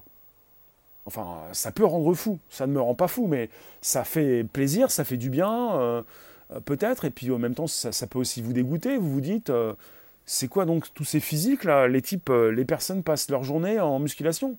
Enfin, 1.06 1.42
ça 1.54 1.72
peut 1.72 1.86
rendre 1.86 2.14
fou. 2.14 2.40
Ça 2.50 2.68
ne 2.68 2.74
me 2.74 2.82
rend 2.82 2.96
pas 2.96 3.08
fou, 3.08 3.28
mais 3.28 3.50
ça 3.82 4.04
fait 4.04 4.44
plaisir, 4.44 4.92
ça 4.92 5.04
fait 5.04 5.18
du 5.18 5.30
bien, 5.30 5.76
euh, 5.76 6.04
euh, 6.52 6.60
peut-être. 6.60 7.06
Et 7.06 7.10
puis 7.10 7.32
en 7.32 7.40
même 7.40 7.56
temps, 7.56 7.68
ça, 7.68 8.08
peut 8.08 8.20
aussi 8.20 8.42
vous 8.42 8.54
dégoûter. 8.54 8.98
Vous 8.98 9.10
vous 9.10 9.22
dites, 9.22 9.52
C'est 10.26 10.48
quoi 10.48 10.66
donc 10.66 10.94
tous 10.94 11.06
ces 11.06 11.20
physiques 11.20 11.64
là? 11.64 11.88
Les 11.88 12.02
types, 12.02 12.30
les 12.30 12.66
personnes 12.66 13.04
passent 13.04 13.30
leur 13.30 13.44
journée 13.44 13.80
en 13.80 14.00
musculation. 14.00 14.56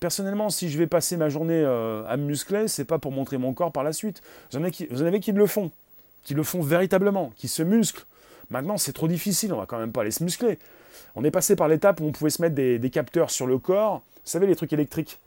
Personnellement, 0.00 0.48
si 0.48 0.70
je 0.70 0.78
vais 0.78 0.86
passer 0.86 1.18
ma 1.18 1.28
journée 1.28 1.62
à 1.62 2.16
me 2.16 2.24
muscler, 2.24 2.68
c'est 2.68 2.86
pas 2.86 2.98
pour 2.98 3.12
montrer 3.12 3.38
mon 3.38 3.52
corps 3.52 3.70
par 3.70 3.84
la 3.84 3.92
suite. 3.92 4.22
Vous 4.50 4.58
en 4.58 4.62
avez 4.62 4.70
qui, 4.70 4.86
vous 4.90 5.02
en 5.02 5.06
avez 5.06 5.20
qui 5.20 5.32
le 5.32 5.46
font, 5.46 5.70
qui 6.24 6.34
le 6.34 6.42
font 6.42 6.62
véritablement, 6.62 7.32
qui 7.36 7.48
se 7.48 7.62
musclent. 7.62 8.06
Maintenant, 8.48 8.78
c'est 8.78 8.92
trop 8.92 9.06
difficile, 9.06 9.52
on 9.52 9.58
va 9.58 9.66
quand 9.66 9.78
même 9.78 9.92
pas 9.92 10.00
aller 10.00 10.10
se 10.10 10.24
muscler. 10.24 10.58
On 11.16 11.24
est 11.24 11.30
passé 11.30 11.56
par 11.56 11.68
l'étape 11.68 12.00
où 12.00 12.04
on 12.04 12.12
pouvait 12.12 12.30
se 12.30 12.42
mettre 12.42 12.54
des, 12.54 12.90
capteurs 12.90 13.30
sur 13.30 13.46
le 13.46 13.58
corps, 13.58 14.02
vous 14.14 14.20
savez, 14.24 14.46
les 14.46 14.56
trucs 14.56 14.72
électriques, 14.72 15.18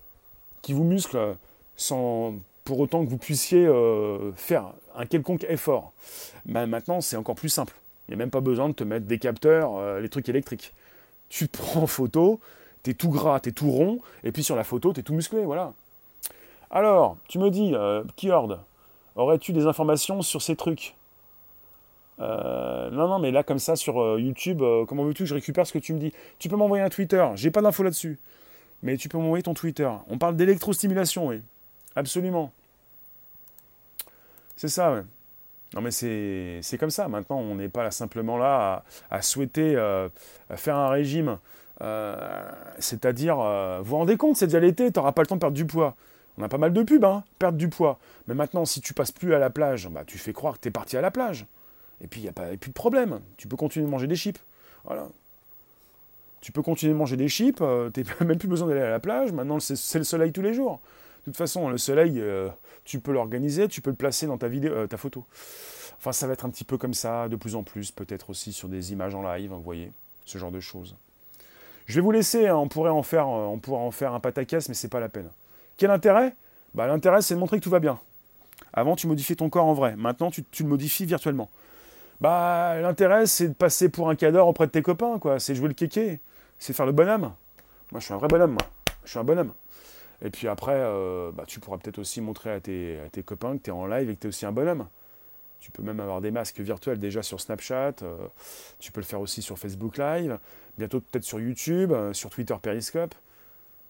qui 0.62 0.74
vous 0.74 0.84
musclent 0.84 1.18
euh, 1.18 1.34
sans 1.76 2.36
pour 2.64 2.80
autant 2.80 3.04
que 3.04 3.10
vous 3.10 3.18
puissiez 3.18 3.70
faire 4.38 4.72
un 4.96 5.06
quelconque 5.06 5.44
effort. 5.50 5.92
Ben, 6.46 6.66
maintenant, 6.66 7.02
c'est 7.02 7.18
encore 7.18 7.36
plus 7.36 7.50
simple. 7.50 7.74
Il 8.08 8.12
n'y 8.12 8.16
a 8.16 8.18
même 8.18 8.32
pas 8.32 8.42
besoin 8.42 8.70
de 8.70 8.74
te 8.74 8.84
mettre 8.84 9.06
des 9.06 9.20
capteurs, 9.20 9.78
euh, 9.78 10.00
les 10.00 10.10
trucs 10.10 10.28
électriques. 10.30 10.74
Tu 11.30 11.48
prends 11.52 11.84
en 11.84 11.88
photo, 11.88 12.40
tu 12.84 12.92
es 12.92 12.94
tout 12.94 13.10
gras, 13.10 13.40
tu 13.40 13.50
es 13.50 13.52
tout 13.52 13.72
rond, 13.72 14.00
et 14.24 14.32
puis 14.32 14.44
sur 14.44 14.56
la 14.56 14.64
photo, 14.64 14.94
tu 14.94 15.00
es 15.00 15.04
tout 15.04 15.14
musclé, 15.14 15.44
voilà. 15.46 15.74
Alors, 16.70 17.18
tu 17.28 17.40
me 17.40 17.50
dis, 17.50 17.72
euh, 17.74 18.04
Keyord, 18.16 18.60
aurais-tu 19.16 19.54
des 19.54 19.68
informations 19.68 20.22
sur 20.22 20.42
ces 20.42 20.56
trucs? 20.56 20.96
Euh, 22.20 22.90
non, 22.92 23.08
non, 23.08 23.20
mais 23.20 23.32
là, 23.32 23.44
comme 23.44 23.60
ça, 23.60 23.76
sur 23.76 24.02
euh, 24.02 24.20
YouTube, 24.20 24.62
comment 24.88 25.04
veux-tu 25.04 25.24
que 25.24 25.30
je 25.30 25.34
récupère 25.34 25.66
ce 25.66 25.74
que 25.74 25.80
tu 25.80 25.94
me 25.94 26.00
dis? 26.00 26.14
Tu 26.40 26.50
peux 26.50 26.56
m'envoyer 26.56 26.84
un 26.84 26.90
Twitter, 26.90 27.26
j'ai 27.36 27.52
pas 27.52 27.62
d'infos 27.62 27.84
là-dessus. 27.84 28.20
Mais 28.84 28.98
tu 28.98 29.10
peux 29.10 29.18
m'envoyer 29.18 29.44
ton 29.44 29.54
Twitter. 29.54 29.90
On 30.10 30.18
parle 30.18 30.36
d'électrostimulation, 30.36 31.28
oui. 31.28 31.42
Absolument. 31.96 32.52
C'est 34.58 34.68
ça, 34.68 34.94
ouais. 34.94 35.04
Non 35.74 35.82
mais 35.82 35.92
c'est 35.92 36.78
comme 36.80 36.92
ça. 36.92 37.08
Maintenant, 37.08 37.40
on 37.40 37.56
n'est 37.56 37.70
pas 37.70 37.90
simplement 37.92 38.38
là 38.38 38.84
à, 39.10 39.22
souhaiter 39.22 39.76
euh, 39.76 40.08
faire 40.56 40.78
un 40.78 40.90
régime. 40.90 41.38
Euh, 41.82 42.16
c'est-à-dire, 42.78 43.40
euh, 43.40 43.80
vous 43.80 43.86
vous 43.86 43.98
rendez 43.98 44.16
compte, 44.16 44.38
c'est 44.38 44.46
déjà 44.46 44.60
l'été, 44.60 44.92
tu 44.92 45.00
n'auras 45.00 45.12
pas 45.12 45.24
le 45.24 45.28
temps 45.28 45.36
de 45.36 45.40
perdre 45.40 45.56
du 45.56 45.66
poids. 45.66 45.96
On 46.38 46.44
a 46.44 46.50
pas 46.50 46.58
mal 46.58 46.74
de 46.74 46.84
pubs, 46.84 47.04
hein, 47.04 47.24
perdre 47.40 47.58
du 47.58 47.70
poids. 47.70 48.00
Mais 48.28 48.36
maintenant, 48.36 48.66
si 48.66 48.82
tu 48.82 48.94
passes 48.94 49.12
plus 49.12 49.34
à 49.34 49.40
la 49.40 49.50
plage, 49.50 49.90
bah, 49.90 50.04
tu 50.06 50.18
fais 50.18 50.34
croire 50.34 50.56
que 50.56 50.60
tu 50.60 50.68
es 50.68 50.72
parti 50.72 50.98
à 50.98 51.02
la 51.02 51.12
plage. 51.12 51.46
Et 52.04 52.08
puis, 52.08 52.22
il 52.22 52.24
n'y 52.24 52.30
a 52.30 52.34
pas, 52.34 52.56
plus 52.58 52.70
de 52.70 52.76
problème. 52.76 53.22
Tu 53.38 53.48
peux 53.48 53.56
continuer 53.56 53.86
de 53.86 53.92
manger 53.92 54.08
des 54.08 54.16
chips. 54.16 54.40
Voilà. 54.86 55.08
Tu 56.42 56.52
peux 56.52 56.62
continuer 56.62 56.94
de 56.94 56.98
manger 56.98 57.16
des 57.16 57.30
chips, 57.30 57.58
tu 57.58 57.64
n'as 57.64 58.26
même 58.26 58.38
plus 58.38 58.50
besoin 58.50 58.68
d'aller 58.68 58.82
à 58.82 58.90
la 58.90 59.00
plage. 59.00 59.32
Maintenant, 59.32 59.60
c'est 59.60 59.98
le 59.98 60.04
soleil 60.04 60.34
tous 60.34 60.42
les 60.42 60.54
jours. 60.54 60.82
De 61.22 61.32
toute 61.32 61.38
façon, 61.38 61.70
le 61.70 61.78
soleil, 61.78 62.22
tu 62.86 63.00
peux 63.00 63.12
l'organiser, 63.12 63.68
tu 63.68 63.82
peux 63.82 63.90
le 63.90 63.96
placer 63.96 64.28
dans 64.28 64.38
ta, 64.38 64.48
vidéo, 64.48 64.74
euh, 64.74 64.88
ta 64.88 64.98
photo. 64.98 65.26
Enfin, 65.98 66.12
ça 66.12 66.28
va 66.28 66.34
être 66.34 66.46
un 66.46 66.50
petit 66.50 66.66
peu 66.66 66.78
comme 66.78 66.94
ça, 66.94 67.30
de 67.30 67.36
plus 67.36 67.56
en 67.56 67.64
plus, 67.64 67.92
peut-être 67.92 68.30
aussi 68.30 68.52
sur 68.52 68.68
des 68.68 68.92
images 68.92 69.16
en 69.16 69.24
live, 69.24 69.52
vous 69.52 69.62
voyez, 69.62 69.92
ce 70.26 70.38
genre 70.38 70.52
de 70.52 70.60
choses. 70.60 70.96
Je 71.86 71.96
vais 71.96 72.02
vous 72.02 72.12
laisser, 72.12 72.48
hein, 72.48 72.58
on, 72.58 72.68
pourrait 72.68 72.90
en 72.90 73.04
faire, 73.04 73.28
euh, 73.28 73.46
on 73.46 73.60
pourrait 73.60 73.82
en 73.82 73.92
faire 73.92 74.14
un 74.14 74.20
pataquès, 74.20 74.68
mais 74.68 74.76
c'est 74.76 74.90
pas 74.90 75.00
la 75.00 75.10
peine. 75.10 75.30
Quel 75.78 75.92
intérêt? 75.92 76.36
Bah, 76.76 76.88
L'intérêt, 76.88 77.22
c'est 77.22 77.36
de 77.36 77.40
montrer 77.40 77.60
que 77.60 77.64
tout 77.64 77.70
va 77.70 77.80
bien. 77.80 78.00
Avant, 78.74 78.96
tu 78.96 79.08
modifiais 79.08 79.36
ton 79.36 79.50
corps 79.50 79.66
en 79.66 79.74
vrai. 79.74 79.96
Maintenant, 79.96 80.30
tu, 80.32 80.44
le 80.60 80.66
modifies 80.66 81.06
virtuellement. 81.06 81.50
Bah, 82.24 82.80
l'intérêt, 82.80 83.26
c'est 83.26 83.50
de 83.50 83.54
passer 83.54 83.90
pour 83.90 84.10
un 84.10 84.16
cadre 84.16 84.48
auprès 84.48 84.66
de 84.66 84.72
tes 84.72 84.82
copains, 84.82 85.20
quoi. 85.20 85.42
C'est 85.42 85.56
jouer 85.56 85.68
le 85.68 85.74
kéké. 85.74 86.22
C'est 86.58 86.72
faire 86.72 86.86
le 86.86 86.94
bonhomme. 86.94 87.34
Moi, 87.92 88.00
je 88.00 88.06
suis 88.06 88.14
un 88.14 88.18
vrai 88.18 88.30
bonhomme, 88.30 88.52
moi. 88.52 88.62
Je 89.04 89.10
suis 89.10 89.20
un 89.20 89.26
bonhomme. 89.26 89.52
Et 90.24 90.30
puis 90.30 90.48
après, 90.48 90.78
euh, 90.78 91.34
bah, 91.34 91.44
tu 91.46 91.60
pourras 91.60 91.80
peut-être 91.80 92.00
aussi 92.00 92.22
montrer 92.22 92.54
à 92.54 92.62
tes, 92.62 93.24
copains 93.26 93.58
que 93.58 93.64
tu 93.64 93.72
es 93.72 93.74
en 93.74 93.88
live 93.88 94.10
et 94.10 94.16
que 94.16 94.22
tu 94.22 94.28
es 94.28 94.30
aussi 94.30 94.46
un 94.46 94.54
bonhomme. 94.54 94.88
Tu 95.60 95.70
peux 95.70 95.84
même 95.84 96.00
avoir 96.00 96.22
des 96.22 96.32
masques 96.32 96.62
virtuels 96.62 96.98
déjà 96.98 97.24
sur 97.24 97.42
Snapchat. 97.42 97.96
Euh, 98.04 98.16
tu 98.80 98.94
peux 98.94 99.02
le 99.02 99.06
faire 99.06 99.20
aussi 99.20 99.42
sur 99.42 99.60
Facebook 99.60 99.98
Live. 99.98 100.40
Bientôt 100.78 101.02
peut-être 101.02 101.26
sur 101.26 101.42
YouTube, 101.42 101.92
euh, 101.92 102.14
sur 102.14 102.30
Twitter 102.30 102.56
Periscope. 102.62 103.16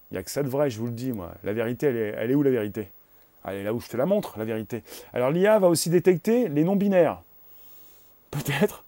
Il 0.10 0.16
n'y 0.16 0.18
a 0.18 0.24
que 0.24 0.32
ça 0.32 0.42
de 0.42 0.50
vrai, 0.50 0.72
je 0.72 0.80
vous 0.80 0.88
le 0.88 0.94
dis, 0.94 1.12
moi. 1.12 1.36
La 1.44 1.54
vérité, 1.54 1.86
est, 1.86 2.16
elle 2.18 2.32
est 2.32 2.36
où 2.36 2.42
la 2.42 2.50
vérité? 2.50 2.90
Elle 3.46 3.58
est 3.58 3.64
là 3.64 3.76
où 3.76 3.80
je 3.80 3.90
te 3.90 3.96
la 3.96 4.08
montre, 4.08 4.40
la 4.40 4.46
vérité. 4.46 4.82
Alors 5.14 5.30
l'IA 5.30 5.60
va 5.60 5.68
aussi 5.68 5.92
détecter 5.92 6.50
les 6.50 6.64
non-binaires. 6.64 7.22
Peut-être 8.34 8.84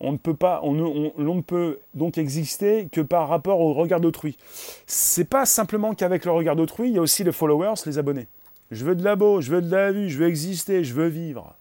on 0.00 0.12
ne 0.12 0.16
peut 0.16 0.34
pas, 0.34 0.60
on 0.62 0.74
ne, 0.74 1.40
peut 1.40 1.80
donc 1.94 2.18
exister 2.18 2.88
que 2.92 3.00
par 3.00 3.28
rapport 3.28 3.58
au 3.58 3.74
regard 3.74 3.98
d'autrui. 3.98 4.38
C'est 4.86 5.24
pas 5.24 5.44
simplement 5.44 5.92
qu'avec 5.92 6.24
le 6.24 6.30
regard 6.30 6.54
d'autrui, 6.54 6.90
il 6.90 6.94
y 6.94 6.98
a 6.98 7.02
aussi 7.02 7.24
les 7.24 7.32
followers, 7.32 7.74
les 7.84 7.98
abonnés. 7.98 8.28
Je 8.70 8.84
veux 8.84 8.94
de 8.94 9.02
la 9.02 9.16
beau, 9.16 9.40
je 9.40 9.50
veux 9.50 9.60
de 9.60 9.72
la 9.72 9.90
vue, 9.90 10.08
je 10.08 10.18
veux 10.18 10.28
exister, 10.28 10.84
je 10.84 10.94
veux 10.94 11.08
vivre. 11.08 11.56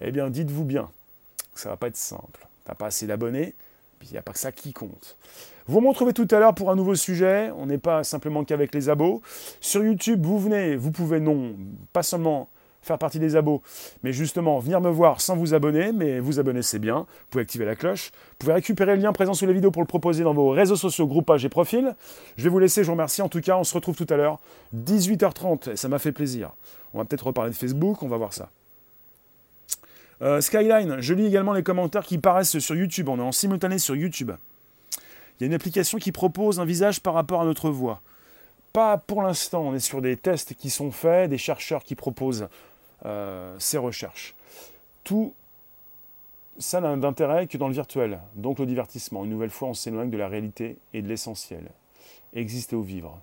Eh 0.00 0.12
bien, 0.12 0.30
dites-vous 0.30 0.64
bien 0.64 0.90
ça 1.54 1.68
va 1.68 1.76
pas 1.76 1.88
être 1.88 1.96
simple. 1.96 2.46
T'as 2.64 2.74
pas 2.74 2.86
assez 2.86 3.06
d'abonnés, 3.06 3.54
puis 3.98 4.08
il 4.10 4.12
n'y 4.12 4.18
a 4.18 4.22
pas 4.22 4.32
que 4.32 4.38
ça 4.38 4.52
qui 4.52 4.72
compte. 4.72 5.16
Vous 5.66 5.80
me 5.80 5.88
retrouvez 5.88 6.12
tout 6.12 6.28
à 6.30 6.38
l'heure 6.38 6.54
pour 6.54 6.70
un 6.70 6.76
nouveau 6.76 6.94
sujet. 6.94 7.50
On 7.56 7.66
n'est 7.66 7.78
pas 7.78 8.04
simplement 8.04 8.44
qu'avec 8.44 8.74
les 8.74 8.88
abos. 8.88 9.22
Sur 9.60 9.84
YouTube, 9.84 10.24
vous 10.24 10.38
venez, 10.38 10.76
vous 10.76 10.90
pouvez 10.90 11.20
non, 11.20 11.54
pas 11.92 12.02
seulement 12.02 12.48
faire 12.82 12.98
partie 12.98 13.18
des 13.18 13.36
abos, 13.36 13.62
mais 14.02 14.12
justement 14.12 14.58
venir 14.58 14.80
me 14.80 14.90
voir 14.90 15.20
sans 15.20 15.36
vous 15.36 15.54
abonner, 15.54 15.92
mais 15.92 16.20
vous 16.20 16.38
abonner 16.38 16.62
c'est 16.62 16.78
bien, 16.78 16.98
vous 16.98 17.26
pouvez 17.30 17.42
activer 17.42 17.64
la 17.64 17.76
cloche, 17.76 18.10
vous 18.12 18.36
pouvez 18.40 18.52
récupérer 18.52 18.96
le 18.96 19.02
lien 19.02 19.12
présent 19.12 19.34
sous 19.34 19.46
les 19.46 19.52
vidéos 19.52 19.70
pour 19.70 19.82
le 19.82 19.86
proposer 19.86 20.24
dans 20.24 20.34
vos 20.34 20.50
réseaux 20.50 20.76
sociaux, 20.76 21.06
groupages 21.06 21.44
et 21.44 21.48
profils. 21.48 21.94
Je 22.36 22.44
vais 22.44 22.50
vous 22.50 22.58
laisser, 22.58 22.82
je 22.82 22.86
vous 22.86 22.92
remercie 22.92 23.22
en 23.22 23.28
tout 23.28 23.40
cas, 23.40 23.56
on 23.56 23.64
se 23.64 23.74
retrouve 23.74 23.96
tout 23.96 24.06
à 24.10 24.16
l'heure, 24.16 24.38
18h30, 24.76 25.76
ça 25.76 25.88
m'a 25.88 25.98
fait 25.98 26.12
plaisir. 26.12 26.50
On 26.94 26.98
va 26.98 27.04
peut-être 27.04 27.26
reparler 27.26 27.50
de 27.50 27.56
Facebook, 27.56 28.02
on 28.02 28.08
va 28.08 28.16
voir 28.16 28.32
ça. 28.32 28.50
Euh, 30.20 30.40
Skyline, 30.40 31.00
je 31.00 31.14
lis 31.14 31.26
également 31.26 31.52
les 31.52 31.62
commentaires 31.62 32.04
qui 32.04 32.18
paraissent 32.18 32.58
sur 32.58 32.74
YouTube, 32.74 33.08
on 33.08 33.18
est 33.18 33.22
en 33.22 33.32
simultané 33.32 33.78
sur 33.78 33.96
YouTube. 33.96 34.32
Il 35.38 35.42
y 35.42 35.44
a 35.44 35.46
une 35.46 35.54
application 35.54 35.98
qui 35.98 36.12
propose 36.12 36.60
un 36.60 36.64
visage 36.64 37.00
par 37.00 37.14
rapport 37.14 37.40
à 37.40 37.44
notre 37.44 37.70
voix. 37.70 38.00
Pas 38.72 38.96
pour 38.96 39.22
l'instant, 39.22 39.62
on 39.62 39.74
est 39.74 39.80
sur 39.80 40.00
des 40.00 40.16
tests 40.16 40.54
qui 40.54 40.70
sont 40.70 40.90
faits, 40.90 41.28
des 41.28 41.38
chercheurs 41.38 41.82
qui 41.82 41.94
proposent 41.94 42.48
euh, 43.04 43.56
ces 43.58 43.78
recherches. 43.78 44.34
Tout 45.04 45.34
ça 46.58 46.80
n'a 46.80 46.96
d'intérêt 46.96 47.46
que 47.46 47.56
dans 47.56 47.68
le 47.68 47.74
virtuel, 47.74 48.20
donc 48.34 48.58
le 48.58 48.66
divertissement. 48.66 49.24
Une 49.24 49.30
nouvelle 49.30 49.50
fois, 49.50 49.68
on 49.68 49.74
s'éloigne 49.74 50.10
de 50.10 50.16
la 50.16 50.28
réalité 50.28 50.76
et 50.92 51.02
de 51.02 51.08
l'essentiel. 51.08 51.70
Exister 52.34 52.76
ou 52.76 52.82
vivre. 52.82 53.20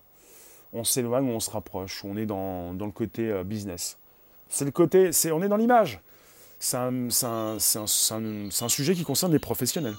On 0.74 0.84
s'éloigne 0.84 1.30
ou 1.30 1.34
on 1.34 1.40
se 1.40 1.50
rapproche, 1.50 2.04
on 2.04 2.18
est 2.18 2.26
dans, 2.26 2.74
le 2.74 2.92
côté 2.92 3.30
euh, 3.30 3.44
business. 3.44 3.98
C'est 4.50 4.66
le 4.66 4.72
côté, 4.72 5.12
c'est, 5.12 5.32
on 5.32 5.42
est 5.42 5.48
dans 5.48 5.58
l'image. 5.58 6.00
C'est 6.60 6.78
un, 6.78 7.08
un, 7.08 8.70
sujet 8.70 8.94
qui 8.94 9.04
concerne 9.04 9.32
les 9.32 9.40
professionnels. 9.40 9.96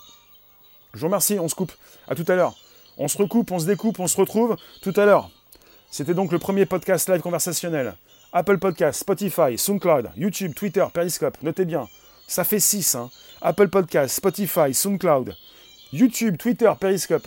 Je 0.93 1.01
vous 1.01 1.07
remercie, 1.07 1.39
on 1.39 1.49
se 1.49 1.55
coupe. 1.55 1.73
À 2.07 2.15
tout 2.15 2.25
à 2.29 2.35
l'heure. 2.35 2.55
On 2.99 3.09
se 3.09 3.17
recoupe, 3.17 3.51
on 3.51 3.59
se 3.59 3.67
découpe, 3.67 3.99
on 3.99 4.07
se 4.07 4.17
retrouve 4.17 4.57
tout 4.83 4.93
à 4.97 5.07
l'heure. 5.07 5.31
C'était 5.91 6.15
donc 6.15 6.33
le 6.33 6.39
premier 6.39 6.67
podcast 6.67 7.09
live 7.09 7.23
conversationnel. 7.23 7.97
Apple 8.33 8.59
Podcast, 8.59 9.01
Spotify, 9.01 9.59
SoundCloud, 9.59 10.11
YouTube, 10.17 10.55
Twitter, 10.55 10.85
Periscope. 10.93 11.37
Notez 11.43 11.65
bien, 11.65 11.89
ça 12.29 12.45
fait 12.45 12.61
6. 12.61 12.95
Hein. 12.95 13.11
Apple 13.43 13.69
Podcast, 13.69 14.15
Spotify, 14.15 14.73
SoundCloud, 14.73 15.35
YouTube, 15.93 16.37
Twitter, 16.37 16.71
Periscope. 16.79 17.27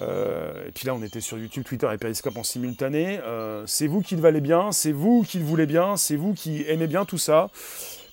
Euh, 0.00 0.66
et 0.66 0.72
puis 0.72 0.86
là, 0.86 0.94
on 0.94 1.02
était 1.02 1.20
sur 1.20 1.36
YouTube, 1.38 1.64
Twitter 1.64 1.88
et 1.92 1.98
Periscope 1.98 2.36
en 2.38 2.42
simultané. 2.42 3.20
Euh, 3.22 3.64
c'est 3.66 3.86
vous 3.86 4.00
qui 4.00 4.16
le 4.16 4.22
valez 4.22 4.40
bien, 4.40 4.72
c'est 4.72 4.92
vous 4.92 5.24
qui 5.28 5.38
le 5.38 5.44
voulez 5.44 5.66
bien, 5.66 5.98
c'est 5.98 6.16
vous 6.16 6.32
qui 6.32 6.64
aimez 6.68 6.86
bien 6.86 7.04
tout 7.04 7.18
ça. 7.18 7.50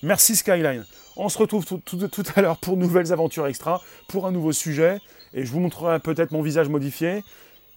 Merci 0.03 0.35
Skyline. 0.35 0.85
On 1.15 1.29
se 1.29 1.37
retrouve 1.37 1.65
tout, 1.65 2.23
à 2.35 2.41
l'heure 2.41 2.57
pour 2.57 2.75
nouvelles 2.75 3.13
aventures 3.13 3.47
extra, 3.47 3.81
pour 4.07 4.27
un 4.27 4.31
nouveau 4.31 4.51
sujet. 4.51 4.99
Et 5.33 5.45
je 5.45 5.51
vous 5.51 5.59
montrerai 5.59 5.99
peut-être 5.99 6.31
mon 6.31 6.41
visage 6.41 6.67
modifié. 6.69 7.23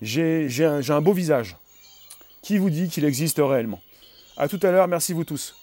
J'ai 0.01 0.65
un 0.65 1.01
beau 1.01 1.13
visage. 1.13 1.57
Qui 2.43 2.59
vous 2.59 2.71
dit 2.71 2.89
qu'il 2.89 3.05
existe 3.05 3.39
réellement? 3.39 3.81
A 4.37 4.49
tout 4.49 4.61
à 4.63 4.71
l'heure, 4.71 4.89
merci 4.89 5.13
vous 5.13 5.25
tous. 5.25 5.55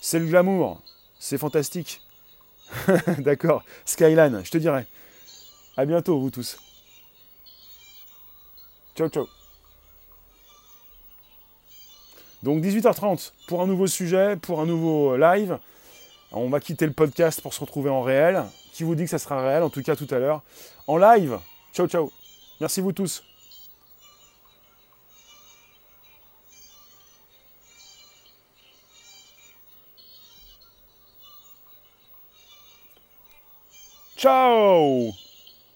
C'est 0.00 0.18
le 0.18 0.26
glamour, 0.26 0.80
c'est 1.18 1.38
fantastique. 1.38 2.02
D'accord, 3.18 3.64
Skyline, 3.84 4.42
je 4.44 4.50
te 4.50 4.58
dirai. 4.58 4.86
A 5.76 5.84
bientôt, 5.84 6.18
vous 6.18 6.30
tous. 6.30 6.58
Ciao, 8.96 9.08
ciao. 9.08 9.28
Donc 12.42 12.62
18h30 12.62 13.32
pour 13.46 13.62
un 13.62 13.66
nouveau 13.66 13.86
sujet, 13.86 14.36
pour 14.36 14.60
un 14.60 14.66
nouveau 14.66 15.16
live. 15.16 15.58
On 16.32 16.48
va 16.48 16.60
quitter 16.60 16.86
le 16.86 16.92
podcast 16.92 17.40
pour 17.40 17.52
se 17.52 17.60
retrouver 17.60 17.90
en 17.90 18.02
réel. 18.02 18.44
Qui 18.72 18.84
vous 18.84 18.94
dit 18.94 19.04
que 19.04 19.10
ça 19.10 19.18
sera 19.18 19.42
réel, 19.42 19.62
en 19.62 19.70
tout 19.70 19.82
cas 19.82 19.96
tout 19.96 20.06
à 20.10 20.18
l'heure. 20.18 20.42
En 20.86 20.96
live. 20.96 21.38
Ciao, 21.72 21.86
ciao. 21.86 22.10
Merci 22.60 22.80
vous 22.80 22.92
tous. 22.92 23.22
Ciao 34.20 35.16